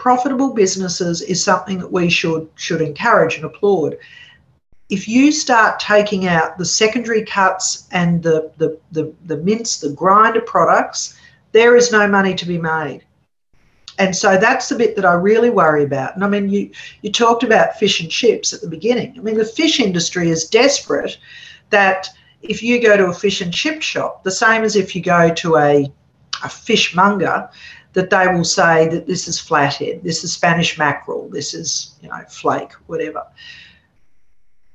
profitable 0.00 0.54
businesses 0.54 1.20
is 1.20 1.44
something 1.44 1.78
that 1.78 1.92
we 1.92 2.08
should 2.08 2.48
should 2.54 2.80
encourage 2.80 3.36
and 3.36 3.44
applaud. 3.44 3.98
If 4.88 5.06
you 5.06 5.30
start 5.30 5.78
taking 5.78 6.26
out 6.26 6.56
the 6.56 6.64
secondary 6.64 7.22
cuts 7.22 7.86
and 7.92 8.22
the 8.22 8.50
the 8.56 8.78
the, 8.92 9.12
the 9.26 9.36
mince, 9.36 9.78
the 9.78 9.92
grinder 9.92 10.40
products, 10.40 11.20
there 11.52 11.76
is 11.76 11.92
no 11.92 12.08
money 12.08 12.34
to 12.34 12.46
be 12.46 12.56
made. 12.56 13.02
And 13.98 14.16
so 14.16 14.38
that's 14.38 14.70
the 14.70 14.76
bit 14.76 14.96
that 14.96 15.04
I 15.04 15.12
really 15.12 15.50
worry 15.50 15.84
about. 15.84 16.14
And 16.14 16.24
I 16.24 16.28
mean, 16.28 16.48
you, 16.48 16.70
you 17.02 17.12
talked 17.12 17.42
about 17.42 17.76
fish 17.76 18.00
and 18.00 18.10
chips 18.10 18.54
at 18.54 18.62
the 18.62 18.74
beginning. 18.76 19.14
I 19.18 19.20
mean, 19.20 19.36
the 19.36 19.44
fish 19.44 19.78
industry 19.78 20.30
is 20.30 20.48
desperate 20.48 21.18
that 21.68 22.08
if 22.40 22.62
you 22.62 22.80
go 22.80 22.96
to 22.96 23.08
a 23.08 23.12
fish 23.12 23.42
and 23.42 23.52
chip 23.52 23.82
shop, 23.82 24.24
the 24.24 24.30
same 24.30 24.62
as 24.62 24.74
if 24.74 24.96
you 24.96 25.02
go 25.02 25.34
to 25.34 25.56
a, 25.58 25.92
a 26.42 26.48
fishmonger, 26.48 27.50
that 27.92 28.10
they 28.10 28.28
will 28.28 28.44
say 28.44 28.88
that 28.88 29.06
this 29.06 29.26
is 29.26 29.40
flathead, 29.40 30.02
this 30.02 30.22
is 30.22 30.32
Spanish 30.32 30.78
mackerel, 30.78 31.28
this 31.28 31.54
is, 31.54 31.94
you 32.00 32.08
know, 32.08 32.20
flake, 32.28 32.72
whatever. 32.86 33.24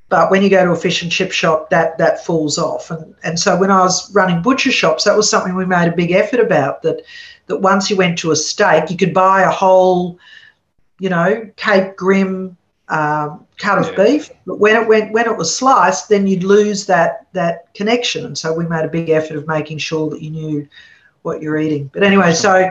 But 0.10 0.30
when 0.30 0.43
you 0.43 0.49
go 0.49 0.63
to 0.63 0.71
a 0.71 0.75
fish 0.75 1.01
and 1.01 1.12
chip 1.12 1.32
shop, 1.32 1.69
that 1.71 1.97
that 1.97 2.23
falls 2.25 2.58
off. 2.58 2.91
And 2.91 3.15
and 3.23 3.39
so 3.39 3.58
when 3.58 3.71
I 3.71 3.80
was 3.80 4.13
running 4.13 4.41
butcher 4.41 4.71
shops, 4.71 5.04
that 5.06 5.17
was 5.17 5.30
something 5.30 5.56
we 5.56 5.65
made 5.65 5.88
a 5.88 5.95
big 5.95 6.12
effort 6.12 6.39
about. 6.39 6.84
That 6.84 7.01
that 7.47 7.58
once 7.58 7.89
you 7.89 7.95
went 7.95 8.17
to 8.19 8.32
a 8.32 8.36
steak, 8.36 8.91
you 8.91 8.97
could 8.97 9.13
buy 9.13 9.41
a 9.41 9.49
whole, 9.49 10.19
you 10.99 11.10
know, 11.10 11.49
Cape 11.56 11.95
Grim 11.95 12.56
um, 12.89 13.45
cut 13.58 13.80
of 13.80 13.97
yeah. 13.97 14.06
beef. 14.06 14.30
But 14.45 14.60
when 14.60 14.75
it 14.75 14.88
went 14.88 15.12
when 15.12 15.25
it 15.25 15.36
was 15.36 15.56
sliced, 15.56 16.10
then 16.10 16.28
you'd 16.28 16.43
lose 16.43 16.86
that 16.86 17.28
that 17.34 17.73
connection. 17.73 18.25
And 18.25 18.38
so 18.38 18.54
we 18.54 18.67
made 18.67 18.86
a 18.86 18.89
big 18.89 19.10
effort 19.10 19.38
of 19.38 19.47
making 19.47 19.80
sure 19.80 20.10
that 20.12 20.21
you 20.21 20.30
knew 20.30 20.67
what 21.23 21.41
you're 21.41 21.58
eating. 21.58 21.89
But 21.91 22.04
anyway, 22.04 22.34
so 22.34 22.69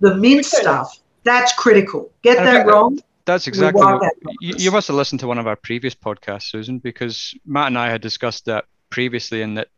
the 0.00 0.14
mint 0.14 0.44
stuff 0.44 0.98
That's 1.24 1.52
critical. 1.54 2.12
Get 2.22 2.38
And 2.38 2.46
that 2.46 2.66
wrong. 2.66 3.00
That's 3.24 3.48
exactly 3.48 3.82
what 3.82 4.00
that 4.00 4.14
you, 4.40 4.54
you 4.56 4.70
must 4.70 4.86
have 4.86 4.96
listened 4.96 5.20
to 5.20 5.26
one 5.26 5.38
of 5.38 5.46
our 5.48 5.56
previous 5.56 5.94
podcasts, 5.96 6.44
Susan, 6.50 6.78
because 6.78 7.34
Matt 7.44 7.66
and 7.68 7.76
I 7.78 7.90
had 7.90 8.00
discussed 8.00 8.44
that 8.44 8.66
previously, 8.90 9.42
and 9.42 9.58
that 9.58 9.68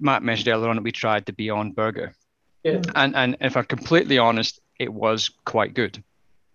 Matt 0.00 0.22
mentioned 0.22 0.48
earlier 0.48 0.70
on 0.70 0.76
that 0.76 0.82
we 0.82 0.92
tried 0.92 1.26
the 1.26 1.32
Beyond 1.34 1.76
Burger, 1.76 2.14
Yeah. 2.62 2.80
and 2.94 3.14
and 3.14 3.36
if 3.40 3.56
I'm 3.56 3.64
completely 3.66 4.16
honest, 4.18 4.60
it 4.78 4.92
was 4.92 5.30
quite 5.44 5.74
good. 5.74 6.02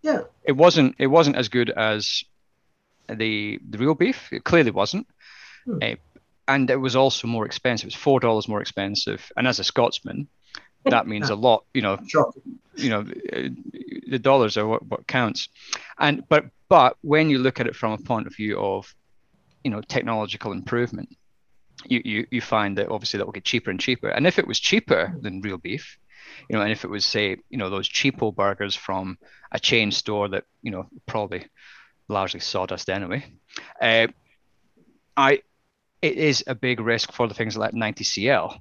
Yeah. 0.01 0.21
It 0.43 0.53
wasn't 0.53 0.95
it 0.97 1.07
wasn't 1.07 1.35
as 1.35 1.49
good 1.49 1.69
as 1.69 2.23
the 3.07 3.59
the 3.69 3.77
real 3.77 3.95
beef. 3.95 4.31
It 4.31 4.43
clearly 4.43 4.71
wasn't, 4.71 5.07
Hmm. 5.65 5.77
Eh, 5.83 5.95
and 6.47 6.69
it 6.69 6.77
was 6.77 6.95
also 6.95 7.27
more 7.27 7.45
expensive. 7.45 7.85
It 7.87 7.93
was 7.93 8.01
four 8.03 8.19
dollars 8.19 8.47
more 8.47 8.61
expensive, 8.61 9.31
and 9.37 9.47
as 9.47 9.59
a 9.59 9.63
Scotsman, 9.63 10.27
that 10.85 11.07
means 11.07 11.29
a 11.29 11.35
lot. 11.35 11.65
You 11.73 11.81
know, 11.81 11.97
Shocking. 12.07 12.59
you 12.75 12.89
know 12.89 13.03
the 14.07 14.19
dollars 14.19 14.57
are 14.57 14.65
what, 14.67 14.85
what 14.87 15.05
counts 15.07 15.49
and 15.99 16.23
but 16.29 16.45
but 16.69 16.95
when 17.01 17.29
you 17.29 17.39
look 17.39 17.59
at 17.59 17.67
it 17.67 17.75
from 17.75 17.91
a 17.91 17.97
point 17.97 18.25
of 18.27 18.35
view 18.35 18.57
of 18.59 18.93
you 19.63 19.69
know 19.69 19.81
technological 19.81 20.51
improvement 20.51 21.09
you 21.85 22.01
you, 22.05 22.27
you 22.31 22.41
find 22.41 22.77
that 22.77 22.89
obviously 22.89 23.17
that 23.17 23.25
will 23.25 23.33
get 23.33 23.43
cheaper 23.43 23.69
and 23.69 23.79
cheaper 23.79 24.07
and 24.09 24.25
if 24.25 24.39
it 24.39 24.47
was 24.47 24.59
cheaper 24.59 25.13
than 25.21 25.41
real 25.41 25.57
beef 25.57 25.97
you 26.49 26.55
know 26.55 26.61
and 26.61 26.71
if 26.71 26.83
it 26.83 26.89
was 26.89 27.05
say 27.05 27.37
you 27.49 27.57
know 27.57 27.69
those 27.69 27.87
cheapo 27.89 28.33
burgers 28.33 28.75
from 28.75 29.17
a 29.51 29.59
chain 29.59 29.91
store 29.91 30.27
that 30.29 30.45
you 30.61 30.71
know 30.71 30.87
probably 31.05 31.45
largely 32.07 32.39
sawdust 32.39 32.89
anyway 32.89 33.23
uh, 33.81 34.07
i 35.17 35.41
it 36.01 36.15
is 36.17 36.43
a 36.47 36.55
big 36.55 36.79
risk 36.79 37.11
for 37.11 37.27
the 37.27 37.33
things 37.33 37.57
like 37.57 37.73
90CL 37.73 38.57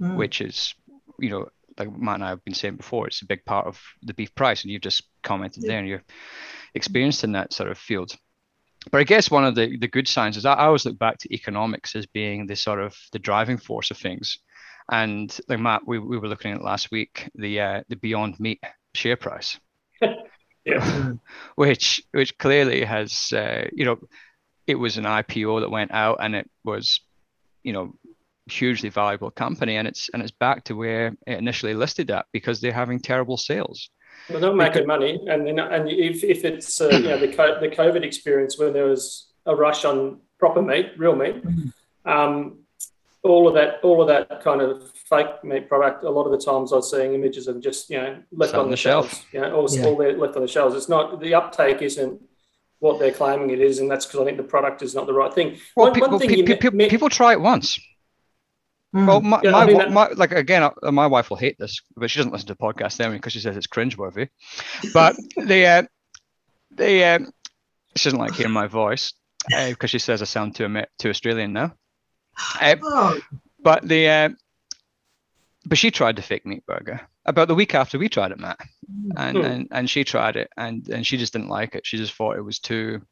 Mm. 0.00 0.16
which 0.16 0.40
is, 0.40 0.74
you 1.18 1.28
know, 1.28 1.48
like 1.80 1.98
Matt 1.98 2.16
and 2.16 2.24
I 2.24 2.28
have 2.28 2.44
been 2.44 2.54
saying 2.54 2.76
before, 2.76 3.06
it's 3.06 3.22
a 3.22 3.26
big 3.26 3.44
part 3.44 3.66
of 3.66 3.80
the 4.02 4.14
beef 4.14 4.34
price, 4.34 4.62
and 4.62 4.70
you've 4.70 4.82
just 4.82 5.02
commented 5.22 5.64
there, 5.64 5.78
and 5.78 5.88
you're 5.88 6.04
experienced 6.74 7.24
in 7.24 7.32
that 7.32 7.52
sort 7.52 7.70
of 7.70 7.78
field. 7.78 8.14
But 8.90 9.00
I 9.00 9.04
guess 9.04 9.30
one 9.30 9.44
of 9.44 9.54
the, 9.54 9.76
the 9.76 9.88
good 9.88 10.08
signs 10.08 10.36
is 10.36 10.46
I, 10.46 10.54
I 10.54 10.66
always 10.66 10.84
look 10.84 10.98
back 10.98 11.18
to 11.18 11.34
economics 11.34 11.96
as 11.96 12.06
being 12.06 12.46
the 12.46 12.56
sort 12.56 12.80
of 12.80 12.96
the 13.12 13.18
driving 13.18 13.58
force 13.58 13.90
of 13.90 13.98
things. 13.98 14.38
And 14.90 15.36
like 15.48 15.60
Matt, 15.60 15.82
we, 15.86 15.98
we 15.98 16.18
were 16.18 16.28
looking 16.28 16.52
at 16.52 16.62
last 16.62 16.90
week 16.90 17.30
the 17.34 17.60
uh, 17.60 17.82
the 17.88 17.96
Beyond 17.96 18.38
Meat 18.40 18.62
share 18.94 19.16
price, 19.16 19.58
Yeah. 20.64 21.12
which 21.54 22.02
which 22.12 22.36
clearly 22.38 22.84
has 22.84 23.32
uh, 23.32 23.68
you 23.72 23.84
know 23.84 23.98
it 24.66 24.74
was 24.74 24.98
an 24.98 25.04
IPO 25.04 25.60
that 25.60 25.70
went 25.70 25.92
out 25.92 26.18
and 26.20 26.34
it 26.34 26.50
was 26.64 27.00
you 27.62 27.72
know 27.72 27.94
hugely 28.48 28.88
valuable 28.88 29.30
company 29.30 29.76
and 29.76 29.86
it's 29.86 30.08
and 30.12 30.22
it's 30.22 30.32
back 30.32 30.64
to 30.64 30.74
where 30.74 31.08
it 31.26 31.38
initially 31.38 31.74
listed 31.74 32.10
at 32.10 32.26
because 32.32 32.60
they're 32.60 32.72
having 32.72 32.98
terrible 32.98 33.36
sales. 33.36 33.90
They're 34.28 34.40
not 34.40 34.56
making 34.56 34.86
money, 34.86 35.18
and 35.28 35.46
then 35.46 35.58
and 35.58 35.88
if, 35.88 36.22
if 36.24 36.44
it's 36.44 36.80
uh, 36.80 36.88
you 36.88 37.02
know 37.08 37.18
the 37.18 37.32
co- 37.32 37.58
the 37.60 37.68
COVID 37.68 38.02
experience 38.04 38.58
when 38.58 38.72
there 38.72 38.84
was 38.86 39.32
a 39.46 39.54
rush 39.54 39.84
on 39.84 40.20
proper 40.38 40.62
meat, 40.62 40.92
real 40.98 41.16
meat, 41.16 41.42
Mhm. 41.44 41.72
um, 42.04 42.58
all 43.22 43.48
of 43.48 43.54
that 43.54 43.80
all 43.82 44.00
of 44.02 44.08
that 44.08 44.42
kind 44.42 44.60
of 44.60 44.90
fake 44.94 45.42
meat 45.42 45.68
product. 45.68 46.04
A 46.04 46.10
lot 46.10 46.24
of 46.24 46.32
the 46.32 46.38
times 46.44 46.72
I 46.72 46.76
was 46.76 46.90
seeing 46.90 47.14
images 47.14 47.48
of 47.48 47.60
just 47.60 47.88
you 47.90 47.98
know 47.98 48.18
left 48.32 48.54
on 48.54 48.60
on 48.60 48.66
the, 48.66 48.70
the 48.72 48.76
shelf. 48.76 49.10
shelves, 49.10 49.26
you 49.32 49.40
know, 49.40 49.54
all, 49.54 49.68
Yeah. 49.70 49.84
all 49.86 49.96
there 49.96 50.16
left 50.16 50.36
on 50.36 50.42
the 50.42 50.48
shelves. 50.48 50.74
It's 50.76 50.88
not 50.88 51.20
the 51.20 51.34
uptake 51.34 51.80
isn't 51.82 52.20
what 52.78 52.98
they're 52.98 53.12
claiming 53.12 53.50
it 53.50 53.60
is, 53.60 53.78
and 53.78 53.90
that's 53.90 54.06
because 54.06 54.20
I 54.20 54.24
think 54.24 54.36
the 54.38 54.42
product 54.42 54.82
is 54.82 54.94
not 54.94 55.06
the 55.06 55.12
right 55.14 55.32
thing. 55.32 55.58
Well, 55.76 55.86
One- 55.86 55.94
pe- 55.94 56.00
one 56.00 56.10
well, 56.10 56.18
thing 56.18 56.30
pe- 56.30 56.36
you 56.36 56.44
pe- 56.44 56.54
me- 56.54 56.58
pe- 56.58 56.70
me- 56.76 56.88
people 56.88 57.08
try 57.10 57.32
it 57.32 57.40
once. 57.40 57.78
Mm. 58.94 59.06
Well, 59.06 59.20
my, 59.20 59.40
Yeah, 59.42 59.50
my, 59.52 59.58
I 59.62 59.66
mean, 59.66 59.76
wa- 59.76 59.82
that- 59.84 59.92
my 59.92 60.08
like 60.10 60.32
again, 60.32 60.62
uh, 60.64 60.90
my 60.90 61.06
wife 61.06 61.30
will 61.30 61.36
hate 61.36 61.56
this, 61.58 61.80
but 61.96 62.10
she 62.10 62.18
doesn't 62.18 62.32
listen 62.32 62.48
to 62.48 62.54
podcasts 62.56 62.96
podcast 62.96 63.00
anyway 63.00 63.16
because 63.18 63.32
she 63.32 63.40
says 63.40 63.56
it's 63.56 63.66
cringeworthy. 63.68 64.28
But 64.92 65.16
the 65.36 65.66
uh, 65.66 65.82
the 66.72 67.04
uh, 67.04 67.18
she 67.96 68.04
doesn't 68.08 68.18
like 68.18 68.34
hearing 68.34 68.52
my 68.52 68.66
voice 68.66 69.12
because 69.48 69.90
she 69.90 69.98
says 70.00 70.22
I 70.22 70.24
sound 70.24 70.56
too 70.56 70.68
too 70.98 71.10
Australian 71.10 71.52
now. 71.52 71.74
Uh, 72.60 72.76
Oh, 72.82 73.20
but 73.62 73.86
the 73.86 74.08
uh, 74.08 74.28
but 75.66 75.78
she 75.78 75.90
tried 75.90 76.16
the 76.16 76.22
fake 76.22 76.46
meat 76.46 76.64
burger 76.66 77.00
about 77.26 77.48
the 77.48 77.54
week 77.54 77.74
after 77.74 77.98
we 77.98 78.08
tried 78.08 78.32
it, 78.32 78.38
Matt, 78.38 78.58
and 79.16 79.36
Hmm. 79.36 79.44
and, 79.44 79.68
and 79.70 79.90
she 79.90 80.04
tried 80.04 80.36
it 80.36 80.50
and 80.56 80.88
and 80.88 81.06
she 81.06 81.16
just 81.16 81.32
didn't 81.32 81.48
like 81.48 81.74
it. 81.74 81.86
She 81.86 81.96
just 81.96 82.14
thought 82.14 82.36
it 82.36 82.42
was 82.44 82.58
too, 82.58 83.02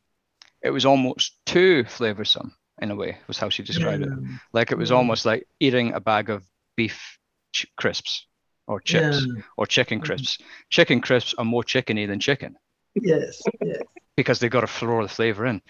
it 0.63 0.71
was 0.71 0.87
almost 0.87 1.39
too 1.47 1.85
flavorsome 1.85 2.51
in 2.81 2.91
a 2.91 2.95
way. 2.97 3.19
Was 3.27 3.39
how 3.39 3.49
she 3.51 3.63
described 3.63 4.03
it. 4.05 4.11
Like 4.53 4.73
it 4.73 4.79
was 4.79 4.91
Yeah. 4.91 4.97
almost 4.97 5.25
like 5.27 5.47
eating 5.61 5.93
a 5.95 6.01
bag 6.01 6.31
of 6.31 6.45
beef 6.77 7.19
ch- 7.53 7.67
crisps 7.77 8.27
or 8.67 8.81
chips 8.81 9.25
Yeah. 9.27 9.43
or 9.57 9.67
chicken 9.67 10.01
crisps. 10.01 10.39
Chicken 10.71 11.01
crisps 11.01 11.35
are 11.39 11.45
more 11.45 11.63
chickeny 11.65 12.07
than 12.07 12.21
chicken 12.21 12.57
Yes. 12.95 13.41
Yes. 13.63 13.83
because 14.17 14.39
they've 14.41 14.51
got 14.51 14.61
to 14.63 14.67
throw 14.67 15.03
the 15.03 15.09
flavor 15.09 15.47
in. 15.47 15.61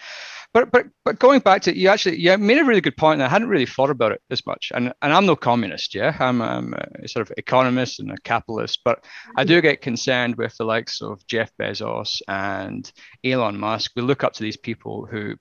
But 0.51 0.71
but 0.71 0.87
but 1.05 1.19
going 1.19 1.41
back 1.41 1.61
to 1.63 1.77
you 1.77 1.89
actually 1.89 2.17
you 2.19 2.35
made 2.37 2.57
a 2.57 2.63
really 2.65 2.81
good 2.81 2.97
point. 2.97 3.21
And 3.21 3.23
I 3.23 3.29
hadn't 3.29 3.49
really 3.49 3.67
thought 3.67 3.91
about 3.91 4.11
it 4.13 4.21
as 4.31 4.43
much. 4.47 4.71
And 4.73 4.91
and 5.03 5.13
I'm 5.13 5.27
no 5.27 5.35
communist, 5.35 5.93
yeah. 5.93 6.17
I'm, 6.19 6.41
I'm 6.41 6.73
a 6.73 7.07
sort 7.07 7.29
of 7.29 7.33
economist 7.37 7.99
and 7.99 8.11
a 8.11 8.17
capitalist, 8.23 8.79
but 8.83 9.05
I 9.37 9.43
do 9.43 9.61
get 9.61 9.81
concerned 9.81 10.37
with 10.37 10.55
the 10.57 10.63
likes 10.65 11.01
of 11.03 11.25
Jeff 11.27 11.51
Bezos 11.61 12.21
and 12.27 12.91
Elon 13.23 13.59
Musk. 13.59 13.91
We 13.95 14.01
look 14.01 14.23
up 14.23 14.33
to 14.33 14.43
these 14.43 14.57
people 14.57 15.05
who, 15.05 15.35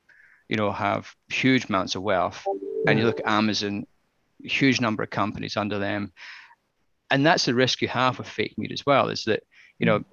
you 0.49 0.57
know, 0.57 0.71
have 0.73 1.15
huge 1.29 1.69
amounts 1.69 1.95
of 1.95 2.03
wealth. 2.03 2.45
And 2.87 2.99
you 2.99 3.05
look 3.05 3.21
at 3.21 3.27
Amazon, 3.29 3.87
huge 4.43 4.81
number 4.81 5.03
of 5.03 5.11
companies 5.11 5.57
under 5.57 5.79
them. 5.79 6.13
And 7.11 7.25
that's 7.25 7.45
the 7.47 7.55
risk 7.55 7.83
you 7.83 7.89
have 7.89 8.19
with 8.19 8.29
fake 8.29 8.57
meat 8.59 8.73
as 8.73 8.85
well, 8.87 9.09
is 9.09 9.25
that, 9.25 9.43
you 9.79 9.87
know, 9.87 10.05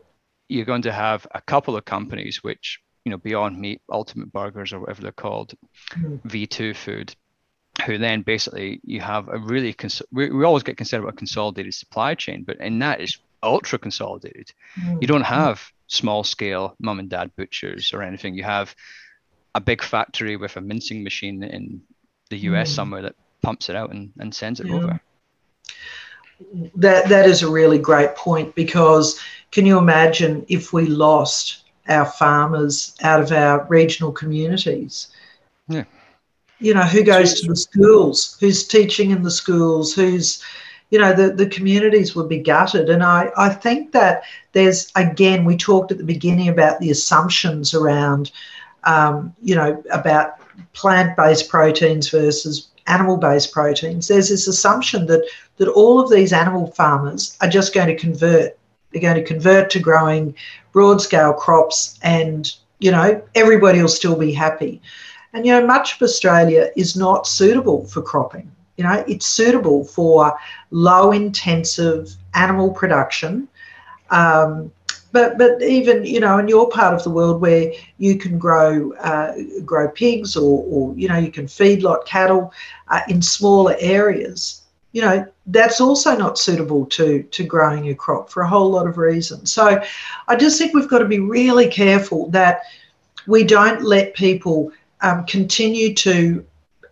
you're 0.47 0.65
going 0.65 0.83
to 0.83 0.91
have 0.91 1.25
a 1.33 1.41
couple 1.41 1.75
of 1.75 1.85
companies 1.85 2.43
which 2.43 2.79
you 3.03 3.11
know 3.11 3.17
beyond 3.17 3.59
meat 3.59 3.81
ultimate 3.91 4.31
burgers 4.31 4.73
or 4.73 4.79
whatever 4.79 5.01
they're 5.01 5.11
called 5.11 5.53
Mm. 5.95 6.21
v2 6.23 6.75
food 6.75 7.15
who 7.85 7.97
then 7.97 8.21
basically 8.21 8.79
you 8.83 8.99
have 9.01 9.27
a 9.27 9.37
really 9.37 9.73
cons- 9.73 10.01
we, 10.11 10.29
we 10.31 10.43
always 10.43 10.63
get 10.63 10.77
concerned 10.77 11.03
about 11.03 11.13
a 11.13 11.17
consolidated 11.17 11.73
supply 11.73 12.15
chain 12.15 12.43
but 12.43 12.57
in 12.57 12.79
that 12.79 13.01
is 13.01 13.17
ultra 13.43 13.77
consolidated 13.77 14.51
you 15.01 15.07
don't 15.07 15.21
have 15.25 15.67
small 15.87 16.23
scale 16.23 16.75
mum 16.79 16.99
and 16.99 17.09
dad 17.09 17.31
butchers 17.35 17.93
or 17.93 18.01
anything 18.01 18.33
you 18.33 18.43
have 18.43 18.75
a 19.55 19.61
big 19.61 19.81
factory 19.81 20.35
with 20.37 20.55
a 20.57 20.61
mincing 20.61 21.03
machine 21.03 21.41
in 21.41 21.81
the 22.29 22.37
us 22.37 22.69
Mm. 22.69 22.75
somewhere 22.75 23.01
that 23.01 23.15
pumps 23.41 23.69
it 23.69 23.75
out 23.75 23.91
and, 23.91 24.11
and 24.19 24.35
sends 24.35 24.59
it 24.59 24.67
Yeah. 24.67 24.75
over 24.75 25.01
That 26.75 27.09
that 27.09 27.25
is 27.25 27.41
a 27.41 27.49
really 27.49 27.79
great 27.79 28.15
point 28.15 28.53
because 28.55 29.19
can 29.51 29.65
you 29.65 29.77
imagine 29.77 30.45
if 30.49 30.73
we 30.73 30.85
lost 30.85 31.63
our 31.87 32.05
farmers 32.05 32.93
out 33.01 33.21
of 33.21 33.31
our 33.31 33.65
regional 33.69 34.11
communities? 34.11 35.07
Yeah. 35.69 35.85
You 36.59 36.73
know, 36.73 36.83
who 36.83 37.03
goes 37.03 37.39
to 37.39 37.47
the 37.47 37.55
schools? 37.55 38.37
Who's 38.39 38.67
teaching 38.67 39.11
in 39.11 39.23
the 39.23 39.31
schools? 39.31 39.93
Who's 39.95 40.43
you 40.91 40.99
know, 40.99 41.13
the, 41.13 41.31
the 41.31 41.47
communities 41.49 42.15
would 42.15 42.29
be 42.29 42.37
gutted. 42.37 42.89
And 42.89 43.03
I, 43.03 43.31
I 43.35 43.49
think 43.49 43.91
that 43.93 44.23
there's, 44.51 44.91
again, 44.95 45.43
we 45.43 45.57
talked 45.57 45.91
at 45.91 45.97
the 45.97 46.03
beginning 46.03 46.47
about 46.47 46.79
the 46.79 46.91
assumptions 46.91 47.73
around, 47.73 48.31
um, 48.85 49.35
you 49.41 49.55
know, 49.55 49.83
about 49.91 50.39
plant 50.73 51.17
based 51.17 51.49
proteins 51.49 52.09
versus 52.09 52.69
animal 52.87 53.17
based 53.17 53.51
proteins. 53.51 54.07
There's 54.07 54.29
this 54.29 54.47
assumption 54.47 55.07
that, 55.07 55.27
that 55.57 55.69
all 55.69 55.99
of 55.99 56.09
these 56.09 56.33
animal 56.33 56.67
farmers 56.71 57.37
are 57.41 57.49
just 57.49 57.73
going 57.73 57.87
to 57.87 57.95
convert. 57.95 58.57
They're 58.91 59.01
going 59.01 59.15
to 59.15 59.23
convert 59.23 59.69
to 59.71 59.79
growing 59.79 60.35
broad 60.71 61.01
scale 61.01 61.33
crops 61.33 61.99
and, 62.03 62.51
you 62.79 62.91
know, 62.91 63.21
everybody 63.33 63.81
will 63.81 63.89
still 63.89 64.15
be 64.15 64.31
happy. 64.31 64.81
And, 65.33 65.45
you 65.45 65.51
know, 65.51 65.65
much 65.65 65.95
of 65.95 66.01
Australia 66.01 66.69
is 66.77 66.95
not 66.95 67.27
suitable 67.27 67.85
for 67.87 68.01
cropping. 68.01 68.49
You 68.77 68.83
know, 68.83 69.03
it's 69.07 69.25
suitable 69.25 69.83
for 69.83 70.37
low 70.71 71.11
intensive 71.11 72.15
animal 72.33 72.71
production. 72.71 73.47
Um, 74.11 74.71
but, 75.15 75.37
but 75.37 75.61
even 75.61 76.05
you 76.05 76.19
know 76.19 76.37
in 76.37 76.47
your 76.49 76.67
part 76.69 76.93
of 76.93 77.01
the 77.03 77.09
world 77.09 77.39
where 77.39 77.71
you 77.97 78.17
can 78.17 78.37
grow 78.37 78.91
uh, 78.99 79.33
grow 79.63 79.89
pigs 79.89 80.35
or, 80.35 80.63
or 80.69 80.93
you 80.95 81.07
know 81.07 81.17
you 81.17 81.31
can 81.31 81.45
feedlot 81.45 82.05
cattle 82.05 82.51
uh, 82.89 82.99
in 83.07 83.21
smaller 83.21 83.75
areas 83.79 84.63
you 84.91 85.01
know 85.01 85.25
that's 85.47 85.79
also 85.79 86.17
not 86.17 86.37
suitable 86.37 86.85
to 86.87 87.23
to 87.23 87.45
growing 87.45 87.85
your 87.85 87.95
crop 87.95 88.29
for 88.29 88.43
a 88.43 88.47
whole 88.47 88.69
lot 88.69 88.87
of 88.87 88.97
reasons 88.97 89.53
so 89.53 89.81
i 90.27 90.35
just 90.35 90.57
think 90.57 90.73
we've 90.73 90.89
got 90.89 90.99
to 90.99 91.05
be 91.17 91.19
really 91.19 91.67
careful 91.67 92.29
that 92.29 92.61
we 93.25 93.43
don't 93.43 93.83
let 93.83 94.13
people 94.15 94.71
um, 95.01 95.25
continue 95.25 95.93
to 95.93 96.45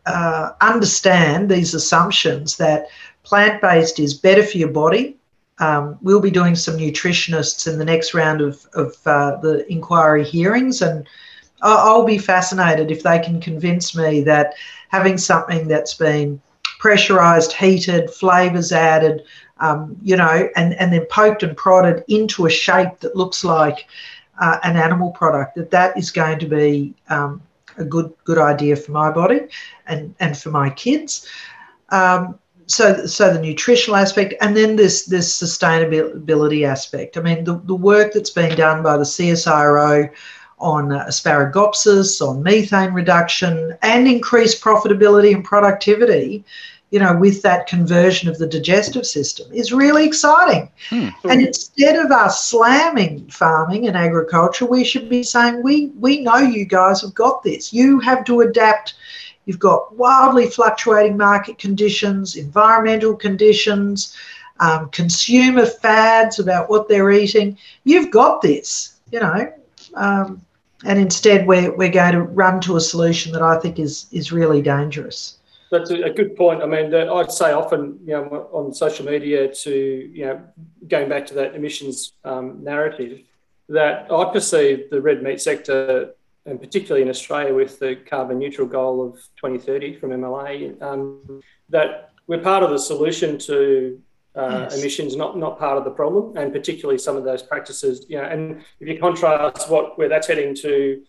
uh, 0.05 0.51
understand 0.61 1.49
these 1.49 1.73
assumptions 1.73 2.57
that 2.57 2.87
plant 3.23 3.61
based 3.61 3.99
is 3.99 4.13
better 4.13 4.43
for 4.43 4.57
your 4.57 4.69
body. 4.69 5.17
Um, 5.59 5.97
we'll 6.01 6.19
be 6.19 6.31
doing 6.31 6.55
some 6.55 6.77
nutritionists 6.77 7.71
in 7.71 7.77
the 7.77 7.85
next 7.85 8.13
round 8.13 8.41
of, 8.41 8.65
of 8.73 8.95
uh, 9.05 9.37
the 9.37 9.65
inquiry 9.71 10.23
hearings, 10.23 10.81
and 10.81 11.07
I'll, 11.61 12.03
be 12.03 12.17
fascinated 12.17 12.91
if 12.91 13.03
they 13.03 13.19
can 13.19 13.39
convince 13.39 13.95
me 13.95 14.21
that 14.21 14.55
having 14.89 15.17
something 15.17 15.67
that's 15.67 15.93
been 15.93 16.41
pressurized, 16.79 17.53
heated, 17.53 18.09
flavors 18.09 18.73
added, 18.73 19.23
um, 19.59 19.95
you 20.03 20.17
know, 20.17 20.49
and, 20.57 20.73
and 20.73 20.91
then 20.91 21.05
poked 21.09 21.43
and 21.43 21.55
prodded 21.55 22.03
into 22.09 22.45
a 22.45 22.49
shape 22.49 22.99
that 22.99 23.15
looks 23.15 23.45
like 23.45 23.87
uh, 24.41 24.59
an 24.63 24.75
animal 24.75 25.11
product, 25.11 25.55
that 25.55 25.71
that 25.71 25.97
is 25.97 26.11
going 26.11 26.39
to 26.39 26.47
be 26.47 26.93
um, 27.09 27.41
a 27.77 27.85
good 27.85 28.13
good 28.25 28.37
idea 28.37 28.75
for 28.75 28.91
my 28.91 29.09
body 29.09 29.41
and, 29.87 30.13
and 30.19 30.37
for 30.37 30.51
my 30.51 30.69
kids. 30.69 31.27
Um, 31.89 32.39
so, 32.67 33.05
so 33.05 33.33
the 33.33 33.39
nutritional 33.39 33.97
aspect, 33.97 34.33
and 34.41 34.55
then 34.55 34.75
this 34.75 35.05
this 35.05 35.37
sustainability 35.37 36.67
aspect. 36.67 37.17
I 37.17 37.21
mean, 37.21 37.43
the, 37.43 37.59
the 37.65 37.75
work 37.75 38.13
that's 38.13 38.29
been 38.29 38.55
done 38.55 38.83
by 38.83 38.97
the 38.97 39.03
CSIRO 39.03 40.09
on 40.59 40.89
asparagopsis, 40.89 42.25
on 42.25 42.41
methane 42.41 42.93
reduction, 42.93 43.77
and 43.81 44.07
increased 44.07 44.63
profitability 44.63 45.33
and 45.33 45.43
productivity, 45.43 46.45
you 46.89 46.99
know, 46.99 47.17
with 47.17 47.41
that 47.41 47.65
conversion 47.67 48.29
of 48.29 48.37
the 48.37 48.47
digestive 48.47 49.05
system 49.05 49.51
is 49.51 49.73
really 49.73 50.05
exciting. 50.05 50.69
Hmm. 50.89 51.09
And 51.23 51.41
instead 51.41 51.95
of 51.95 52.11
us 52.11 52.45
slamming 52.45 53.27
farming 53.29 53.87
and 53.87 53.97
agriculture, 53.97 54.67
we 54.67 54.83
should 54.83 55.09
be 55.09 55.23
saying, 55.23 55.63
we, 55.63 55.87
we 55.99 56.21
know 56.21 56.37
you 56.37 56.65
guys 56.65 57.01
have 57.01 57.15
got 57.15 57.41
this. 57.41 57.73
You 57.73 57.99
have 58.01 58.23
to 58.25 58.41
adapt. 58.41 58.93
You've 59.45 59.59
got 59.59 59.95
wildly 59.95 60.47
fluctuating 60.47 61.17
market 61.17 61.57
conditions, 61.57 62.35
environmental 62.35 63.15
conditions, 63.15 64.15
um, 64.59 64.89
consumer 64.89 65.65
fads 65.65 66.39
about 66.39 66.69
what 66.69 66.87
they're 66.87 67.11
eating. 67.11 67.57
You've 67.83 68.11
got 68.11 68.41
this, 68.41 68.99
you 69.11 69.19
know. 69.19 69.51
Um, 69.95 70.41
and 70.85 70.99
instead 70.99 71.47
we're, 71.47 71.75
we're 71.75 71.89
going 71.89 72.13
to 72.13 72.21
run 72.21 72.59
to 72.61 72.75
a 72.75 72.81
solution 72.81 73.31
that 73.33 73.41
I 73.41 73.57
think 73.59 73.79
is 73.79 74.07
is 74.11 74.31
really 74.31 74.61
dangerous. 74.61 75.37
That's 75.71 75.89
a 75.89 76.09
good 76.11 76.35
point. 76.35 76.61
I 76.61 76.67
mean, 76.67 76.93
I'd 76.93 77.31
say 77.31 77.51
often, 77.51 77.99
you 78.05 78.13
know, 78.13 78.47
on 78.51 78.73
social 78.75 79.07
media 79.07 79.51
to, 79.51 79.73
you 80.13 80.25
know, 80.25 80.41
going 80.87 81.09
back 81.09 81.25
to 81.27 81.33
that 81.33 81.55
emissions 81.55 82.13
um, 82.23 82.63
narrative, 82.63 83.21
that 83.69 84.05
I 84.11 84.31
perceive 84.31 84.91
the 84.91 85.01
red 85.01 85.23
meat 85.23 85.41
sector, 85.41 86.13
and 86.45 86.59
particularly 86.59 87.01
in 87.01 87.09
Australia 87.09 87.53
with 87.53 87.79
the 87.79 87.95
carbon 87.95 88.39
neutral 88.39 88.67
goal 88.67 89.05
of 89.05 89.13
2030 89.37 89.95
from 89.99 90.09
MLA, 90.11 90.81
um, 90.81 91.41
that 91.69 92.11
we're 92.27 92.41
part 92.41 92.63
of 92.63 92.69
the 92.69 92.79
solution 92.79 93.37
to 93.37 94.01
uh, 94.35 94.67
yes. 94.69 94.79
emissions, 94.79 95.15
not 95.15 95.37
not 95.37 95.59
part 95.59 95.77
of 95.77 95.83
the 95.83 95.91
problem, 95.91 96.35
and 96.37 96.51
particularly 96.51 96.97
some 96.97 97.15
of 97.15 97.23
those 97.23 97.43
practices. 97.43 98.05
You 98.09 98.17
know, 98.17 98.23
and 98.23 98.63
if 98.79 98.87
you 98.87 98.99
contrast 98.99 99.69
what 99.69 99.97
where 99.97 100.09
that's 100.09 100.27
heading 100.27 100.55
to, 100.55 101.03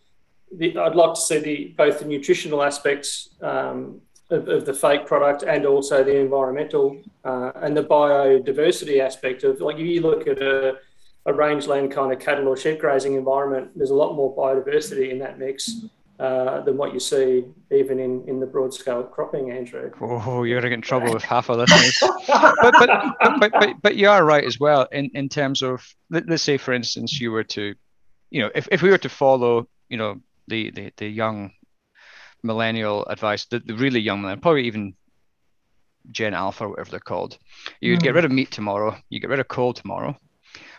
the, 0.56 0.76
I'd 0.76 0.94
like 0.94 1.14
to 1.14 1.20
see 1.20 1.38
the 1.38 1.74
both 1.76 2.00
the 2.00 2.04
nutritional 2.04 2.62
aspects 2.62 3.30
um, 3.40 4.00
of, 4.30 4.48
of, 4.48 4.66
the 4.66 4.74
fake 4.74 5.06
product 5.06 5.42
and 5.42 5.64
also 5.66 6.04
the 6.04 6.16
environmental 6.16 7.00
uh, 7.24 7.52
and 7.56 7.76
the 7.76 7.84
biodiversity 7.84 9.00
aspect 9.00 9.44
of 9.44 9.60
like 9.60 9.76
if 9.76 9.86
you 9.86 10.00
look 10.00 10.26
at 10.26 10.40
a, 10.40 10.76
a 11.26 11.32
rangeland 11.32 11.90
kind 11.90 12.12
of 12.12 12.18
cattle 12.18 12.48
or 12.48 12.56
sheep 12.56 12.78
grazing 12.78 13.14
environment, 13.14 13.70
there's 13.76 13.90
a 13.90 13.94
lot 13.94 14.14
more 14.14 14.34
biodiversity 14.36 15.10
in 15.10 15.18
that 15.18 15.38
mix. 15.38 15.84
Uh, 16.20 16.60
than 16.60 16.76
what 16.76 16.94
you 16.94 17.00
see 17.00 17.44
even 17.72 17.98
in, 17.98 18.22
in 18.28 18.38
the 18.38 18.46
broad 18.46 18.72
scale 18.72 19.02
cropping, 19.02 19.50
Andrew. 19.50 19.90
Oh, 20.00 20.44
you're 20.44 20.60
going 20.60 20.62
to 20.62 20.68
get 20.68 20.74
in 20.76 20.80
trouble 20.80 21.12
with 21.12 21.24
half 21.24 21.48
of 21.48 21.58
this. 21.58 22.00
but, 22.28 22.54
but, 22.78 23.14
but, 23.20 23.50
but, 23.50 23.74
but, 23.82 23.96
you 23.96 24.08
are 24.08 24.24
right 24.24 24.44
as 24.44 24.60
well 24.60 24.86
in, 24.92 25.10
in 25.14 25.28
terms 25.28 25.60
of, 25.60 25.84
let, 26.10 26.30
us 26.30 26.40
say, 26.40 26.56
for 26.56 26.72
instance, 26.72 27.20
you 27.20 27.32
were 27.32 27.42
to, 27.42 27.74
you 28.30 28.40
know, 28.40 28.50
if, 28.54 28.68
if 28.70 28.80
we 28.80 28.90
were 28.90 28.98
to 28.98 29.08
follow, 29.08 29.66
you 29.88 29.96
know, 29.96 30.20
the, 30.46 30.70
the, 30.70 30.92
the 30.98 31.08
young 31.08 31.50
millennial 32.44 33.04
advice, 33.06 33.46
the, 33.46 33.58
the 33.58 33.74
really 33.74 33.98
young 33.98 34.20
millennial, 34.20 34.40
probably 34.40 34.66
even 34.68 34.94
Gen 36.12 36.32
Alpha, 36.32 36.68
whatever 36.68 36.90
they're 36.90 37.00
called, 37.00 37.38
you'd 37.80 37.98
mm. 37.98 38.04
get 38.04 38.14
rid 38.14 38.24
of 38.24 38.30
meat 38.30 38.52
tomorrow, 38.52 38.96
you 39.08 39.18
get 39.18 39.30
rid 39.30 39.40
of 39.40 39.48
coal 39.48 39.72
tomorrow. 39.72 40.16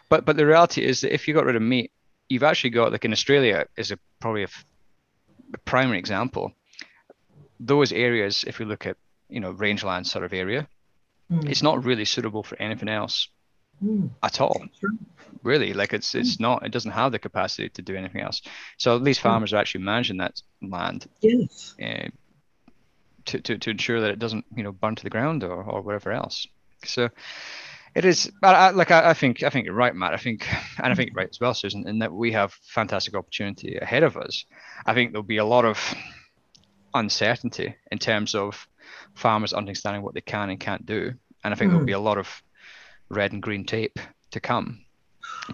But 0.09 0.25
but 0.25 0.37
the 0.37 0.45
reality 0.45 0.83
is 0.83 1.01
that 1.01 1.13
if 1.13 1.27
you 1.27 1.33
got 1.33 1.45
rid 1.45 1.55
of 1.55 1.61
meat, 1.61 1.91
you've 2.29 2.43
actually 2.43 2.71
got 2.71 2.91
like 2.91 3.05
in 3.05 3.11
Australia 3.11 3.65
is 3.77 3.91
a 3.91 3.99
probably 4.19 4.43
a 4.43 4.47
a 5.53 5.57
primary 5.59 5.99
example, 5.99 6.53
those 7.59 7.91
areas, 7.91 8.43
if 8.47 8.59
we 8.59 8.65
look 8.65 8.85
at 8.85 8.97
you 9.29 9.39
know 9.39 9.51
rangeland 9.51 10.07
sort 10.07 10.25
of 10.25 10.33
area, 10.33 10.67
mm. 11.31 11.49
it's 11.49 11.63
not 11.63 11.83
really 11.83 12.05
suitable 12.05 12.43
for 12.43 12.61
anything 12.61 12.89
else 12.89 13.29
mm. 13.83 14.09
at 14.21 14.41
all. 14.41 14.65
Really, 15.43 15.73
like 15.73 15.93
it's 15.93 16.15
it's 16.15 16.37
mm. 16.37 16.41
not. 16.41 16.65
It 16.65 16.71
doesn't 16.71 16.91
have 16.91 17.11
the 17.11 17.19
capacity 17.19 17.69
to 17.69 17.81
do 17.81 17.95
anything 17.95 18.21
else. 18.21 18.41
So 18.77 18.99
these 18.99 19.19
hmm. 19.19 19.27
farmers 19.27 19.53
are 19.53 19.57
actually 19.57 19.83
managing 19.83 20.17
that 20.17 20.41
land. 20.61 21.07
Yes. 21.21 21.75
Uh, 21.81 22.09
to, 23.25 23.39
to, 23.41 23.57
to 23.57 23.69
ensure 23.71 24.01
that 24.01 24.11
it 24.11 24.19
doesn't 24.19 24.45
you 24.55 24.63
know 24.63 24.71
burn 24.71 24.95
to 24.95 25.03
the 25.03 25.09
ground 25.09 25.43
or, 25.43 25.63
or 25.63 25.81
whatever 25.81 26.11
else. 26.11 26.47
So 26.83 27.09
it 27.95 28.03
is 28.03 28.29
I, 28.43 28.71
like 28.71 28.91
I, 28.91 29.11
I, 29.11 29.13
think 29.13 29.41
I 29.41 29.49
think 29.49 29.65
you're 29.65 29.73
right, 29.73 29.95
Matt. 29.95 30.13
I 30.13 30.17
think 30.17 30.47
and 30.83 30.91
I 30.91 30.95
think 30.95 31.11
you're 31.11 31.17
right 31.17 31.29
as 31.29 31.39
well, 31.39 31.53
Susan, 31.53 31.87
in 31.87 31.99
that 31.99 32.13
we 32.13 32.31
have 32.33 32.53
fantastic 32.63 33.15
opportunity 33.15 33.77
ahead 33.77 34.03
of 34.03 34.17
us. 34.17 34.45
I 34.85 34.93
think 34.93 35.11
there'll 35.11 35.23
be 35.23 35.37
a 35.37 35.45
lot 35.45 35.65
of 35.65 35.79
uncertainty 36.93 37.75
in 37.91 37.97
terms 37.97 38.35
of 38.35 38.67
farmers 39.15 39.53
understanding 39.53 40.01
what 40.01 40.13
they 40.13 40.21
can 40.21 40.49
and 40.49 40.59
can't 40.59 40.85
do, 40.85 41.13
and 41.43 41.53
I 41.53 41.57
think 41.57 41.69
mm. 41.69 41.71
there'll 41.71 41.79
hmm. 41.79 41.85
be 41.85 41.93
a 41.93 41.99
lot 41.99 42.17
of 42.17 42.43
red 43.09 43.31
and 43.31 43.41
green 43.41 43.65
tape 43.65 43.97
to 44.31 44.39
come. 44.39 44.81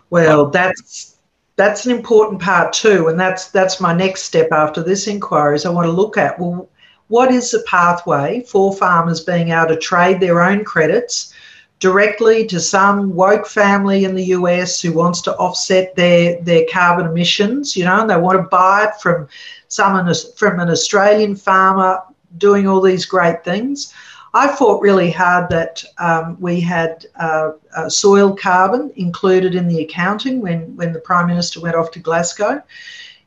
Well, 0.09 0.45
but, 0.45 0.53
that's 0.53 1.17
that's 1.57 1.85
an 1.85 1.91
important 1.91 2.41
part 2.41 2.73
too, 2.73 3.07
and 3.07 3.19
that's 3.19 3.51
that's 3.51 3.79
my 3.79 3.93
next 3.93 4.23
step 4.23 4.51
after 4.51 4.81
this 4.81 5.05
inquiry. 5.05 5.55
Is 5.55 5.65
I 5.65 5.69
want 5.69 5.85
to 5.85 5.91
look 5.91 6.17
at 6.17 6.39
well, 6.39 6.67
what 7.07 7.31
is 7.31 7.51
the 7.51 7.63
pathway 7.67 8.41
for 8.47 8.73
farmers 8.73 9.19
being 9.19 9.49
able 9.49 9.67
to 9.67 9.77
trade 9.77 10.19
their 10.19 10.41
own 10.41 10.63
credits 10.63 11.33
directly 11.81 12.45
to 12.45 12.59
some 12.59 13.13
woke 13.15 13.47
family 13.47 14.05
in 14.05 14.13
the 14.15 14.25
US 14.25 14.79
who 14.79 14.93
wants 14.93 15.19
to 15.23 15.35
offset 15.37 15.95
their, 15.95 16.39
their 16.41 16.63
carbon 16.71 17.07
emissions, 17.07 17.75
you 17.75 17.83
know, 17.83 17.99
and 17.99 18.09
they 18.09 18.17
want 18.17 18.37
to 18.37 18.43
buy 18.43 18.85
it 18.85 19.01
from 19.01 19.27
someone 19.67 20.13
from 20.37 20.59
an 20.59 20.69
Australian 20.69 21.35
farmer 21.35 21.99
doing 22.37 22.67
all 22.67 22.81
these 22.81 23.05
great 23.05 23.43
things. 23.43 23.93
I 24.33 24.55
fought 24.55 24.81
really 24.81 25.11
hard 25.11 25.49
that 25.49 25.83
um, 25.97 26.37
we 26.39 26.61
had 26.61 27.05
uh, 27.19 27.53
uh, 27.75 27.89
soil 27.89 28.35
carbon 28.35 28.91
included 28.95 29.55
in 29.55 29.67
the 29.67 29.81
accounting 29.81 30.39
when, 30.39 30.75
when 30.77 30.93
the 30.93 30.99
Prime 30.99 31.27
Minister 31.27 31.59
went 31.61 31.75
off 31.75 31.91
to 31.91 31.99
Glasgow. 31.99 32.61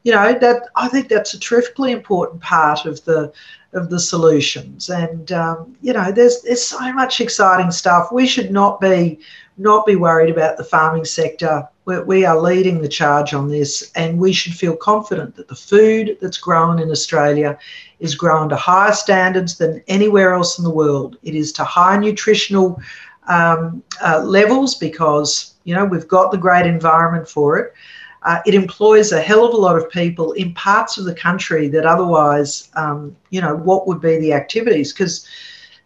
You 0.05 0.12
know, 0.12 0.38
that 0.38 0.69
I 0.77 0.88
think 0.88 1.09
that's 1.09 1.35
a 1.35 1.40
terrifically 1.40 1.90
important 1.90 2.40
part 2.40 2.87
of 2.87 3.05
the 3.05 3.33
of 3.73 3.90
the 3.90 3.99
solutions. 3.99 4.88
And 4.88 5.33
um, 5.33 5.77
you 5.83 5.93
know, 5.93 6.12
there's 6.12 6.43
there's 6.43 6.62
so 6.62 6.93
much 6.93 7.21
exciting 7.21 7.71
stuff. 7.71 8.12
We 8.12 8.27
should 8.27 8.51
not 8.51 8.81
be 8.81 9.19
not 9.59 9.87
be 9.87 9.97
worried 9.97 10.31
about 10.31 10.57
the 10.57 10.64
farming 10.64 11.05
sector. 11.05 11.69
We're, 11.85 12.05
we 12.05 12.25
are 12.25 12.40
leading 12.40 12.81
the 12.81 12.88
charge 12.88 13.35
on 13.35 13.49
this, 13.49 13.90
and 13.95 14.19
we 14.19 14.33
should 14.33 14.55
feel 14.55 14.77
confident 14.77 15.37
that 15.37 15.49
the 15.49 15.55
food 15.55 16.17
that's 16.21 16.38
grown 16.38 16.79
in 16.79 16.90
Australia 16.90 17.59
is 18.01 18.14
grown 18.14 18.49
to 18.49 18.57
higher 18.57 18.93
standards 18.93 19.59
than 19.59 19.83
anywhere 19.87 20.35
else 20.35 20.59
in 20.59 20.64
the 20.64 20.71
world. 20.71 21.17
It 21.23 21.35
is 21.35 21.53
to 21.53 21.64
high 21.64 21.99
nutritional 21.99 22.81
um, 23.29 23.83
uh, 24.05 24.23
levels 24.25 24.75
because 24.75 25.55
you 25.64 25.75
know 25.75 25.85
we've 25.85 26.09
got 26.09 26.31
the 26.31 26.38
great 26.38 26.67
environment 26.67 27.29
for 27.29 27.59
it. 27.59 27.75
Uh, 28.24 28.40
it 28.46 28.54
employs 28.54 29.12
a 29.12 29.20
hell 29.20 29.44
of 29.44 29.52
a 29.52 29.56
lot 29.56 29.76
of 29.76 29.90
people 29.90 30.32
in 30.32 30.54
parts 30.54 30.96
of 30.96 31.04
the 31.04 31.14
country 31.14 31.68
that 31.68 31.84
otherwise, 31.84 32.70
um, 32.74 33.14
you 33.30 33.40
know, 33.40 33.54
what 33.54 33.87
would 33.87 34.00
be 34.00 34.18
the 34.18 34.32
activities? 34.32 34.92
Because, 34.92 35.26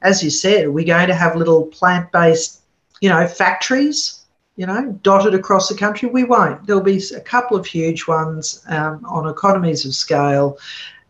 as 0.03 0.23
you 0.23 0.31
said, 0.31 0.69
we're 0.69 0.87
going 0.87 1.09
to 1.09 1.15
have 1.15 1.35
little 1.35 1.67
plant 1.67 2.11
based, 2.13 2.61
you 3.01 3.09
know, 3.09 3.27
factories, 3.27 4.25
you 4.55 4.67
know, 4.67 4.93
dotted 5.03 5.35
across 5.35 5.69
the 5.69 5.75
country. 5.75 6.09
We 6.09 6.23
won't. 6.23 6.65
There'll 6.65 6.81
be 6.81 7.03
a 7.17 7.21
couple 7.21 7.57
of 7.57 7.67
huge 7.67 8.07
ones 8.07 8.65
um, 8.69 9.05
on 9.05 9.29
economies 9.29 9.85
of 9.85 9.95
scale, 9.95 10.59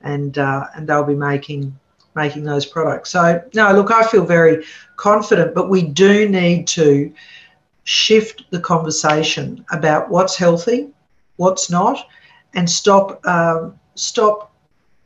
and 0.00 0.38
uh, 0.38 0.66
and 0.74 0.88
they'll 0.88 1.04
be 1.04 1.14
making 1.14 1.78
making 2.14 2.44
those 2.44 2.64
products. 2.64 3.10
So 3.10 3.42
no, 3.54 3.72
look, 3.72 3.90
I 3.90 4.02
feel 4.06 4.24
very 4.24 4.64
confident, 4.96 5.54
but 5.54 5.68
we 5.68 5.82
do 5.82 6.26
need 6.26 6.66
to 6.68 7.12
shift 7.84 8.44
the 8.50 8.60
conversation 8.60 9.64
about 9.70 10.10
what's 10.10 10.36
healthy 10.36 10.90
what's 11.38 11.70
not, 11.70 12.06
and 12.54 12.68
stop 12.68 13.26
um, 13.26 13.78
stop 13.94 14.52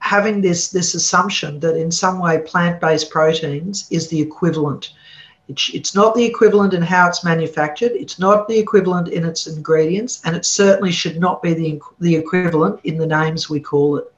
having 0.00 0.40
this 0.40 0.70
this 0.70 0.94
assumption 0.94 1.60
that 1.60 1.76
in 1.76 1.90
some 1.90 2.18
way 2.18 2.40
plant-based 2.40 3.08
proteins 3.10 3.86
is 3.90 4.08
the 4.08 4.20
equivalent. 4.20 4.92
It's, 5.48 5.70
it's 5.74 5.94
not 5.94 6.14
the 6.14 6.24
equivalent 6.24 6.72
in 6.72 6.82
how 6.82 7.08
it's 7.08 7.24
manufactured. 7.24 7.92
It's 7.92 8.18
not 8.18 8.48
the 8.48 8.58
equivalent 8.58 9.08
in 9.08 9.24
its 9.24 9.46
ingredients, 9.46 10.22
and 10.24 10.36
it 10.36 10.44
certainly 10.44 10.92
should 10.92 11.18
not 11.20 11.42
be 11.42 11.54
the 11.54 11.80
the 12.00 12.16
equivalent 12.16 12.80
in 12.84 12.96
the 12.98 13.06
names 13.06 13.48
we 13.48 13.60
call 13.60 13.98
it. 13.98 14.12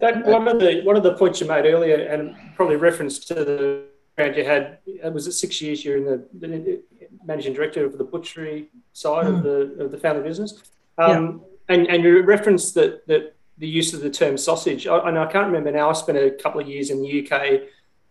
That 0.00 0.24
one 0.26 0.48
of 0.48 0.58
the 0.58 0.82
one 0.82 0.96
of 0.96 1.02
the 1.02 1.14
points 1.14 1.40
you 1.40 1.46
made 1.46 1.66
earlier, 1.66 1.96
and 1.96 2.34
probably 2.56 2.76
reference 2.76 3.18
to 3.26 3.34
the 3.34 3.84
background 4.16 4.36
you 4.38 4.44
had. 4.44 5.12
Was 5.12 5.26
it 5.26 5.32
six 5.32 5.60
years? 5.60 5.84
You're 5.84 5.98
in 5.98 6.04
the, 6.04 6.18
the 6.40 6.82
managing 7.24 7.54
director 7.54 7.84
of 7.84 7.96
the 7.98 8.04
butchery 8.04 8.68
side 8.92 9.26
mm. 9.26 9.36
of 9.36 9.42
the 9.42 9.84
of 9.84 9.90
the 9.90 9.98
family 9.98 10.22
business. 10.22 10.62
Um, 10.98 11.42
yeah. 11.68 11.74
and, 11.74 11.86
and 11.88 12.02
you 12.02 12.22
referenced 12.22 12.74
that, 12.74 13.06
that 13.06 13.34
the 13.58 13.68
use 13.68 13.94
of 13.94 14.00
the 14.00 14.10
term 14.10 14.36
sausage. 14.36 14.86
I, 14.86 15.08
and 15.08 15.18
I 15.18 15.26
can't 15.26 15.46
remember 15.46 15.72
now, 15.72 15.90
I 15.90 15.92
spent 15.92 16.18
a 16.18 16.30
couple 16.30 16.60
of 16.60 16.68
years 16.68 16.90
in 16.90 17.02
the 17.02 17.26
UK 17.26 17.62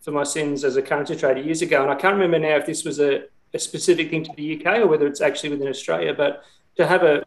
for 0.01 0.11
my 0.11 0.23
sins 0.23 0.63
as 0.63 0.75
a 0.75 0.81
currency 0.81 1.15
trader 1.15 1.41
years 1.41 1.61
ago. 1.61 1.81
And 1.81 1.91
I 1.91 1.95
can't 1.95 2.15
remember 2.15 2.39
now 2.39 2.57
if 2.57 2.65
this 2.65 2.83
was 2.83 2.99
a, 2.99 3.23
a 3.53 3.59
specific 3.59 4.09
thing 4.09 4.23
to 4.23 4.31
the 4.35 4.59
UK 4.59 4.79
or 4.79 4.87
whether 4.87 5.07
it's 5.07 5.21
actually 5.21 5.49
within 5.49 5.67
Australia, 5.67 6.13
but 6.13 6.43
to 6.77 6.87
have 6.87 7.03
a 7.03 7.23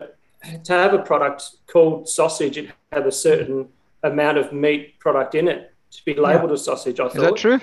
to 0.64 0.72
have 0.72 0.92
a 0.92 0.98
product 0.98 1.56
called 1.66 2.08
sausage, 2.08 2.58
it 2.58 2.70
have 2.92 3.06
a 3.06 3.12
certain 3.12 3.68
amount 4.02 4.38
of 4.38 4.52
meat 4.52 4.98
product 4.98 5.34
in 5.34 5.48
it 5.48 5.72
to 5.90 6.04
be 6.04 6.14
labelled 6.14 6.50
yeah. 6.50 6.54
as 6.54 6.64
sausage. 6.64 7.00
I 7.00 7.08
thought. 7.08 7.16
Is 7.16 7.22
that 7.22 7.36
true? 7.36 7.60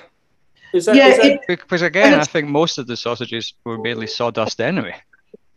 Is 0.72 0.86
that, 0.86 0.96
yeah, 0.96 1.08
is 1.08 1.16
that... 1.18 1.26
It, 1.26 1.40
because 1.46 1.82
again, 1.82 2.14
I 2.14 2.24
think 2.24 2.48
most 2.48 2.78
of 2.78 2.86
the 2.88 2.96
sausages 2.96 3.54
were 3.64 3.78
mainly 3.78 4.08
sawdust 4.08 4.60
anyway. 4.60 4.96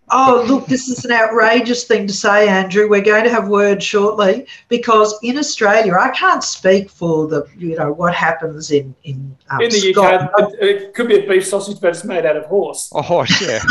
Oh, 0.09 0.45
look, 0.47 0.67
this 0.67 0.87
is 0.87 1.03
an 1.03 1.11
outrageous 1.11 1.83
thing 1.83 2.07
to 2.07 2.13
say, 2.13 2.47
Andrew. 2.47 2.89
We're 2.89 3.01
going 3.01 3.25
to 3.25 3.29
have 3.29 3.49
words 3.49 3.83
shortly 3.83 4.47
because 4.69 5.13
in 5.21 5.37
Australia, 5.37 5.95
I 5.99 6.09
can't 6.11 6.43
speak 6.43 6.89
for 6.89 7.27
the, 7.27 7.45
you 7.57 7.75
know, 7.75 7.91
what 7.91 8.13
happens 8.13 8.71
in 8.71 8.95
in, 9.03 9.35
um, 9.49 9.61
in 9.61 9.69
the 9.69 9.91
Scotland. 9.91 10.29
UK. 10.39 10.53
It, 10.61 10.93
could 10.93 11.09
be 11.09 11.25
a 11.25 11.27
beef 11.27 11.45
sausage, 11.45 11.81
but 11.81 11.89
it's 11.89 12.05
made 12.05 12.25
out 12.25 12.37
of 12.37 12.45
horse. 12.45 12.89
A 12.95 13.01
horse, 13.01 13.41
yeah. 13.41 13.61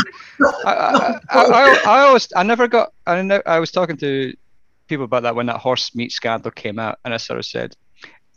I, 0.63 0.73
I, 0.73 1.19
I, 1.29 1.81
I, 1.85 1.99
always, 2.01 2.27
I 2.35 2.43
never 2.43 2.67
got. 2.67 2.93
I 3.07 3.19
know, 3.23 3.41
I 3.47 3.59
was 3.59 3.71
talking 3.71 3.97
to 3.97 4.33
people 4.87 5.05
about 5.05 5.23
that 5.23 5.35
when 5.35 5.47
that 5.47 5.57
horse 5.57 5.95
meat 5.95 6.11
scandal 6.11 6.51
came 6.51 6.77
out, 6.77 6.99
and 7.03 7.15
I 7.15 7.17
sort 7.17 7.39
of 7.39 7.45
said, 7.45 7.75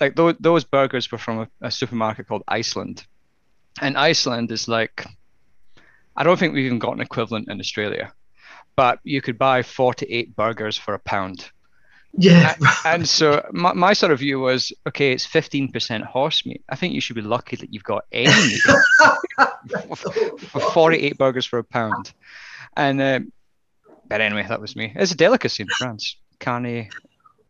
like 0.01 0.17
those, 0.17 0.37
those 0.41 0.65
burgers 0.65 1.13
were 1.13 1.19
from 1.19 1.41
a, 1.41 1.49
a 1.61 1.71
supermarket 1.71 2.29
called 2.29 2.45
Iceland, 2.49 3.05
and 3.83 3.99
Iceland 3.99 4.51
is 4.53 4.69
like 4.69 5.05
I 6.17 6.25
don't 6.25 6.39
think 6.39 6.55
we've 6.55 6.67
even 6.67 6.79
got 6.79 6.95
an 6.95 7.01
equivalent 7.01 7.49
in 7.49 7.61
Australia, 7.61 8.13
but 8.77 8.99
you 9.05 9.21
could 9.21 9.39
buy 9.39 9.63
48 9.63 10.35
burgers 10.35 10.77
for 10.77 10.95
a 10.95 10.99
pound. 10.99 11.51
Yeah. 12.13 12.57
And, 12.85 13.09
so 13.09 13.47
my, 13.53 13.73
my 13.73 13.93
sort 13.93 14.13
of 14.13 14.19
view 14.19 14.41
was 14.41 14.73
okay, 14.89 15.13
it's 15.13 15.27
15% 15.27 16.03
horse 16.03 16.45
meat. 16.45 16.63
I 16.69 16.77
think 16.77 16.95
you 16.95 17.01
should 17.01 17.17
be 17.17 17.23
lucky 17.23 17.57
that 17.57 17.73
you've 17.73 17.85
got 17.85 18.05
any 18.11 18.31
meat 18.49 18.63
for 19.97 20.61
48 20.61 21.19
burgers 21.19 21.47
for 21.47 21.59
a 21.59 21.65
pound. 21.65 22.13
And, 22.77 23.01
uh, 23.01 23.21
but 24.09 24.21
anyway, 24.21 24.45
that 24.49 24.61
was 24.61 24.75
me. 24.75 24.93
It's 24.95 25.13
a 25.13 25.17
delicacy 25.17 25.63
in 25.63 25.69
France. 25.79 26.17
Carne 26.41 26.89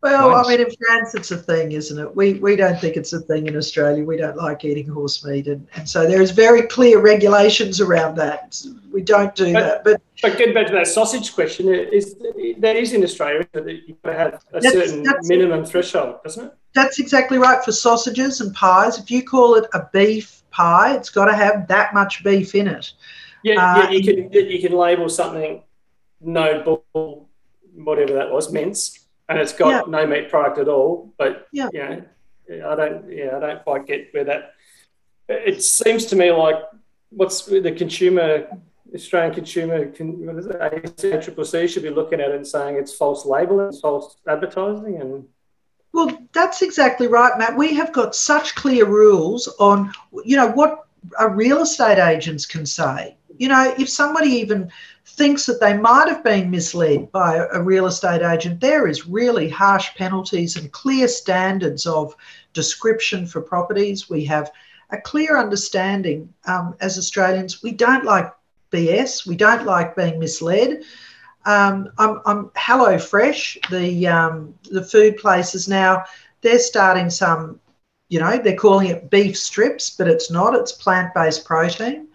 well, 0.03 0.35
I 0.35 0.49
mean, 0.49 0.61
in 0.61 0.71
France, 0.71 1.15
it's 1.15 1.31
a 1.31 1.37
thing, 1.37 1.73
isn't 1.73 1.99
it? 1.99 2.17
We 2.17 2.35
we 2.35 2.57
don't 2.57 2.81
think 2.81 2.97
it's 2.97 3.13
a 3.13 3.21
thing 3.21 3.47
in 3.47 3.57
Australia. 3.57 4.03
We 4.03 4.17
don't 4.17 4.37
like 4.37 4.65
eating 4.65 4.89
horse 4.89 5.23
meat, 5.25 5.47
and, 5.47 5.67
and 5.75 5.87
so 5.87 6.07
there's 6.07 6.31
very 6.31 6.63
clear 6.63 7.01
regulations 7.01 7.83
around 7.83 8.17
that. 8.17 8.59
We 8.91 9.03
don't 9.03 9.35
do 9.35 9.53
but, 9.53 9.61
that. 9.61 9.85
But 9.85 10.03
but 10.23 10.39
getting 10.39 10.55
back 10.55 10.69
to 10.69 10.73
that 10.73 10.87
sausage 10.87 11.35
question, 11.35 11.69
is 11.69 12.15
that 12.59 12.77
is 12.77 12.95
in 12.95 13.03
Australia 13.03 13.47
that 13.53 13.67
you've 13.87 14.01
got 14.03 14.13
to 14.13 14.19
have 14.19 14.35
a 14.35 14.61
that's, 14.61 14.73
certain 14.73 15.03
that's 15.03 15.29
minimum 15.29 15.67
threshold, 15.67 16.17
doesn't 16.25 16.47
it? 16.47 16.55
That's 16.75 16.99
exactly 16.99 17.37
right 17.37 17.63
for 17.63 17.73
sausages 17.73 18.41
and 18.41 18.55
pies. 18.55 18.99
If 18.99 19.11
you 19.11 19.23
call 19.23 19.57
it 19.57 19.67
a 19.75 19.87
beef 19.93 20.43
pie, 20.51 20.97
it's 20.97 21.11
got 21.11 21.27
to 21.27 21.35
have 21.35 21.69
that 21.69 21.93
much 21.93 22.25
beef 22.25 22.55
in 22.55 22.69
it. 22.69 22.93
Yeah, 23.43 23.63
uh, 23.63 23.83
yeah 23.83 23.91
you 23.91 24.03
can 24.03 24.33
you 24.33 24.61
can 24.61 24.73
label 24.73 25.11
something 25.11 25.63
no 26.23 26.81
bull, 26.95 27.29
whatever 27.75 28.15
that 28.15 28.31
was, 28.31 28.51
mince 28.51 29.00
and 29.31 29.39
it's 29.39 29.53
got 29.53 29.69
yeah. 29.69 29.83
no 29.91 30.07
meat 30.07 30.29
product 30.29 30.59
at 30.59 30.69
all. 30.69 31.15
But 31.17 31.47
yeah, 31.53 31.69
you 31.73 31.79
know, 31.79 32.69
I 32.69 32.75
don't, 32.75 33.11
yeah, 33.11 33.37
I 33.37 33.41
don't 33.41 33.63
quite 33.63 33.87
get 33.87 34.13
where 34.13 34.25
that. 34.25 34.55
It 35.29 35.63
seems 35.63 36.05
to 36.07 36.17
me 36.17 36.33
like 36.33 36.57
what's 37.11 37.47
the 37.47 37.73
consumer, 37.73 38.49
Australian 38.93 39.33
consumer, 39.33 39.87
what 39.87 40.37
is 40.37 40.47
it, 40.47 40.61
ACCC 40.61 41.69
should 41.69 41.85
be 41.85 41.91
looking 41.91 42.21
at 42.21 42.31
it 42.31 42.35
and 42.35 42.47
saying 42.47 42.77
it's 42.77 42.95
false 42.95 43.25
labeling, 43.25 43.69
it's 43.69 43.81
false 43.81 44.17
advertising, 44.29 45.01
and. 45.01 45.27
Well, 45.93 46.17
that's 46.33 46.63
exactly 46.63 47.09
right, 47.09 47.37
Matt. 47.37 47.57
We 47.57 47.75
have 47.75 47.93
got 47.93 48.15
such 48.15 48.55
clear 48.55 48.87
rules 48.87 49.49
on, 49.59 49.93
you 50.25 50.37
know, 50.37 50.47
what 50.47 50.87
a 51.19 51.29
real 51.29 51.63
estate 51.63 51.99
agents 51.99 52.47
can 52.47 52.65
say. 52.65 53.17
You 53.41 53.49
know, 53.49 53.75
if 53.79 53.89
somebody 53.89 54.29
even 54.29 54.71
thinks 55.07 55.47
that 55.47 55.61
they 55.61 55.75
might 55.75 56.09
have 56.09 56.23
been 56.23 56.51
misled 56.51 57.11
by 57.11 57.37
a 57.51 57.63
real 57.63 57.87
estate 57.87 58.21
agent, 58.21 58.61
there 58.61 58.87
is 58.87 59.07
really 59.07 59.49
harsh 59.49 59.95
penalties 59.97 60.57
and 60.57 60.71
clear 60.73 61.09
standards 61.09 61.87
of 61.87 62.15
description 62.53 63.27
for 63.27 63.41
properties. 63.41 64.11
We 64.11 64.27
have 64.27 64.53
a 64.91 65.01
clear 65.01 65.39
understanding 65.39 66.35
um, 66.45 66.75
as 66.83 66.99
Australians. 66.99 67.63
We 67.63 67.73
don't 67.73 68.05
like 68.05 68.31
BS. 68.71 69.27
We 69.27 69.37
don't 69.37 69.65
like 69.65 69.97
being 69.97 70.19
misled. 70.19 70.83
Um, 71.47 71.89
I'm, 71.97 72.21
I'm 72.27 72.51
Hello 72.57 72.99
Fresh, 72.99 73.57
the 73.71 74.07
um, 74.07 74.53
the 74.65 74.85
food 74.85 75.17
places 75.17 75.67
now. 75.67 76.05
They're 76.43 76.59
starting 76.59 77.09
some, 77.09 77.59
you 78.11 78.21
know, 78.21 78.37
they're 78.37 78.55
calling 78.55 78.89
it 78.89 79.09
beef 79.09 79.39
strips, 79.39 79.89
but 79.89 80.09
it's 80.09 80.31
not. 80.31 80.55
It's 80.55 80.73
plant 80.73 81.15
based 81.15 81.47
protein. 81.47 82.09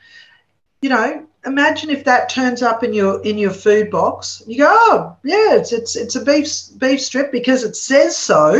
You 0.86 0.90
know, 0.90 1.26
imagine 1.48 1.90
if 1.90 2.04
that 2.04 2.30
turns 2.30 2.62
up 2.62 2.84
in 2.84 2.94
your 2.94 3.20
in 3.24 3.40
your 3.40 3.50
food 3.50 3.90
box. 3.90 4.44
You 4.46 4.60
go, 4.60 4.68
oh 4.70 5.18
yeah, 5.24 5.56
it's 5.56 5.74
it's 5.74 5.96
it's 5.96 6.16
a 6.16 6.24
beef 6.24 6.48
beef 6.78 7.02
strip 7.02 7.32
because 7.32 7.64
it 7.64 7.76
says 7.76 8.16
so, 8.16 8.54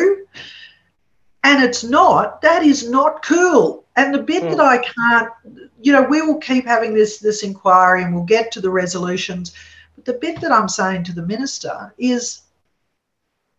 and 1.44 1.64
it's 1.64 1.84
not. 1.84 2.42
That 2.42 2.64
is 2.64 2.90
not 2.90 3.24
cool. 3.24 3.86
And 3.96 4.12
the 4.12 4.24
bit 4.24 4.42
mm. 4.42 4.50
that 4.50 4.60
I 4.60 4.80
can't, 4.80 5.30
you 5.80 5.94
know, 5.94 6.02
we 6.02 6.24
will 6.24 6.40
keep 6.40 6.66
having 6.66 6.96
this 6.96 7.20
this 7.20 7.44
inquiry 7.44 8.02
and 8.02 8.16
we'll 8.16 8.24
get 8.24 8.52
to 8.54 8.60
the 8.60 8.72
resolutions. 8.72 9.54
But 9.94 10.06
the 10.06 10.14
bit 10.14 10.42
that 10.42 10.52
I'm 10.52 10.68
saying 10.68 11.04
to 11.04 11.14
the 11.14 11.28
minister 11.28 11.94
is. 12.00 12.42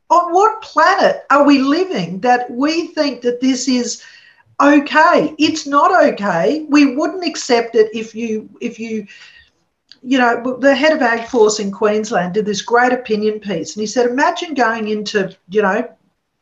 On 0.09 0.33
what 0.33 0.63
planet 0.63 1.25
are 1.31 1.45
we 1.45 1.59
living 1.59 2.21
that 2.21 2.49
we 2.49 2.87
think 2.89 3.23
that 3.23 3.41
this 3.41 3.67
is 3.67 4.05
okay. 4.61 5.35
It's 5.39 5.67
not 5.67 6.05
okay. 6.13 6.67
We 6.69 6.97
wouldn't 6.97 7.27
accept 7.27 7.75
it 7.75 7.91
if 7.95 8.15
you 8.15 8.49
if 8.61 8.79
you 8.79 9.07
you 10.03 10.19
know, 10.19 10.57
the 10.61 10.73
head 10.73 10.93
of 10.93 11.01
AgForce 11.01 11.59
in 11.59 11.73
Queensland 11.73 12.35
did 12.35 12.47
this 12.47 12.63
great 12.63 12.93
opinion 12.93 13.41
piece, 13.41 13.75
and 13.75 13.81
he 13.81 13.89
said, 13.89 14.07
imagine 14.07 14.55
going 14.55 14.87
into, 14.87 15.35
you 15.49 15.63
know, 15.63 15.89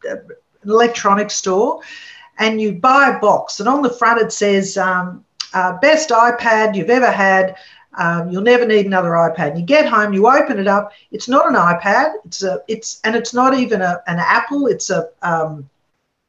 an 0.04 0.20
electronics 0.64 1.34
store, 1.34 1.80
and 2.38 2.60
you 2.60 2.74
buy 2.74 3.08
a 3.08 3.18
box, 3.20 3.60
and 3.60 3.68
on 3.68 3.80
the 3.80 3.88
front 3.88 4.20
it 4.20 4.32
says, 4.32 4.76
um, 4.76 5.24
uh, 5.54 5.78
"Best 5.78 6.10
iPad 6.10 6.74
you've 6.74 6.90
ever 6.90 7.10
had. 7.10 7.56
Um, 7.96 8.28
you'll 8.28 8.42
never 8.42 8.66
need 8.66 8.84
another 8.84 9.10
iPad." 9.10 9.56
You 9.56 9.64
get 9.64 9.86
home, 9.86 10.12
you 10.12 10.26
open 10.28 10.58
it 10.58 10.66
up. 10.66 10.92
It's 11.10 11.28
not 11.28 11.48
an 11.48 11.54
iPad. 11.54 12.14
It's 12.26 12.42
a, 12.42 12.60
it's, 12.68 13.00
and 13.04 13.16
it's 13.16 13.32
not 13.32 13.56
even 13.56 13.80
a, 13.80 14.02
an 14.08 14.18
Apple. 14.18 14.66
It's 14.66 14.90
a, 14.90 15.08
um, 15.22 15.70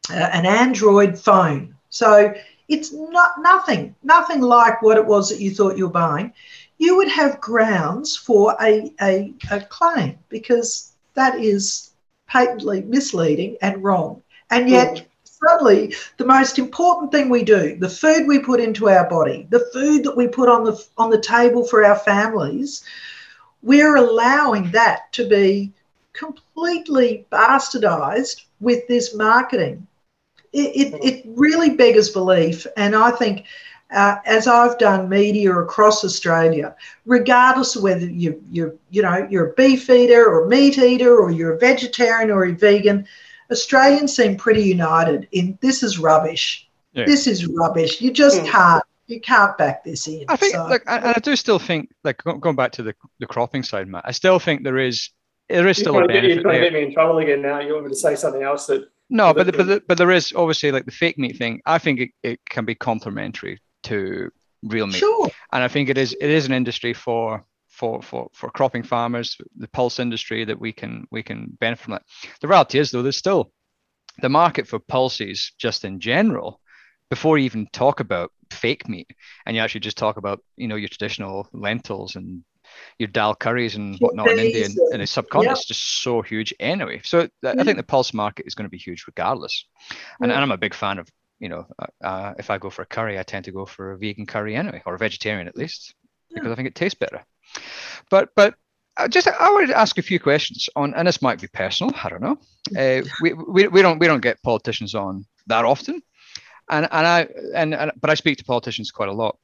an 0.10 0.46
Android 0.46 1.20
phone. 1.20 1.75
So 1.96 2.34
it's 2.68 2.92
not 2.92 3.42
nothing, 3.42 3.96
nothing 4.04 4.42
like 4.42 4.82
what 4.82 4.98
it 4.98 5.06
was 5.06 5.30
that 5.30 5.40
you 5.40 5.56
thought 5.56 5.78
you 5.78 5.88
were 5.88 5.94
buying. 5.94 6.34
You 6.78 6.98
would 6.98 7.08
have 7.08 7.40
grounds 7.40 8.18
for 8.18 8.54
a, 8.62 8.92
a, 9.02 9.34
a 9.50 9.62
claim 9.62 10.20
because 10.28 10.92
that 11.14 11.40
is 11.40 11.92
patently 12.28 12.82
misleading 12.82 13.56
and 13.62 13.82
wrong. 13.82 14.22
And 14.50 14.70
yet, 14.70 14.96
mm. 14.96 15.06
suddenly, 15.24 15.96
the 16.18 16.26
most 16.26 16.60
important 16.60 17.14
thing 17.14 17.30
we 17.30 17.46
do, 17.46 17.78
the 17.78 17.88
food 17.88 18.28
we 18.28 18.40
put 18.40 18.60
into 18.60 18.90
our 18.90 19.10
body, 19.10 19.48
the 19.50 19.66
food 19.72 20.04
that 20.04 20.18
we 20.18 20.28
put 20.28 20.50
on 20.50 20.66
the 20.66 20.86
on 20.98 21.10
the 21.10 21.22
table 21.22 21.66
for 21.66 21.86
our 21.86 21.98
families, 21.98 22.84
we're 23.64 23.96
allowing 23.96 24.70
that 24.72 25.14
to 25.14 25.30
be 25.30 25.72
completely 26.12 27.26
bastardized 27.32 28.42
with 28.60 28.86
this 28.90 29.16
marketing 29.16 29.88
it, 30.56 30.94
it, 30.94 31.04
it 31.04 31.26
really 31.28 31.72
beggars 31.72 32.10
belief. 32.10 32.66
And 32.78 32.96
I 32.96 33.12
think, 33.12 33.46
uh, 33.92 34.16
as 34.26 34.48
I've 34.48 34.78
done 34.78 35.10
media 35.10 35.54
across 35.56 36.04
Australia, 36.04 36.76
regardless 37.06 37.76
of 37.76 37.84
whether 37.84 38.06
you 38.06 38.42
you 38.52 38.80
you 38.90 39.02
know 39.02 39.28
you're 39.30 39.52
a 39.52 39.54
beef 39.54 39.90
eater 39.90 40.26
or 40.26 40.46
a 40.46 40.48
meat 40.48 40.78
eater 40.78 41.18
or 41.18 41.30
you're 41.30 41.54
a 41.54 41.60
vegetarian 41.60 42.32
or 42.32 42.46
a 42.46 42.52
vegan, 42.52 43.08
Australians 43.52 44.16
seem 44.16 44.38
pretty 44.38 44.64
united 44.64 45.28
in 45.32 45.58
this 45.62 45.84
is 45.84 46.00
rubbish. 46.00 46.68
Yeah. 46.94 47.06
This 47.06 47.28
is 47.28 47.46
rubbish. 47.46 48.02
You 48.02 48.12
just 48.12 48.42
mm. 48.42 48.48
can't 48.48 48.84
you 49.08 49.20
can't 49.22 49.56
back 49.58 49.84
this 49.84 50.08
in. 50.08 50.26
I 50.30 50.36
think, 50.36 50.56
so. 50.56 50.66
like, 50.66 50.84
and 50.88 51.06
I 51.06 51.20
do 51.20 51.36
still 51.36 51.60
think, 51.60 51.92
like, 52.04 52.24
going 52.24 52.56
back 52.56 52.72
to 52.72 52.84
the, 52.84 52.96
the 53.20 53.28
cropping 53.28 53.62
side, 53.62 53.88
Matt, 53.88 54.04
I 54.08 54.12
still 54.12 54.40
think 54.40 54.64
there 54.64 54.80
is 54.80 55.12
there 55.48 55.68
is 55.68 55.78
still 55.78 55.98
a 55.98 56.08
benefit. 56.08 56.32
You're 56.32 56.42
trying 56.42 56.62
to 56.62 56.70
get 56.70 56.74
me 56.74 56.84
in 56.86 56.94
trouble 56.94 57.20
again 57.20 57.42
now. 57.42 57.60
You 57.60 57.74
want 57.74 57.86
me 57.86 57.92
to 57.92 57.96
say 57.96 58.16
something 58.16 58.42
else 58.42 58.66
that 58.66 58.90
no, 59.10 59.34
but 59.34 59.56
but 59.56 59.88
but 59.88 59.98
there 59.98 60.12
is 60.12 60.34
obviously 60.36 60.72
like 60.72 60.86
the 60.86 60.92
fake 60.92 61.18
meat 61.18 61.38
thing. 61.38 61.62
I 61.66 61.78
think 61.78 62.00
it, 62.00 62.10
it 62.24 62.40
can 62.50 62.66
be 62.66 62.76
complementary 62.76 63.60
to 63.84 64.32
real 64.64 64.88
meat, 64.88 64.96
sure. 64.96 65.30
and 65.52 65.64
I 65.64 65.68
think 65.68 65.90
it 65.90 65.98
is 65.98 66.16
it 66.20 66.30
is 66.30 66.46
an 66.46 66.54
industry 66.54 66.94
for 66.94 67.46
for 67.70 68.02
for 68.02 68.30
for 68.34 68.50
cropping 68.50 68.84
farmers, 68.84 69.38
the 69.58 69.68
pulse 69.68 70.00
industry 70.00 70.46
that 70.46 70.60
we 70.60 70.72
can 70.72 71.06
we 71.12 71.22
can 71.22 71.56
benefit 71.60 71.84
from 71.84 71.94
it. 71.94 72.04
The 72.42 72.48
reality 72.48 72.80
is 72.80 72.92
though, 72.92 73.04
there's 73.04 73.18
still 73.18 73.52
the 74.22 74.30
market 74.30 74.68
for 74.68 74.80
pulses 74.80 75.52
just 75.58 75.86
in 75.86 76.00
general. 76.00 76.62
Before 77.10 77.38
you 77.38 77.46
even 77.46 77.68
talk 77.72 78.00
about 78.00 78.32
fake 78.50 78.90
meat, 78.90 79.12
and 79.46 79.56
you 79.56 79.62
actually 79.62 79.82
just 79.82 79.98
talk 79.98 80.18
about 80.18 80.40
you 80.56 80.68
know 80.68 80.76
your 80.76 80.90
traditional 80.90 81.48
lentils 81.54 82.16
and 82.16 82.44
your 83.00 83.08
dal 83.08 83.36
curries 83.36 83.76
and 83.76 83.98
whatnot 84.00 84.30
in 84.30 84.40
India 84.40 84.66
and, 84.66 84.78
and 84.92 85.02
the 85.02 85.08
subcontinent 85.08 85.58
is 85.58 85.66
just 85.66 86.02
so 86.02 86.22
huge 86.22 86.54
anyway. 86.60 87.02
So 87.04 87.28
I 87.44 87.64
think 87.64 87.78
the 87.78 87.84
pulse 87.84 88.14
market 88.14 88.46
is 88.48 88.56
going 88.56 88.66
to 88.66 88.70
be 88.70 88.78
huge 88.78 89.06
regardless. 89.08 89.66
And, 90.22 90.32
and 90.32 90.42
I'm 90.42 90.52
a 90.52 90.58
big 90.58 90.74
fan 90.74 91.00
of, 91.00 91.08
you 91.40 91.50
know, 91.50 91.68
uh, 91.78 92.06
uh, 92.06 92.34
if 92.40 92.50
I 92.50 92.58
go 92.58 92.70
for 92.70 92.82
a 92.82 92.86
curry, 92.86 93.20
I 93.20 93.24
tend 93.24 93.46
to 93.46 93.52
go 93.52 93.66
for 93.66 93.92
a 93.92 93.98
vegan 93.98 94.26
curry 94.26 94.56
anyway, 94.56 94.82
or 94.86 94.96
a 94.96 94.98
vegetarian 95.00 95.48
at 95.48 95.58
least. 95.58 95.94
because 96.36 96.52
I 96.52 96.56
think 96.56 96.68
it 96.68 96.76
tastes 96.76 96.98
better. 97.00 97.24
But 98.10 98.30
but 98.36 98.56
I 98.98 99.08
just 99.08 99.28
I 99.28 99.52
wanted 99.52 99.68
to 99.68 99.78
ask 99.78 99.98
a 99.98 100.02
few 100.04 100.20
questions 100.20 100.70
on, 100.76 100.94
and 100.94 101.08
this 101.08 101.22
might 101.22 101.42
be 101.42 101.48
personal. 101.48 101.94
I 102.04 102.10
don't 102.10 102.22
know. 102.22 102.38
Uh, 102.78 103.02
we, 103.22 103.34
we, 103.34 103.68
we 103.68 103.82
don't 103.82 104.00
we 104.00 104.08
don't 104.08 104.22
get 104.22 104.42
politicians 104.44 104.96
on 104.96 105.26
that 105.48 105.66
often, 105.66 106.02
and 106.70 106.88
and 106.92 107.08
I 107.08 107.28
and, 107.54 107.74
and 107.74 107.92
but 108.00 108.10
I 108.10 108.16
speak 108.16 108.38
to 108.38 108.46
politicians 108.46 108.92
quite 108.92 109.10
a 109.10 109.14
lot 109.14 109.38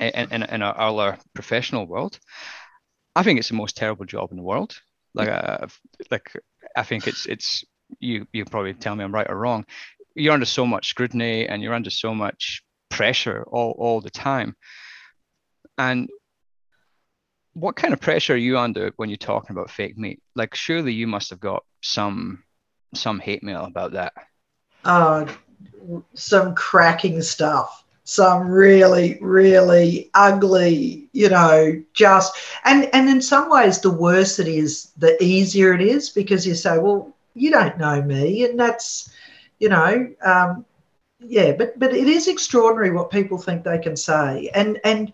in 0.00 0.32
in, 0.32 0.42
in 0.42 0.62
our, 0.62 0.74
our 0.74 1.18
professional 1.34 1.86
world. 1.86 2.18
I 3.14 3.22
think 3.22 3.38
it's 3.38 3.48
the 3.48 3.54
most 3.54 3.76
terrible 3.76 4.06
job 4.06 4.30
in 4.30 4.36
the 4.36 4.42
world. 4.42 4.74
Like 5.14 5.28
uh, 5.28 5.66
like 6.10 6.32
I 6.76 6.82
think 6.82 7.06
it's 7.06 7.26
it's 7.26 7.64
you 8.00 8.26
you 8.32 8.44
probably 8.44 8.74
tell 8.74 8.96
me 8.96 9.04
I'm 9.04 9.14
right 9.14 9.28
or 9.28 9.36
wrong. 9.36 9.64
You're 10.14 10.34
under 10.34 10.46
so 10.46 10.66
much 10.66 10.88
scrutiny 10.88 11.46
and 11.48 11.62
you're 11.62 11.74
under 11.74 11.90
so 11.90 12.14
much 12.14 12.62
pressure 12.90 13.44
all 13.46 13.74
all 13.78 14.00
the 14.00 14.10
time. 14.10 14.56
And 15.78 16.08
what 17.54 17.76
kind 17.76 17.92
of 17.92 18.00
pressure 18.00 18.34
are 18.34 18.36
you 18.36 18.58
under 18.58 18.92
when 18.96 19.10
you're 19.10 19.16
talking 19.16 19.54
about 19.54 19.70
fake 19.70 19.98
meat? 19.98 20.22
Like, 20.34 20.54
surely 20.54 20.92
you 20.92 21.06
must 21.06 21.30
have 21.30 21.40
got 21.40 21.64
some 21.82 22.44
some 22.94 23.18
hate 23.18 23.42
mail 23.42 23.64
about 23.64 23.92
that. 23.92 24.12
Uh, 24.84 25.26
some 26.14 26.54
cracking 26.54 27.20
stuff. 27.22 27.81
Some 28.04 28.48
really, 28.48 29.18
really 29.20 30.10
ugly, 30.14 31.08
you 31.12 31.28
know, 31.28 31.82
just 31.94 32.36
and 32.64 32.88
and 32.92 33.08
in 33.08 33.22
some 33.22 33.48
ways, 33.48 33.80
the 33.80 33.90
worse 33.90 34.40
it 34.40 34.48
is, 34.48 34.90
the 34.96 35.22
easier 35.22 35.72
it 35.72 35.80
is 35.80 36.10
because 36.10 36.46
you 36.46 36.54
say, 36.54 36.78
well, 36.78 37.14
you 37.34 37.50
don't 37.50 37.78
know 37.78 38.02
me, 38.02 38.44
and 38.44 38.58
that's, 38.58 39.12
you 39.60 39.68
know, 39.68 40.08
um, 40.24 40.64
yeah. 41.20 41.52
But 41.52 41.78
but 41.78 41.94
it 41.94 42.08
is 42.08 42.26
extraordinary 42.26 42.90
what 42.90 43.10
people 43.10 43.38
think 43.38 43.62
they 43.62 43.78
can 43.78 43.96
say, 43.96 44.50
and 44.52 44.80
and 44.84 45.12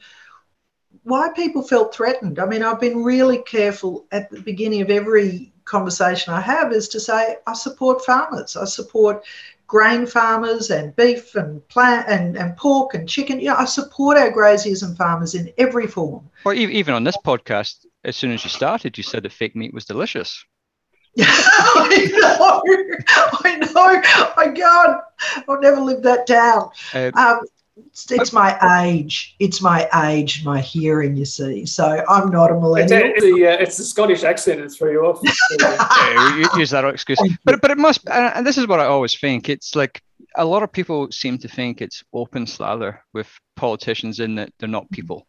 why 1.05 1.28
people 1.34 1.62
felt 1.62 1.95
threatened. 1.95 2.39
I 2.39 2.47
mean, 2.47 2.62
I've 2.62 2.80
been 2.80 3.05
really 3.05 3.39
careful 3.43 4.07
at 4.12 4.30
the 4.30 4.41
beginning 4.41 4.80
of 4.80 4.91
every 4.91 5.53
conversation 5.64 6.32
I 6.32 6.41
have 6.41 6.72
is 6.72 6.89
to 6.89 7.01
say 7.01 7.36
I 7.47 7.53
support 7.53 8.05
farmers. 8.05 8.57
I 8.57 8.64
support 8.64 9.24
grain 9.68 10.06
farmers 10.06 10.70
and 10.70 10.96
beef 10.96 11.34
and 11.36 11.66
plant 11.68 12.08
and, 12.08 12.36
and 12.36 12.56
pork 12.56 12.94
and 12.94 13.08
chicken. 13.08 13.38
Yeah, 13.38 13.54
I 13.54 13.66
support 13.66 14.16
our 14.16 14.30
graziers 14.30 14.82
and 14.82 14.96
farmers 14.96 15.34
in 15.34 15.52
every 15.58 15.86
form. 15.86 16.28
Well, 16.44 16.54
even 16.54 16.94
on 16.94 17.04
this 17.04 17.18
podcast, 17.18 17.86
as 18.02 18.16
soon 18.16 18.32
as 18.32 18.42
you 18.42 18.50
started, 18.50 18.96
you 18.96 19.04
said 19.04 19.22
that 19.22 19.32
fake 19.32 19.54
meat 19.54 19.72
was 19.72 19.84
delicious. 19.84 20.44
I 21.20 22.08
know, 22.12 22.62
I 23.44 23.56
know. 23.56 24.32
I 24.36 24.48
can't. 24.54 25.48
I'll 25.48 25.60
never 25.60 25.80
live 25.80 26.02
that 26.02 26.26
down. 26.26 26.70
Uh, 26.94 27.10
um, 27.14 27.40
it's, 27.87 28.11
it's 28.11 28.33
my 28.33 28.83
age. 28.85 29.37
It's 29.39 29.61
my 29.61 29.89
age, 30.07 30.45
my 30.45 30.61
hearing. 30.61 31.16
You 31.16 31.24
see, 31.24 31.66
so 31.66 32.05
I'm 32.09 32.31
not 32.31 32.51
a 32.51 32.55
millennial. 32.55 33.01
It's, 33.03 33.22
the, 33.22 33.47
uh, 33.47 33.62
it's 33.62 33.76
the 33.76 33.85
Scottish 33.85 34.24
accent. 34.24 34.61
It's 34.61 34.76
for 34.76 34.91
you 34.91 35.01
off. 35.07 35.20
yeah, 35.61 36.47
use 36.57 36.70
that 36.70 36.85
excuse. 36.85 37.18
But 37.45 37.61
but 37.61 37.70
it 37.70 37.79
must. 37.79 38.09
And 38.09 38.47
this 38.47 38.59
is 38.59 38.66
what 38.66 38.81
I 38.81 38.87
always 38.87 39.18
think. 39.18 39.49
It's 39.49 39.74
like 39.74 40.03
a 40.37 40.45
lot 40.45 40.62
of 40.62 40.72
people 40.72 41.11
seem 41.11 41.39
to 41.39 41.49
think 41.49 41.81
it's 41.81 42.05
open 42.12 42.47
slather 42.47 43.03
with 43.12 43.31
politicians 43.57 44.20
in 44.20 44.37
that 44.37 44.53
they're 44.59 44.68
not 44.68 44.91
people 44.91 45.26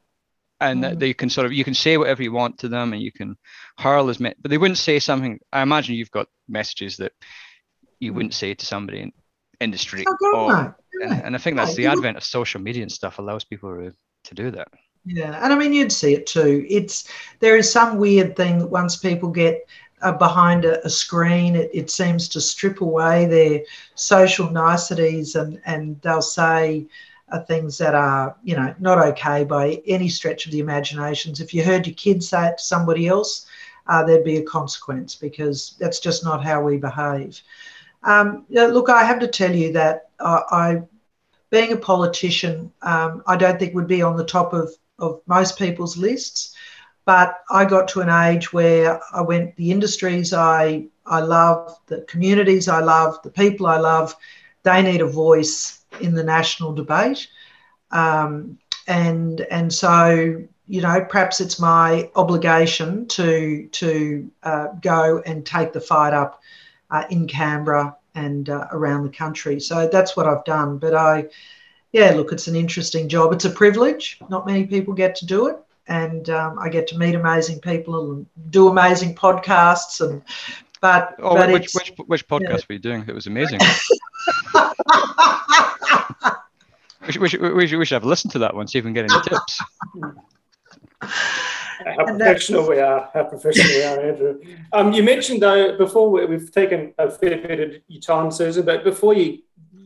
and 0.62 0.84
mm. 0.84 1.00
they 1.00 1.14
can 1.14 1.30
sort 1.30 1.46
of 1.46 1.54
you 1.54 1.64
can 1.64 1.74
say 1.74 1.98
whatever 1.98 2.22
you 2.24 2.32
want 2.32 2.58
to 2.60 2.68
them 2.68 2.94
and 2.94 3.02
you 3.02 3.12
can 3.12 3.38
hurl 3.78 4.10
as 4.10 4.20
many 4.20 4.36
but 4.42 4.52
they 4.52 4.58
wouldn't 4.58 4.78
say 4.78 5.00
something 5.00 5.40
i 5.52 5.62
imagine 5.62 5.96
you've 5.96 6.12
got 6.12 6.28
messages 6.48 6.98
that 6.98 7.12
you 8.00 8.14
wouldn't 8.14 8.34
say 8.34 8.54
to 8.54 8.66
somebody 8.66 9.02
in 9.02 9.12
industry 9.60 10.06
or, 10.34 10.76
and, 11.02 11.22
and, 11.24 11.36
I 11.36 11.40
think 11.40 11.58
that's 11.58 11.76
the 11.76 11.88
advent 11.88 12.18
of 12.18 12.24
social 12.24 12.62
media 12.62 12.84
and 12.84 12.92
stuff 12.92 13.20
allows 13.20 13.44
people 13.44 13.76
to, 13.76 13.94
to 14.26 14.36
do 14.36 14.52
that. 14.52 14.68
Yeah, 15.06 15.44
and 15.44 15.54
I 15.54 15.58
mean 15.58 15.74
you'd 15.74 15.92
see 15.92 16.14
it 16.14 16.28
too. 16.28 16.66
It's 16.70 17.08
there 17.40 17.58
is 17.58 17.72
some 17.72 17.98
weird 17.98 18.36
thing 18.36 18.60
that 18.60 18.68
once 18.68 18.98
people 18.98 19.30
get 19.30 19.68
uh, 20.02 20.12
behind 20.12 20.66
a, 20.66 20.86
a 20.86 20.90
screen, 20.90 21.56
it, 21.56 21.70
it, 21.74 21.90
seems 21.90 22.28
to 22.30 22.42
strip 22.42 22.82
away 22.82 23.26
their 23.26 23.62
social 23.96 24.50
niceties, 24.52 25.36
and 25.36 25.62
and 25.66 26.02
they'll 26.02 26.22
say 26.22 26.86
uh, 27.32 27.40
things 27.40 27.78
that 27.78 27.96
are 27.96 28.36
you 28.44 28.56
know 28.56 28.74
not 28.80 28.98
okay 28.98 29.44
by 29.44 29.82
any 29.88 30.10
stretch 30.10 30.46
of 30.46 30.52
the 30.52 30.60
imaginations. 30.60 31.40
If 31.40 31.54
you 31.54 31.64
heard 31.64 31.88
your 31.88 31.96
kids 31.96 32.30
say 32.30 32.48
it 32.48 32.58
to 32.58 32.64
somebody 32.64 33.08
else, 33.08 33.48
uh, 33.88 34.04
there'd 34.04 34.24
be 34.24 34.38
a 34.38 34.44
consequence 34.44 35.16
because 35.16 35.76
that's 35.80 36.00
just 36.00 36.24
not 36.24 36.44
how 36.44 36.62
we 36.62 36.78
behave. 36.78 37.42
Um, 38.04 38.46
look, 38.50 38.90
I 38.90 39.04
have 39.04 39.20
to 39.20 39.28
tell 39.28 39.54
you 39.54 39.74
that 39.74 40.10
uh, 40.20 40.42
I, 40.50 40.82
being 41.50 41.74
a 41.74 41.78
politician, 41.78 42.72
um, 42.82 43.24
I 43.28 43.36
don't 43.36 43.60
think 43.60 43.74
would 43.74 43.88
be 43.88 44.02
on 44.02 44.16
the 44.16 44.26
top 44.26 44.54
of, 44.54 44.74
of 45.00 45.22
most 45.28 45.58
people's 45.58 45.98
lists. 45.98 46.56
But 47.06 47.40
I 47.50 47.66
got 47.66 47.88
to 47.90 48.02
an 48.02 48.10
age 48.10 48.54
where 48.54 49.02
I 49.14 49.22
went 49.22 49.56
the 49.56 49.72
industries 49.72 50.32
I 50.32 50.86
I 51.08 51.22
love, 51.22 51.76
the 51.88 52.02
communities 52.02 52.68
I 52.68 52.82
love, 52.82 53.20
the 53.24 53.32
people 53.32 53.66
I 53.66 53.78
love, 53.78 54.16
they 54.62 54.84
need 54.84 55.02
a 55.02 55.08
voice 55.08 55.84
in 56.02 56.14
the 56.14 56.24
national 56.24 56.74
debate. 56.74 57.28
Um, 57.90 58.60
and 58.88 59.42
and 59.42 59.74
so 59.74 60.44
you 60.68 60.82
know 60.82 61.06
perhaps 61.10 61.42
it's 61.42 61.60
my 61.60 62.10
obligation 62.16 63.08
to 63.08 63.68
to 63.72 64.30
uh, 64.44 64.68
go 64.82 65.22
and 65.26 65.46
take 65.46 65.74
the 65.74 65.82
fight 65.82 66.14
up 66.14 66.42
uh, 66.92 67.04
in 67.10 67.28
Canberra 67.28 67.96
and 68.16 68.50
uh, 68.50 68.68
around 68.72 69.04
the 69.04 69.10
country. 69.10 69.60
So 69.60 69.88
that's 69.88 70.18
what 70.18 70.28
I've 70.28 70.44
done. 70.46 70.78
But 70.78 70.96
I, 70.96 71.28
yeah, 71.92 72.12
look, 72.12 72.32
it's 72.32 72.48
an 72.48 72.56
interesting 72.56 73.10
job. 73.10 73.34
It's 73.34 73.46
a 73.46 73.50
privilege. 73.50 74.20
Not 74.30 74.46
many 74.46 74.66
people 74.66 74.94
get 74.94 75.16
to 75.18 75.26
do 75.26 75.48
it. 75.48 75.58
And 75.88 76.30
um, 76.30 76.60
I 76.60 76.70
get 76.70 76.88
to 76.90 76.98
meet 76.98 77.16
amazing 77.16 77.62
people 77.62 78.12
and 78.12 78.26
do 78.52 78.68
amazing 78.68 79.16
podcasts. 79.16 80.08
And 80.08 80.22
but, 80.82 81.16
oh, 81.20 81.36
but 81.36 81.52
which, 81.52 81.74
which 81.74 81.94
which 82.06 82.28
podcast 82.28 82.42
yeah. 82.42 82.66
were 82.70 82.74
you 82.74 82.80
doing? 82.80 83.06
It 83.08 83.16
was 83.16 83.26
amazing. 83.26 83.60
we, 87.08 87.12
should, 87.12 87.22
we, 87.22 87.30
should, 87.30 87.42
we, 87.42 87.68
should, 87.68 87.80
we 87.80 87.86
should 87.86 87.96
have 87.96 88.06
listened 88.06 88.34
to 88.34 88.40
that 88.40 88.54
one, 88.54 88.68
see 88.68 88.78
if 88.78 88.86
we 88.86 88.94
can 88.94 89.08
get 89.08 89.12
any 89.12 89.22
tips. 89.24 89.62
how 91.98 92.06
professional 92.06 92.68
we 92.68 92.80
are. 92.80 93.10
How 93.14 93.24
professional 93.24 93.68
we 93.68 93.84
are, 93.84 94.00
Andrew. 94.00 94.42
Um, 94.74 94.94
you 94.94 95.02
mentioned 95.04 95.42
though 95.42 95.78
before 95.78 96.10
we, 96.10 96.22
have 96.22 96.52
taken 96.52 96.94
a 96.98 97.10
fair 97.10 97.38
bit 97.38 97.60
of 97.60 97.82
your 97.88 98.02
time, 98.02 98.30
Susan. 98.32 98.66
But 98.66 98.84
before 98.84 99.14
you 99.14 99.40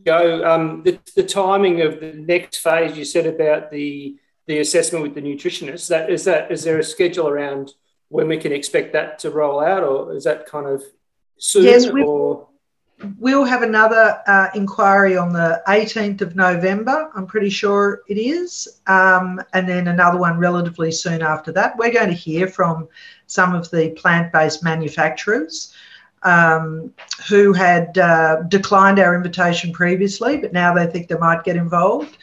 go, 0.04 0.44
um, 0.44 0.82
the, 0.82 0.98
the 1.16 1.22
timing 1.22 1.80
of 1.80 2.00
the 2.00 2.12
next 2.12 2.58
phase 2.58 2.96
you 2.96 3.04
said 3.04 3.26
about 3.26 3.70
the 3.70 4.16
the 4.46 4.58
assessment 4.58 5.02
with 5.02 5.14
the 5.14 5.22
nutritionist. 5.22 5.88
That 5.88 6.10
is 6.10 6.24
that 6.24 6.50
is 6.50 6.64
there 6.64 6.78
a 6.78 6.84
schedule 6.84 7.28
around 7.28 7.72
when 8.08 8.28
we 8.28 8.36
can 8.36 8.52
expect 8.52 8.92
that 8.92 9.18
to 9.20 9.30
roll 9.30 9.60
out, 9.60 9.82
or 9.82 10.14
is 10.14 10.24
that 10.24 10.46
kind 10.46 10.66
of 10.66 10.82
soon? 11.38 11.64
Yes, 11.64 11.86
or 11.86 12.48
we'll 13.18 13.44
have 13.44 13.62
another 13.62 14.20
uh, 14.26 14.48
inquiry 14.54 15.16
on 15.16 15.32
the 15.32 15.62
18th 15.66 16.20
of 16.20 16.36
November, 16.36 17.10
I'm 17.14 17.26
pretty 17.26 17.50
sure 17.50 18.02
it 18.08 18.18
is, 18.18 18.80
um, 18.86 19.40
and 19.52 19.68
then 19.68 19.88
another 19.88 20.18
one 20.18 20.38
relatively 20.38 20.92
soon 20.92 21.22
after 21.22 21.52
that. 21.52 21.76
We're 21.76 21.92
going 21.92 22.08
to 22.08 22.14
hear 22.14 22.46
from 22.46 22.88
some 23.26 23.54
of 23.54 23.70
the 23.70 23.90
plant 23.90 24.32
based 24.32 24.62
manufacturers 24.62 25.74
um, 26.22 26.92
who 27.28 27.52
had 27.52 27.96
uh, 27.98 28.42
declined 28.48 28.98
our 28.98 29.14
invitation 29.14 29.72
previously, 29.72 30.38
but 30.38 30.52
now 30.52 30.74
they 30.74 30.86
think 30.86 31.08
they 31.08 31.16
might 31.16 31.44
get 31.44 31.56
involved. 31.56 32.16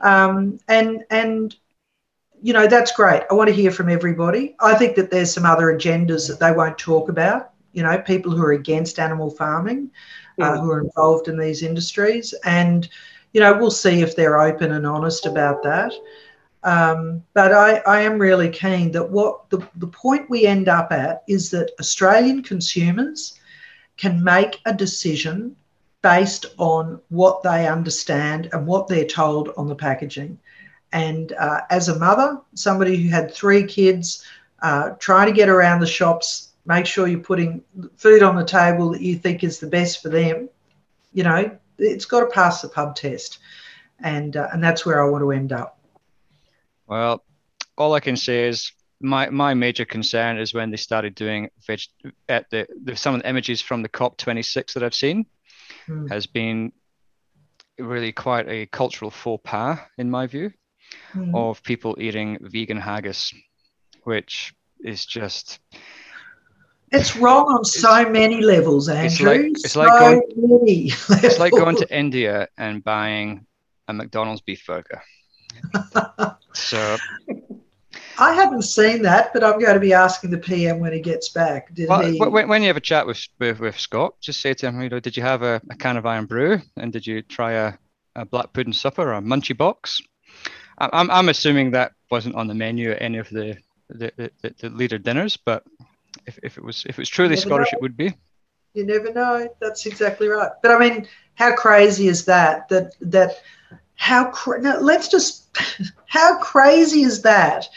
Um, 0.00 0.58
and, 0.68 1.04
and 1.10 1.56
you 2.40 2.52
know, 2.52 2.66
that's 2.66 2.92
great. 2.92 3.22
I 3.30 3.34
want 3.34 3.48
to 3.48 3.54
hear 3.54 3.70
from 3.70 3.88
everybody. 3.88 4.54
I 4.60 4.74
think 4.74 4.96
that 4.96 5.10
there's 5.10 5.32
some 5.32 5.44
other 5.44 5.66
agendas 5.66 6.28
that 6.28 6.40
they 6.40 6.52
won't 6.52 6.78
talk 6.78 7.08
about 7.08 7.52
you 7.72 7.82
know, 7.82 7.98
people 7.98 8.32
who 8.32 8.42
are 8.42 8.52
against 8.52 8.98
animal 8.98 9.30
farming, 9.30 9.90
uh, 10.38 10.58
who 10.58 10.70
are 10.70 10.80
involved 10.80 11.28
in 11.28 11.38
these 11.38 11.62
industries. 11.62 12.34
And, 12.44 12.88
you 13.32 13.40
know, 13.40 13.56
we'll 13.56 13.70
see 13.70 14.02
if 14.02 14.16
they're 14.16 14.40
open 14.40 14.72
and 14.72 14.86
honest 14.86 15.26
about 15.26 15.62
that. 15.62 15.92
Um, 16.64 17.22
but 17.34 17.52
I, 17.52 17.76
I, 17.86 18.00
am 18.00 18.18
really 18.18 18.50
keen 18.50 18.90
that 18.92 19.08
what 19.08 19.48
the, 19.48 19.64
the 19.76 19.86
point 19.86 20.28
we 20.28 20.44
end 20.44 20.68
up 20.68 20.90
at 20.90 21.22
is 21.28 21.50
that 21.50 21.70
Australian 21.78 22.42
consumers 22.42 23.38
can 23.96 24.22
make 24.24 24.58
a 24.66 24.74
decision 24.74 25.54
based 26.02 26.46
on 26.58 27.00
what 27.10 27.42
they 27.44 27.68
understand 27.68 28.48
and 28.52 28.66
what 28.66 28.88
they're 28.88 29.04
told 29.04 29.50
on 29.56 29.68
the 29.68 29.74
packaging. 29.74 30.38
And 30.92 31.32
uh, 31.32 31.60
as 31.70 31.88
a 31.88 31.98
mother, 31.98 32.40
somebody 32.54 32.96
who 32.96 33.08
had 33.08 33.32
three 33.32 33.64
kids, 33.64 34.24
uh, 34.60 34.90
trying 34.98 35.26
to 35.26 35.32
get 35.32 35.48
around 35.48 35.80
the 35.80 35.86
shops 35.86 36.47
make 36.68 36.86
sure 36.86 37.08
you're 37.08 37.18
putting 37.18 37.64
food 37.96 38.22
on 38.22 38.36
the 38.36 38.44
table 38.44 38.90
that 38.92 39.00
you 39.00 39.16
think 39.16 39.42
is 39.42 39.58
the 39.58 39.66
best 39.66 40.00
for 40.00 40.10
them. 40.10 40.48
You 41.12 41.24
know, 41.24 41.58
it's 41.78 42.04
got 42.04 42.20
to 42.20 42.26
pass 42.26 42.62
the 42.62 42.68
pub 42.68 42.94
test, 42.94 43.38
and 43.98 44.36
uh, 44.36 44.48
and 44.52 44.62
that's 44.62 44.86
where 44.86 45.02
I 45.04 45.08
want 45.08 45.22
to 45.22 45.32
end 45.32 45.52
up. 45.52 45.80
Well, 46.86 47.24
all 47.76 47.94
I 47.94 48.00
can 48.00 48.16
say 48.16 48.46
is 48.46 48.72
my 49.00 49.30
my 49.30 49.54
major 49.54 49.86
concern 49.86 50.38
is 50.38 50.54
when 50.54 50.70
they 50.70 50.76
started 50.76 51.14
doing 51.14 51.48
veg 51.66 51.80
at 52.28 52.48
the, 52.50 52.66
the 52.84 52.94
some 52.94 53.14
of 53.14 53.22
the 53.22 53.28
images 53.28 53.60
from 53.60 53.82
the 53.82 53.88
COP 53.88 54.18
26 54.18 54.74
that 54.74 54.82
I've 54.82 54.94
seen 54.94 55.26
hmm. 55.86 56.06
has 56.08 56.26
been 56.26 56.72
really 57.78 58.12
quite 58.12 58.48
a 58.48 58.66
cultural 58.66 59.10
faux 59.10 59.42
pas 59.42 59.78
in 59.96 60.10
my 60.10 60.26
view. 60.26 60.52
mm. 61.12 61.34
of 61.34 61.62
people 61.62 61.96
eating 62.00 62.38
vegan 62.40 62.80
haggis, 62.80 63.32
which 64.04 64.54
is 64.80 65.06
just. 65.06 65.60
It's 66.90 67.16
wrong 67.16 67.46
on 67.46 67.64
so 67.64 68.08
many 68.08 68.40
levels, 68.40 68.88
Andrew. 68.88 69.06
It's 69.06 69.20
like, 69.20 69.40
it's 69.40 69.72
so 69.72 69.80
like 69.80 70.00
going, 70.00 70.22
it's 71.22 71.38
like 71.38 71.52
going 71.52 71.76
to 71.76 71.96
India 71.96 72.48
and 72.56 72.82
buying 72.82 73.46
a 73.88 73.92
McDonald's 73.92 74.40
beef 74.40 74.64
burger. 74.66 75.02
so 76.52 76.96
I 78.18 78.34
haven't 78.34 78.62
seen 78.62 79.02
that, 79.02 79.32
but 79.32 79.44
I'm 79.44 79.60
going 79.60 79.74
to 79.74 79.80
be 79.80 79.92
asking 79.92 80.30
the 80.30 80.38
PM 80.38 80.80
when 80.80 80.92
he 80.92 81.00
gets 81.00 81.28
back. 81.28 81.72
Did 81.74 81.88
well, 81.88 82.04
he... 82.04 82.18
when, 82.18 82.48
when, 82.48 82.62
you 82.62 82.68
have 82.68 82.76
a 82.76 82.80
chat 82.80 83.06
with, 83.06 83.24
with, 83.38 83.60
with 83.60 83.78
Scott, 83.78 84.14
just 84.20 84.40
say 84.40 84.54
to 84.54 84.66
him, 84.66 84.80
you 84.80 84.88
know, 84.88 85.00
did 85.00 85.16
you 85.16 85.22
have 85.22 85.42
a, 85.42 85.60
a 85.70 85.76
can 85.76 85.96
of 85.96 86.06
Irn-Bru 86.06 86.60
and 86.76 86.92
did 86.92 87.06
you 87.06 87.22
try 87.22 87.52
a, 87.52 87.74
a 88.16 88.24
black 88.24 88.52
pudding 88.52 88.72
supper 88.72 89.02
or 89.02 89.14
a 89.14 89.20
munchie 89.20 89.56
box? 89.56 90.00
I'm, 90.78 91.10
I'm 91.10 91.28
assuming 91.28 91.72
that 91.72 91.92
wasn't 92.10 92.34
on 92.34 92.46
the 92.46 92.54
menu 92.54 92.90
at 92.92 93.02
any 93.02 93.18
of 93.18 93.28
the 93.30 93.56
the, 93.90 94.30
the, 94.42 94.54
the 94.58 94.68
leader 94.68 94.98
dinners, 94.98 95.36
but 95.36 95.64
if, 96.28 96.38
if 96.42 96.58
it 96.58 96.64
was 96.64 96.84
if 96.86 96.98
it 96.98 97.02
was 97.02 97.08
truly 97.08 97.36
Scottish, 97.36 97.72
know. 97.72 97.78
it 97.78 97.82
would 97.82 97.96
be. 97.96 98.14
You 98.74 98.86
never 98.86 99.12
know. 99.12 99.48
That's 99.60 99.86
exactly 99.86 100.28
right. 100.28 100.50
But 100.62 100.70
I 100.70 100.78
mean, 100.78 101.08
how 101.34 101.54
crazy 101.54 102.06
is 102.06 102.24
that? 102.26 102.68
That 102.68 102.92
that 103.00 103.42
how 103.96 104.30
cra- 104.30 104.60
now 104.60 104.78
let's 104.78 105.08
just 105.08 105.56
how 106.06 106.38
crazy 106.38 107.02
is 107.02 107.22
that 107.22 107.68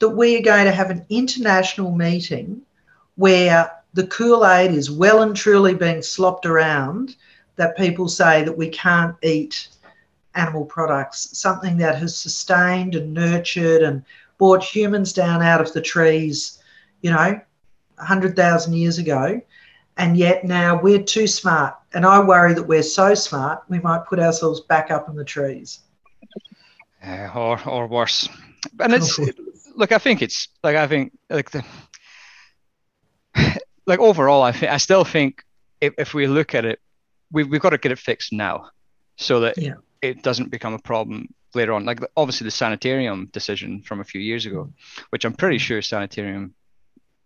that 0.00 0.10
we 0.10 0.36
are 0.36 0.42
going 0.42 0.66
to 0.66 0.72
have 0.72 0.90
an 0.90 1.06
international 1.08 1.92
meeting 1.92 2.60
where 3.14 3.70
the 3.94 4.06
Kool-Aid 4.08 4.72
is 4.72 4.90
well 4.90 5.22
and 5.22 5.36
truly 5.36 5.72
being 5.72 6.02
slopped 6.02 6.46
around 6.46 7.14
that 7.54 7.76
people 7.76 8.08
say 8.08 8.42
that 8.42 8.58
we 8.58 8.68
can't 8.68 9.14
eat 9.22 9.68
animal 10.34 10.64
products, 10.64 11.28
something 11.38 11.76
that 11.76 11.96
has 11.96 12.16
sustained 12.16 12.96
and 12.96 13.14
nurtured 13.14 13.82
and 13.82 14.04
brought 14.36 14.64
humans 14.64 15.12
down 15.12 15.42
out 15.42 15.60
of 15.60 15.72
the 15.72 15.80
trees, 15.80 16.58
you 17.02 17.10
know, 17.10 17.40
100,000 17.96 18.72
years 18.74 18.98
ago. 18.98 19.40
And 19.96 20.16
yet 20.16 20.44
now 20.44 20.80
we're 20.80 21.02
too 21.02 21.26
smart. 21.26 21.76
And 21.92 22.04
I 22.04 22.20
worry 22.20 22.54
that 22.54 22.64
we're 22.64 22.82
so 22.82 23.14
smart, 23.14 23.62
we 23.68 23.78
might 23.78 24.06
put 24.06 24.18
ourselves 24.18 24.60
back 24.60 24.90
up 24.90 25.08
in 25.08 25.14
the 25.14 25.24
trees. 25.24 25.80
Uh, 27.04 27.28
or, 27.34 27.68
or 27.68 27.86
worse. 27.86 28.28
And 28.80 28.92
it's, 28.92 29.18
look, 29.76 29.92
I 29.92 29.98
think 29.98 30.22
it's 30.22 30.48
like, 30.62 30.76
I 30.76 30.88
think, 30.88 31.12
like, 31.30 31.50
the, 31.50 31.64
like 33.86 34.00
overall, 34.00 34.42
I 34.42 34.52
think, 34.52 34.72
I 34.72 34.78
still 34.78 35.04
think 35.04 35.44
if, 35.80 35.94
if 35.98 36.14
we 36.14 36.26
look 36.26 36.54
at 36.54 36.64
it, 36.64 36.80
we've, 37.30 37.48
we've 37.48 37.60
got 37.60 37.70
to 37.70 37.78
get 37.78 37.92
it 37.92 37.98
fixed 37.98 38.32
now 38.32 38.70
so 39.16 39.40
that 39.40 39.58
yeah. 39.58 39.74
it 40.02 40.22
doesn't 40.22 40.50
become 40.50 40.74
a 40.74 40.78
problem 40.78 41.28
later 41.54 41.72
on. 41.72 41.84
Like 41.84 42.00
obviously 42.16 42.46
the 42.46 42.50
Sanitarium 42.50 43.26
decision 43.26 43.82
from 43.82 44.00
a 44.00 44.04
few 44.04 44.20
years 44.20 44.46
ago, 44.46 44.72
which 45.10 45.24
I'm 45.24 45.34
pretty 45.34 45.58
sure 45.58 45.82
Sanitarium 45.82 46.54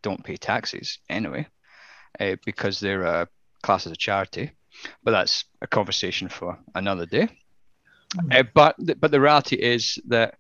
don't 0.08 0.24
pay 0.24 0.36
taxes 0.36 0.98
anyway, 1.08 1.46
uh, 2.20 2.36
because 2.44 2.80
they're 2.80 3.02
a 3.02 3.28
class 3.62 3.86
as 3.86 3.92
a 3.92 3.96
charity. 3.96 4.52
But 5.02 5.10
that's 5.12 5.44
a 5.60 5.66
conversation 5.66 6.28
for 6.28 6.58
another 6.74 7.06
day. 7.06 7.28
Mm. 8.14 8.34
Uh, 8.34 8.44
but 8.54 8.76
but 9.00 9.10
the 9.10 9.20
reality 9.20 9.56
is 9.56 9.98
that 10.06 10.34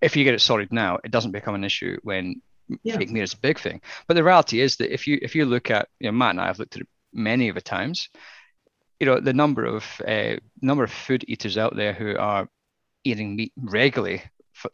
if 0.00 0.16
you 0.16 0.24
get 0.24 0.34
it 0.34 0.40
sorted 0.40 0.72
now, 0.72 0.98
it 1.04 1.10
doesn't 1.10 1.32
become 1.32 1.54
an 1.54 1.64
issue 1.64 1.96
when 2.02 2.42
yeah. 2.82 2.96
fake 2.96 3.10
meat 3.10 3.22
is 3.22 3.34
a 3.34 3.38
big 3.48 3.58
thing. 3.58 3.80
But 4.06 4.14
the 4.14 4.24
reality 4.24 4.60
is 4.60 4.76
that 4.76 4.92
if 4.92 5.06
you 5.06 5.18
if 5.22 5.34
you 5.34 5.44
look 5.44 5.70
at 5.70 5.88
you 6.00 6.08
know 6.08 6.12
Matt 6.12 6.30
and 6.30 6.40
I 6.40 6.46
have 6.46 6.58
looked 6.58 6.76
at 6.76 6.82
it 6.82 6.88
many 7.12 7.48
of 7.48 7.54
the 7.54 7.60
times, 7.60 8.08
you 8.98 9.06
know 9.06 9.20
the 9.20 9.32
number 9.32 9.64
of 9.64 9.84
uh, 10.06 10.36
number 10.60 10.84
of 10.84 10.92
food 10.92 11.24
eaters 11.28 11.58
out 11.58 11.76
there 11.76 11.92
who 11.92 12.16
are 12.16 12.48
eating 13.04 13.36
meat 13.36 13.52
regularly 13.56 14.22
for, 14.52 14.70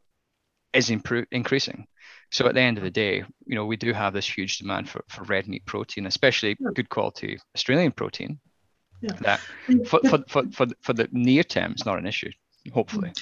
is 0.72 0.88
impro- 0.88 1.26
increasing. 1.30 1.86
So 2.30 2.46
at 2.46 2.54
the 2.54 2.60
end 2.60 2.78
of 2.78 2.84
the 2.84 2.90
day, 2.90 3.24
you 3.46 3.54
know, 3.56 3.66
we 3.66 3.76
do 3.76 3.92
have 3.92 4.12
this 4.12 4.26
huge 4.26 4.58
demand 4.58 4.88
for, 4.88 5.04
for 5.08 5.24
red 5.24 5.48
meat 5.48 5.64
protein, 5.66 6.06
especially 6.06 6.56
yeah. 6.60 6.68
good 6.74 6.88
quality 6.88 7.40
Australian 7.56 7.92
protein. 7.92 8.38
Yeah. 9.00 9.12
That 9.20 9.40
for, 9.86 10.00
for, 10.00 10.24
for, 10.28 10.44
for, 10.52 10.66
for 10.80 10.92
the 10.92 11.08
near 11.10 11.42
term, 11.42 11.72
it's 11.72 11.86
not 11.86 11.98
an 11.98 12.06
issue, 12.06 12.30
hopefully. 12.72 13.12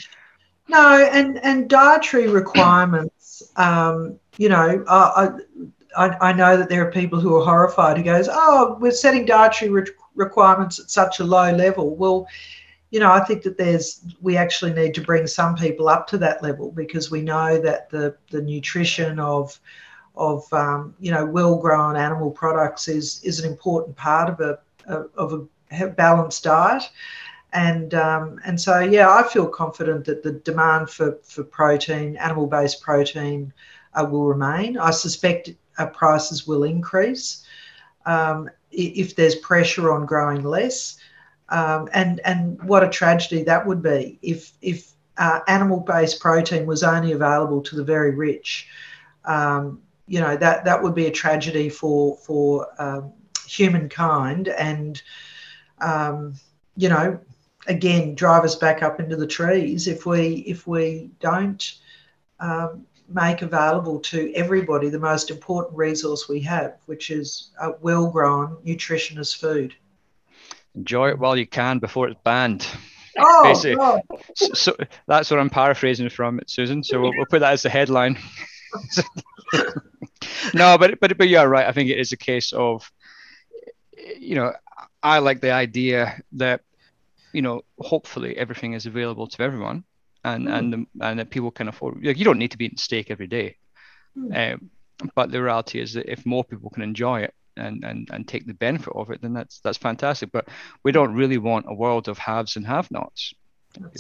No, 0.69 1.09
and, 1.11 1.43
and 1.43 1.71
dietary 1.71 2.29
requirements, 2.29 3.43
um, 3.57 4.19
you 4.37 4.49
know, 4.49 4.85
I, 4.89 5.31
I, 5.97 6.17
I 6.21 6.33
know 6.33 6.57
that 6.57 6.69
there 6.69 6.87
are 6.87 6.91
people 6.91 7.21
who 7.21 7.37
are 7.37 7.45
horrified 7.45 7.97
who 7.97 8.03
goes, 8.03 8.29
oh, 8.31 8.77
we're 8.81 8.91
setting 8.91 9.25
dietary 9.25 9.71
re- 9.71 9.87
requirements 10.15 10.79
at 10.79 10.91
such 10.91 11.21
a 11.21 11.25
low 11.25 11.51
level. 11.53 11.97
Well, 11.97 12.27
you 12.91 13.01
know, 13.01 13.11
I 13.11 13.21
think 13.21 13.43
that 13.43 13.59
there's 13.59 14.05
we 14.21 14.37
actually 14.37 14.73
need 14.73 14.95
to 14.95 15.03
bring 15.03 15.27
some 15.27 15.55
people 15.57 15.89
up 15.89 16.07
to 16.09 16.19
that 16.19 16.43
level 16.43 16.71
because 16.73 17.11
we 17.11 17.23
know 17.23 17.61
that 17.61 17.91
the 17.91 18.17
the 18.31 18.43
nutrition 18.43 19.19
of 19.19 19.59
of 20.17 20.51
um, 20.53 20.95
you 20.99 21.13
know 21.13 21.25
well 21.25 21.57
grown 21.57 21.97
animal 21.97 22.31
products 22.31 22.89
is 22.89 23.23
is 23.25 23.41
an 23.41 23.51
important 23.51 23.97
part 23.97 24.29
of 24.29 24.41
a, 24.41 24.59
of 25.17 25.33
a 25.33 25.87
balanced 25.89 26.45
diet. 26.45 26.85
And 27.53 27.95
um, 27.95 28.41
and 28.45 28.61
so 28.61 28.81
yeah, 28.81 29.09
I 29.11 29.23
feel 29.23 29.47
confident 29.47 30.05
that 30.05 30.23
the 30.23 30.33
demand 30.33 30.91
for, 30.91 31.19
for 31.23 31.45
protein, 31.45 32.17
animal 32.17 32.47
based 32.47 32.83
protein, 32.83 33.53
uh, 33.95 34.05
will 34.05 34.27
remain. 34.27 34.79
I 34.79 34.91
suspect 34.91 35.51
uh, 35.79 35.87
prices 35.87 36.47
will 36.47 36.65
increase 36.65 37.45
um, 38.05 38.51
if 38.71 39.17
there's 39.17 39.37
pressure 39.37 39.91
on 39.91 40.05
growing 40.05 40.43
less. 40.43 40.99
Um, 41.51 41.89
and 41.93 42.21
and 42.25 42.63
what 42.63 42.85
a 42.85 42.89
tragedy 42.89 43.43
that 43.45 43.67
would 43.67 43.83
be 43.83 44.19
if 44.23 44.53
if 44.61 44.93
uh, 45.17 45.41
animal-based 45.49 46.21
protein 46.21 46.67
was 46.67 46.83
only 46.83 47.13
available 47.13 47.63
to 47.63 47.77
the 47.77 47.85
very 47.85 48.15
rich. 48.15 48.69
Um, 49.25 49.83
you 50.07 50.21
know 50.21 50.37
that 50.37 50.65
that 50.65 50.83
would 50.83 50.95
be 50.95 51.07
a 51.07 51.11
tragedy 51.11 51.69
for 51.69 52.17
for 52.17 52.67
um, 52.79 53.13
humankind, 53.47 54.49
and 54.49 55.03
um, 55.81 56.35
you 56.77 56.89
know, 56.89 57.19
again, 57.67 58.15
drive 58.15 58.45
us 58.45 58.55
back 58.55 58.83
up 58.83 59.01
into 59.01 59.17
the 59.17 59.27
trees 59.27 59.89
if 59.89 60.07
we 60.07 60.45
if 60.47 60.67
we 60.67 61.11
don't 61.21 61.75
um, 62.41 62.87
make 63.09 63.43
available 63.43 63.99
to 64.01 64.33
everybody 64.35 64.89
the 64.89 64.99
most 64.99 65.31
important 65.31 65.77
resource 65.77 66.29
we 66.29 66.41
have, 66.41 66.77
which 66.87 67.11
is 67.11 67.51
well-grown, 67.81 68.59
nutritious 68.65 69.33
food 69.33 69.75
enjoy 70.79 71.11
it 71.11 71.19
while 71.19 71.37
you 71.37 71.47
can 71.47 71.79
before 71.79 72.09
it's 72.09 72.21
banned. 72.25 72.67
Oh, 73.19 73.43
Basically. 73.43 74.03
So, 74.35 74.53
so, 74.55 74.77
that's 75.07 75.31
what 75.31 75.41
I'm 75.41 75.51
paraphrasing 75.51 76.09
from 76.09 76.39
it, 76.39 76.49
Susan. 76.49 76.85
So 76.85 77.01
we'll, 77.01 77.13
we'll 77.17 77.27
put 77.27 77.41
that 77.41 77.53
as 77.53 77.63
the 77.63 77.71
headline. 77.71 78.17
no, 80.55 80.79
but 80.79 81.01
but 81.01 81.19
but 81.19 81.29
you're 81.29 81.49
right. 81.49 81.67
I 81.67 81.73
think 81.73 81.91
it 81.91 81.99
is 81.99 82.13
a 82.13 82.17
case 82.17 82.53
of, 82.53 82.91
you 84.19 84.37
know, 84.37 84.53
I 85.03 85.19
like 85.19 85.41
the 85.41 85.51
idea 85.51 86.23
that, 86.33 86.61
you 87.33 87.43
know, 87.43 87.63
hopefully 87.81 88.37
everything 88.37 88.75
is 88.75 88.87
available 88.87 89.27
to 89.27 89.43
everyone, 89.43 89.85
and 90.25 90.47
mm. 90.47 90.57
and 90.57 90.73
the, 90.73 90.87
and 91.01 91.19
that 91.19 91.31
people 91.31 91.51
can 91.51 91.69
afford. 91.69 92.05
Like, 92.05 92.19
you 92.19 92.25
don't 92.25 92.39
need 92.39 92.53
to 92.53 92.59
be 92.59 92.67
eating 92.67 92.79
steak 92.79 93.11
every 93.11 93.27
day, 93.27 93.57
mm. 94.17 94.53
um, 94.55 94.71
but 95.17 95.33
the 95.33 95.43
reality 95.43 95.81
is 95.81 95.95
that 95.95 96.11
if 96.11 96.25
more 96.25 96.45
people 96.45 96.71
can 96.71 96.83
enjoy 96.83 97.23
it, 97.23 97.35
and, 97.59 97.85
and, 97.85 98.09
and 98.13 98.27
take 98.27 98.47
the 98.47 98.55
benefit 98.55 98.93
of 98.95 99.11
it, 99.11 99.21
then 99.23 99.33
that's 99.33 99.61
that's 99.61 99.79
fantastic. 99.79 100.31
But 100.33 100.49
we 100.83 100.93
don't 100.93 101.15
really 101.15 101.39
want 101.39 101.67
a 101.69 101.75
world 101.75 102.09
of 102.09 102.19
haves 102.19 102.57
and 102.57 102.67
have-nots. 102.67 103.35
You 103.77 103.85
know? 103.85 103.91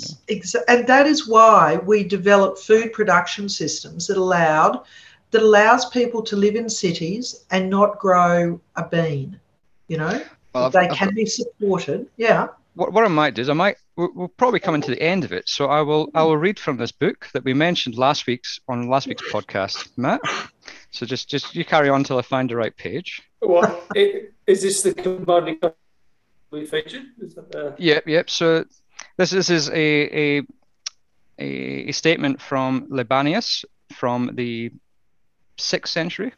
And 0.68 0.86
that 0.86 1.06
is 1.06 1.28
why 1.28 1.76
we 1.76 2.04
developed 2.04 2.59
food 2.59 2.92
production 2.92 3.48
systems 3.48 4.06
that 4.06 4.16
allowed 4.16 4.80
that 5.30 5.42
allows 5.42 5.84
people 5.90 6.22
to 6.22 6.36
live 6.36 6.56
in 6.56 6.70
cities 6.70 7.44
and 7.50 7.68
not 7.68 7.98
grow 7.98 8.61
a 8.76 8.88
bean. 8.88 9.38
You 9.88 9.98
know, 9.98 10.22
well, 10.54 10.70
they 10.70 10.80
I've, 10.80 10.96
can 10.96 11.09
I've, 11.09 11.14
be 11.14 11.26
supported. 11.26 12.09
Yeah. 12.16 12.48
What, 12.74 12.92
what 12.92 13.04
I 13.04 13.09
might 13.09 13.34
do 13.34 13.42
is 13.42 13.48
I 13.48 13.54
might 13.54 13.76
we'll, 13.96 14.11
we'll 14.14 14.28
probably 14.28 14.61
come 14.61 14.74
into 14.74 14.90
the 14.90 15.02
end 15.02 15.24
of 15.24 15.32
it. 15.32 15.48
So 15.48 15.66
I 15.66 15.82
will 15.82 16.11
I 16.14 16.22
will 16.22 16.36
read 16.36 16.59
from 16.59 16.76
this 16.76 16.92
book 16.92 17.28
that 17.32 17.44
we 17.44 17.54
mentioned 17.54 17.96
last 17.96 18.26
week's 18.26 18.61
on 18.68 18.88
last 18.88 19.06
week's 19.06 19.30
podcast, 19.30 19.88
Matt. 19.96 20.20
So 20.91 21.07
just 21.07 21.28
just 21.28 21.55
you 21.55 21.64
carry 21.64 21.89
on 21.89 22.01
until 22.01 22.18
I 22.18 22.22
find 22.22 22.49
the 22.49 22.57
right 22.57 22.76
page. 22.76 23.22
What 23.41 23.86
is 24.47 24.62
this 24.62 24.82
the 24.82 24.95
commodity 24.95 25.59
we 26.51 26.66
featured? 26.66 27.07
Yep, 27.78 28.09
yep. 28.09 28.30
So 28.30 28.64
this, 29.16 29.30
this 29.30 29.51
is 29.51 29.68
a, 29.70 30.39
a 30.39 30.43
a 31.39 31.93
statement 31.93 32.41
from 32.41 32.89
Libanius 32.89 33.64
from 33.93 34.30
the 34.34 34.72
sixth 35.57 35.93
century. 35.93 36.32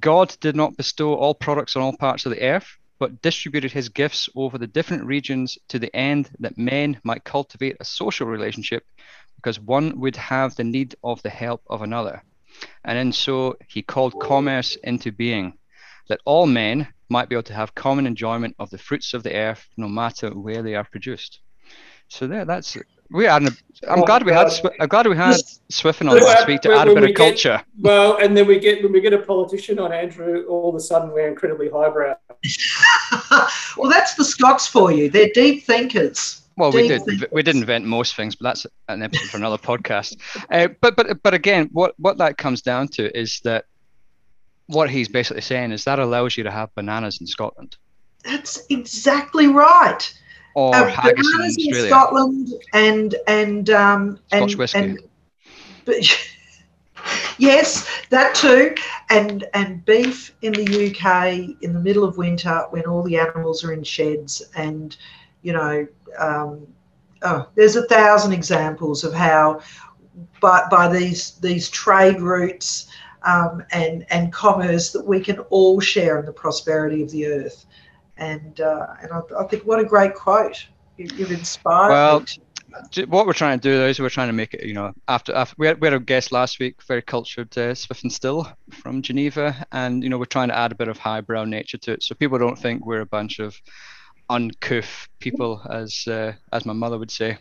God 0.00 0.34
did 0.40 0.56
not 0.56 0.76
bestow 0.76 1.14
all 1.14 1.34
products 1.34 1.76
on 1.76 1.82
all 1.82 1.96
parts 1.96 2.24
of 2.24 2.30
the 2.30 2.42
earth, 2.42 2.78
but 2.98 3.20
distributed 3.20 3.72
his 3.72 3.88
gifts 3.88 4.28
over 4.34 4.58
the 4.58 4.66
different 4.66 5.04
regions 5.04 5.58
to 5.68 5.78
the 5.78 5.94
end 5.94 6.30
that 6.38 6.56
men 6.56 7.00
might 7.02 7.24
cultivate 7.24 7.76
a 7.80 7.84
social 7.84 8.26
relationship 8.26 8.84
because 9.36 9.60
one 9.60 9.98
would 10.00 10.16
have 10.16 10.54
the 10.54 10.64
need 10.64 10.94
of 11.04 11.22
the 11.22 11.30
help 11.30 11.62
of 11.68 11.82
another 11.82 12.22
and 12.84 12.98
in 12.98 13.12
so 13.12 13.56
he 13.68 13.82
called 13.82 14.20
commerce 14.20 14.76
into 14.84 15.12
being, 15.12 15.54
that 16.08 16.20
all 16.24 16.46
men 16.46 16.88
might 17.08 17.28
be 17.28 17.34
able 17.34 17.42
to 17.44 17.54
have 17.54 17.74
common 17.74 18.06
enjoyment 18.06 18.54
of 18.58 18.70
the 18.70 18.78
fruits 18.78 19.14
of 19.14 19.22
the 19.22 19.34
earth, 19.34 19.66
no 19.76 19.88
matter 19.88 20.30
where 20.30 20.62
they 20.62 20.74
are 20.74 20.84
produced. 20.84 21.40
So 22.08 22.26
there, 22.26 22.44
that's 22.44 22.76
we 23.10 23.24
had. 23.24 23.48
I'm 23.88 24.00
glad 24.02 24.24
we 24.24 24.32
had. 24.32 24.52
I'm 24.80 24.88
glad 24.88 25.06
we 25.06 25.16
had 25.16 25.36
Swiffen 25.70 26.10
on 26.10 26.20
last 26.22 26.46
week 26.46 26.60
to 26.62 26.72
add 26.72 26.88
a 26.88 26.94
bit 26.94 27.10
of 27.10 27.16
culture. 27.16 27.56
Get, 27.56 27.66
well, 27.80 28.18
and 28.18 28.36
then 28.36 28.46
we 28.46 28.58
get 28.58 28.82
when 28.82 28.92
we 28.92 29.00
get 29.00 29.12
a 29.12 29.18
politician 29.18 29.78
on 29.78 29.92
Andrew, 29.92 30.44
all 30.46 30.68
of 30.68 30.74
a 30.74 30.80
sudden 30.80 31.10
we're 31.10 31.28
incredibly 31.28 31.70
highbrow. 31.70 32.16
well, 33.76 33.90
that's 33.90 34.14
the 34.14 34.24
Scots 34.24 34.66
for 34.66 34.92
you. 34.92 35.08
They're 35.08 35.30
deep 35.32 35.64
thinkers. 35.64 36.42
Well, 36.58 36.72
we 36.72 36.88
did. 36.88 37.02
Thinkers. 37.02 37.28
We 37.30 37.42
did 37.42 37.54
invent 37.54 37.84
most 37.84 38.16
things, 38.16 38.34
but 38.34 38.44
that's 38.44 38.66
an 38.88 39.02
episode 39.02 39.30
for 39.30 39.36
another 39.36 39.58
podcast. 39.58 40.16
Uh, 40.50 40.68
but 40.80 40.96
but 40.96 41.22
but 41.22 41.34
again, 41.34 41.68
what 41.72 41.94
what 41.98 42.18
that 42.18 42.38
comes 42.38 42.62
down 42.62 42.88
to 42.88 43.16
is 43.18 43.40
that 43.44 43.66
what 44.66 44.88
he's 44.88 45.08
basically 45.08 45.42
saying 45.42 45.72
is 45.72 45.84
that 45.84 45.98
allows 45.98 46.36
you 46.36 46.44
to 46.44 46.50
have 46.50 46.74
bananas 46.74 47.20
in 47.20 47.26
Scotland. 47.26 47.76
That's 48.24 48.64
exactly 48.70 49.46
right 49.46 50.12
or 50.54 50.74
uh, 50.74 50.88
haggis 50.88 51.26
in 51.34 51.42
Australia. 51.42 51.88
Scotland 51.88 52.48
and 52.72 53.14
and 53.26 53.70
um 53.70 54.18
Scotch 54.28 54.50
and, 54.50 54.54
whiskey. 54.58 54.78
And, 54.78 54.98
but, 55.84 55.96
yes, 57.38 57.88
that 58.10 58.34
too, 58.34 58.74
and 59.10 59.44
and 59.54 59.84
beef 59.84 60.34
in 60.42 60.52
the 60.52 60.90
UK 60.90 61.62
in 61.62 61.72
the 61.72 61.80
middle 61.80 62.04
of 62.04 62.16
winter 62.16 62.66
when 62.70 62.84
all 62.84 63.02
the 63.02 63.18
animals 63.18 63.64
are 63.64 63.72
in 63.72 63.84
sheds, 63.84 64.42
and 64.56 64.96
you 65.42 65.52
know, 65.52 65.86
um, 66.18 66.66
oh, 67.22 67.48
there's 67.54 67.76
a 67.76 67.86
thousand 67.86 68.32
examples 68.32 69.04
of 69.04 69.12
how, 69.12 69.60
by 70.40 70.66
by 70.70 70.88
these 70.88 71.32
these 71.40 71.68
trade 71.68 72.20
routes. 72.20 72.88
Um, 73.24 73.64
and 73.72 74.06
and 74.10 74.32
commerce 74.32 74.92
that 74.92 75.04
we 75.04 75.18
can 75.18 75.40
all 75.50 75.80
share 75.80 76.20
in 76.20 76.24
the 76.24 76.32
prosperity 76.32 77.02
of 77.02 77.10
the 77.10 77.26
earth 77.26 77.66
and 78.18 78.60
uh, 78.60 78.86
and 79.02 79.12
I, 79.12 79.20
I, 79.38 79.44
think 79.44 79.64
what 79.64 79.80
a 79.80 79.84
great 79.84 80.14
quote. 80.14 80.66
You, 80.96 81.08
have 81.24 81.30
inspired. 81.30 81.90
Well, 81.90 82.24
what 83.06 83.26
we're 83.26 83.32
trying 83.32 83.58
to 83.58 83.68
do 83.68 83.84
is 83.86 83.98
we're 83.98 84.10
trying 84.10 84.28
to 84.28 84.34
make 84.34 84.54
it. 84.54 84.64
You 84.64 84.74
know, 84.74 84.92
after, 85.06 85.34
after 85.34 85.54
we, 85.58 85.68
had, 85.68 85.80
we 85.80 85.86
had 85.86 85.94
a 85.94 86.00
guest 86.00 86.32
last 86.32 86.58
week, 86.58 86.82
very 86.82 87.02
cultured 87.02 87.56
uh, 87.56 87.74
and 88.02 88.12
Still 88.12 88.50
from 88.70 89.00
Geneva, 89.00 89.64
and 89.72 90.02
you 90.02 90.08
know 90.08 90.18
we're 90.18 90.24
trying 90.24 90.48
to 90.48 90.58
add 90.58 90.72
a 90.72 90.74
bit 90.74 90.88
of 90.88 90.98
highbrow 90.98 91.44
nature 91.44 91.78
to 91.78 91.92
it, 91.92 92.02
so 92.02 92.14
people 92.14 92.38
don't 92.38 92.58
think 92.58 92.84
we're 92.84 93.00
a 93.00 93.06
bunch 93.06 93.38
of 93.38 93.60
uncouth 94.30 95.08
people, 95.18 95.62
as 95.70 96.06
uh, 96.06 96.32
as 96.52 96.66
my 96.66 96.72
mother 96.72 96.98
would 96.98 97.10
say. 97.10 97.38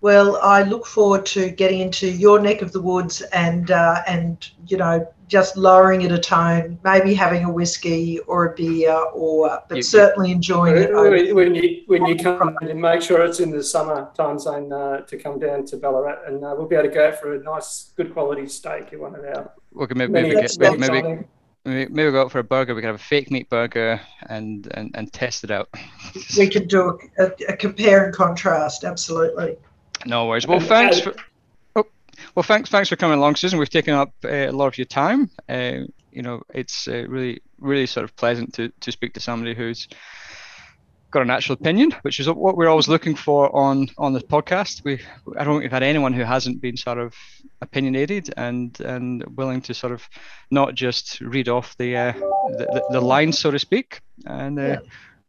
Well, 0.00 0.38
I 0.42 0.64
look 0.64 0.84
forward 0.84 1.24
to 1.26 1.50
getting 1.50 1.80
into 1.80 2.06
your 2.06 2.38
neck 2.38 2.60
of 2.60 2.72
the 2.72 2.80
woods 2.82 3.22
and 3.32 3.70
uh, 3.70 4.02
and 4.06 4.46
you 4.66 4.76
know 4.76 5.10
just 5.28 5.56
lowering 5.56 6.02
it 6.02 6.12
a 6.12 6.18
tone, 6.18 6.78
maybe 6.84 7.14
having 7.14 7.44
a 7.44 7.50
whiskey 7.50 8.18
or 8.20 8.52
a 8.52 8.54
beer, 8.54 8.92
or 8.92 9.62
but 9.66 9.76
you, 9.76 9.82
certainly 9.82 10.30
enjoying 10.30 10.76
it. 10.76 11.34
When 11.34 11.54
you 11.54 11.84
when 11.86 12.04
you 12.04 12.16
come 12.16 12.54
and 12.60 12.80
make 12.80 13.00
sure 13.00 13.24
it's 13.24 13.40
in 13.40 13.50
the 13.50 13.64
summer 13.64 14.10
time 14.14 14.38
zone 14.38 14.70
uh, 14.70 15.00
to 15.00 15.16
come 15.16 15.38
down 15.38 15.64
to 15.66 15.78
Ballarat, 15.78 16.26
and 16.26 16.44
uh, 16.44 16.54
we'll 16.56 16.68
be 16.68 16.76
able 16.76 16.88
to 16.88 16.94
go 16.94 17.12
for 17.12 17.34
a 17.34 17.42
nice, 17.42 17.92
good 17.96 18.12
quality 18.12 18.46
steak 18.46 18.92
in 18.92 19.00
one 19.00 19.14
of 19.14 19.24
our. 19.24 19.52
We 19.72 19.86
can 19.86 19.96
maybe 19.96 20.12
maybe, 20.12 20.34
get, 20.34 20.58
maybe, 20.58 20.76
maybe, 20.76 21.24
maybe, 21.64 21.92
maybe 21.92 22.10
go 22.10 22.22
out 22.22 22.32
for 22.32 22.38
a 22.38 22.44
burger. 22.44 22.74
We 22.74 22.82
can 22.82 22.88
have 22.88 22.96
a 22.96 23.04
fake 23.04 23.30
meat 23.30 23.48
burger 23.48 24.00
and 24.28 24.66
and, 24.72 24.90
and 24.94 25.12
test 25.12 25.44
it 25.44 25.50
out. 25.50 25.68
we 26.38 26.48
could 26.48 26.68
do 26.68 26.98
a, 27.18 27.30
a 27.48 27.56
compare 27.56 28.04
and 28.04 28.14
contrast. 28.14 28.84
Absolutely. 28.84 29.56
No 30.06 30.26
worries. 30.26 30.46
Well, 30.46 30.60
thanks 30.60 31.00
for. 31.00 31.14
Oh, 31.76 31.86
well, 32.34 32.42
thanks. 32.42 32.70
Thanks 32.70 32.88
for 32.88 32.96
coming 32.96 33.18
along, 33.18 33.36
Susan. 33.36 33.58
We've 33.58 33.70
taken 33.70 33.94
up 33.94 34.12
uh, 34.24 34.28
a 34.28 34.52
lot 34.52 34.66
of 34.66 34.78
your 34.78 34.86
time. 34.86 35.30
Uh, 35.48 35.80
you 36.12 36.22
know, 36.22 36.42
it's 36.52 36.86
uh, 36.86 37.04
really, 37.08 37.40
really 37.58 37.86
sort 37.86 38.04
of 38.04 38.14
pleasant 38.16 38.54
to 38.54 38.70
to 38.80 38.92
speak 38.92 39.14
to 39.14 39.20
somebody 39.20 39.54
who's 39.54 39.88
got 41.14 41.22
a 41.22 41.24
natural 41.24 41.54
opinion, 41.54 41.92
which 42.02 42.18
is 42.18 42.28
what 42.28 42.56
we're 42.56 42.68
always 42.68 42.88
looking 42.88 43.14
for 43.14 43.54
on 43.54 43.88
on 43.96 44.12
this 44.12 44.24
podcast. 44.24 44.84
We 44.84 45.00
I 45.38 45.44
don't 45.44 45.54
think 45.54 45.62
we've 45.62 45.70
had 45.70 45.84
anyone 45.84 46.12
who 46.12 46.24
hasn't 46.24 46.60
been 46.60 46.76
sort 46.76 46.98
of 46.98 47.14
opinionated 47.62 48.34
and 48.36 48.78
and 48.80 49.24
willing 49.36 49.62
to 49.62 49.74
sort 49.74 49.92
of 49.92 50.06
not 50.50 50.74
just 50.74 51.20
read 51.20 51.48
off 51.48 51.76
the 51.78 51.96
uh, 51.96 52.12
the, 52.12 52.66
the, 52.74 52.84
the 52.90 53.00
lines, 53.00 53.38
so 53.38 53.52
to 53.52 53.58
speak, 53.58 54.00
and 54.26 54.58
uh, 54.58 54.62
yeah. 54.62 54.78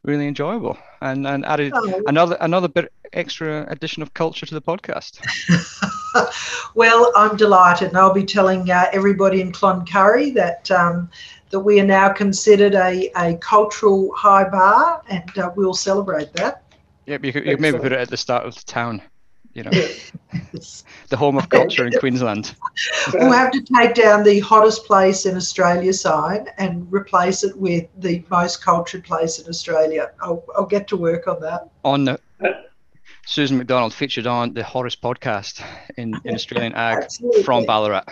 really 0.03 0.27
enjoyable 0.27 0.77
and 1.01 1.27
and 1.27 1.45
added 1.45 1.71
oh. 1.75 2.01
another 2.07 2.35
another 2.41 2.67
bit 2.67 2.91
extra 3.13 3.65
addition 3.69 4.01
of 4.01 4.13
culture 4.13 4.45
to 4.45 4.55
the 4.55 4.61
podcast. 4.61 5.19
well, 6.75 7.11
I'm 7.15 7.37
delighted, 7.37 7.89
and 7.89 7.97
I'll 7.97 8.13
be 8.13 8.25
telling 8.25 8.69
uh, 8.69 8.85
everybody 8.91 9.41
in 9.41 9.51
Cloncurry 9.51 10.33
that 10.33 10.69
um, 10.71 11.09
that 11.49 11.59
we 11.59 11.79
are 11.79 11.85
now 11.85 12.09
considered 12.09 12.75
a, 12.75 13.09
a 13.15 13.35
cultural 13.37 14.11
high 14.15 14.47
bar, 14.49 15.01
and 15.09 15.37
uh, 15.37 15.51
we'll 15.55 15.73
celebrate 15.73 16.33
that. 16.33 16.63
Yep, 17.05 17.23
you 17.23 17.33
could, 17.33 17.45
you 17.45 17.57
maybe 17.57 17.77
put 17.77 17.91
it 17.91 17.99
at 17.99 18.09
the 18.09 18.17
start 18.17 18.45
of 18.45 18.55
the 18.55 18.63
town. 18.63 19.01
You 19.53 19.63
know, 19.63 19.71
the 21.09 21.15
home 21.15 21.37
of 21.37 21.47
culture 21.47 21.85
in 21.87 21.93
Queensland. 21.99 22.55
We'll 23.13 23.31
have 23.31 23.51
to 23.51 23.61
take 23.61 23.93
down 23.93 24.23
the 24.23 24.41
hottest 24.41 24.85
place 24.85 25.25
in 25.25 25.37
Australia 25.37 25.93
sign 25.93 26.47
and 26.57 26.91
replace 26.91 27.43
it 27.43 27.57
with 27.57 27.87
the 27.97 28.25
most 28.29 28.61
cultured 28.61 29.05
place 29.05 29.39
in 29.39 29.47
Australia. 29.47 30.11
I'll, 30.21 30.43
I'll 30.57 30.65
get 30.65 30.89
to 30.89 30.97
work 30.97 31.29
on 31.29 31.39
that. 31.39 31.69
On 31.85 32.03
the 32.03 32.19
Susan 33.25 33.57
McDonald 33.57 33.93
featured 33.93 34.27
on 34.27 34.53
the 34.53 34.63
Horace 34.63 34.95
podcast 34.95 35.63
in, 35.97 36.19
in 36.25 36.35
Australian 36.35 36.73
Ag 36.73 37.03
Absolutely. 37.03 37.43
from 37.43 37.65
Ballarat. 37.65 38.05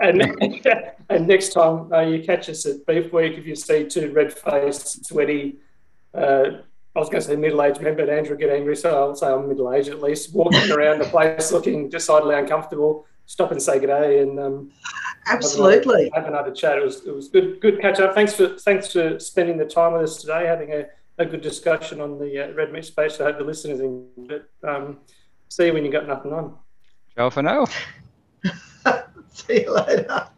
And, 0.00 0.22
and 1.08 1.26
next 1.26 1.50
time 1.50 1.92
uh, 1.92 2.00
you 2.00 2.22
catch 2.22 2.48
us 2.48 2.66
at 2.66 2.86
Beef 2.86 3.12
Week, 3.12 3.34
if 3.36 3.46
you 3.46 3.54
see 3.54 3.84
two 3.86 4.12
red 4.12 4.32
faced, 4.32 5.06
sweaty, 5.06 5.56
uh, 6.14 6.44
I 6.96 6.98
was 6.98 7.08
going 7.08 7.22
to 7.22 7.28
say 7.28 7.36
middle 7.36 7.62
aged 7.62 7.80
men, 7.80 7.96
but 7.96 8.08
Andrew 8.08 8.36
get 8.36 8.50
angry, 8.50 8.76
so 8.76 8.96
I'll 8.96 9.14
say 9.14 9.28
I'm 9.28 9.48
middle 9.48 9.72
aged 9.72 9.90
at 9.90 10.02
least, 10.02 10.34
walking 10.34 10.70
around 10.72 11.00
the 11.00 11.06
place 11.06 11.52
looking 11.52 11.88
decidedly 11.88 12.34
uncomfortable, 12.34 13.06
stop 13.26 13.52
and 13.52 13.62
say 13.62 13.78
good 13.78 13.88
day 13.88 14.20
and 14.20 14.38
um, 14.40 14.70
Absolutely 15.26 16.10
have 16.14 16.24
another, 16.24 16.42
have 16.42 16.44
another, 16.44 16.54
chat. 16.54 16.78
It 16.78 16.84
was, 16.84 17.06
it 17.06 17.14
was 17.14 17.28
good, 17.28 17.60
good 17.60 17.80
catch 17.80 18.00
up. 18.00 18.14
Thanks 18.14 18.34
for 18.34 18.56
thanks 18.56 18.90
for 18.92 19.20
spending 19.20 19.58
the 19.58 19.66
time 19.66 19.92
with 19.92 20.02
us 20.02 20.16
today, 20.16 20.46
having 20.46 20.72
a 20.72 20.86
a 21.18 21.26
good 21.26 21.40
discussion 21.40 22.00
on 22.00 22.18
the 22.18 22.44
uh, 22.44 22.52
red 22.54 22.72
meat 22.72 22.84
space. 22.84 23.20
I 23.20 23.24
hope 23.24 23.38
the 23.38 23.44
listeners 23.44 23.80
enjoyed 23.80 24.32
it. 24.32 24.50
Um, 24.66 24.98
see 25.48 25.66
you 25.66 25.72
when 25.72 25.84
you 25.84 25.90
got 25.90 26.06
nothing 26.06 26.32
on. 26.32 26.56
Ciao 27.14 27.30
for 27.30 27.42
now. 27.42 27.66
see 29.46 29.62
you 29.62 29.74
later. 29.74 30.28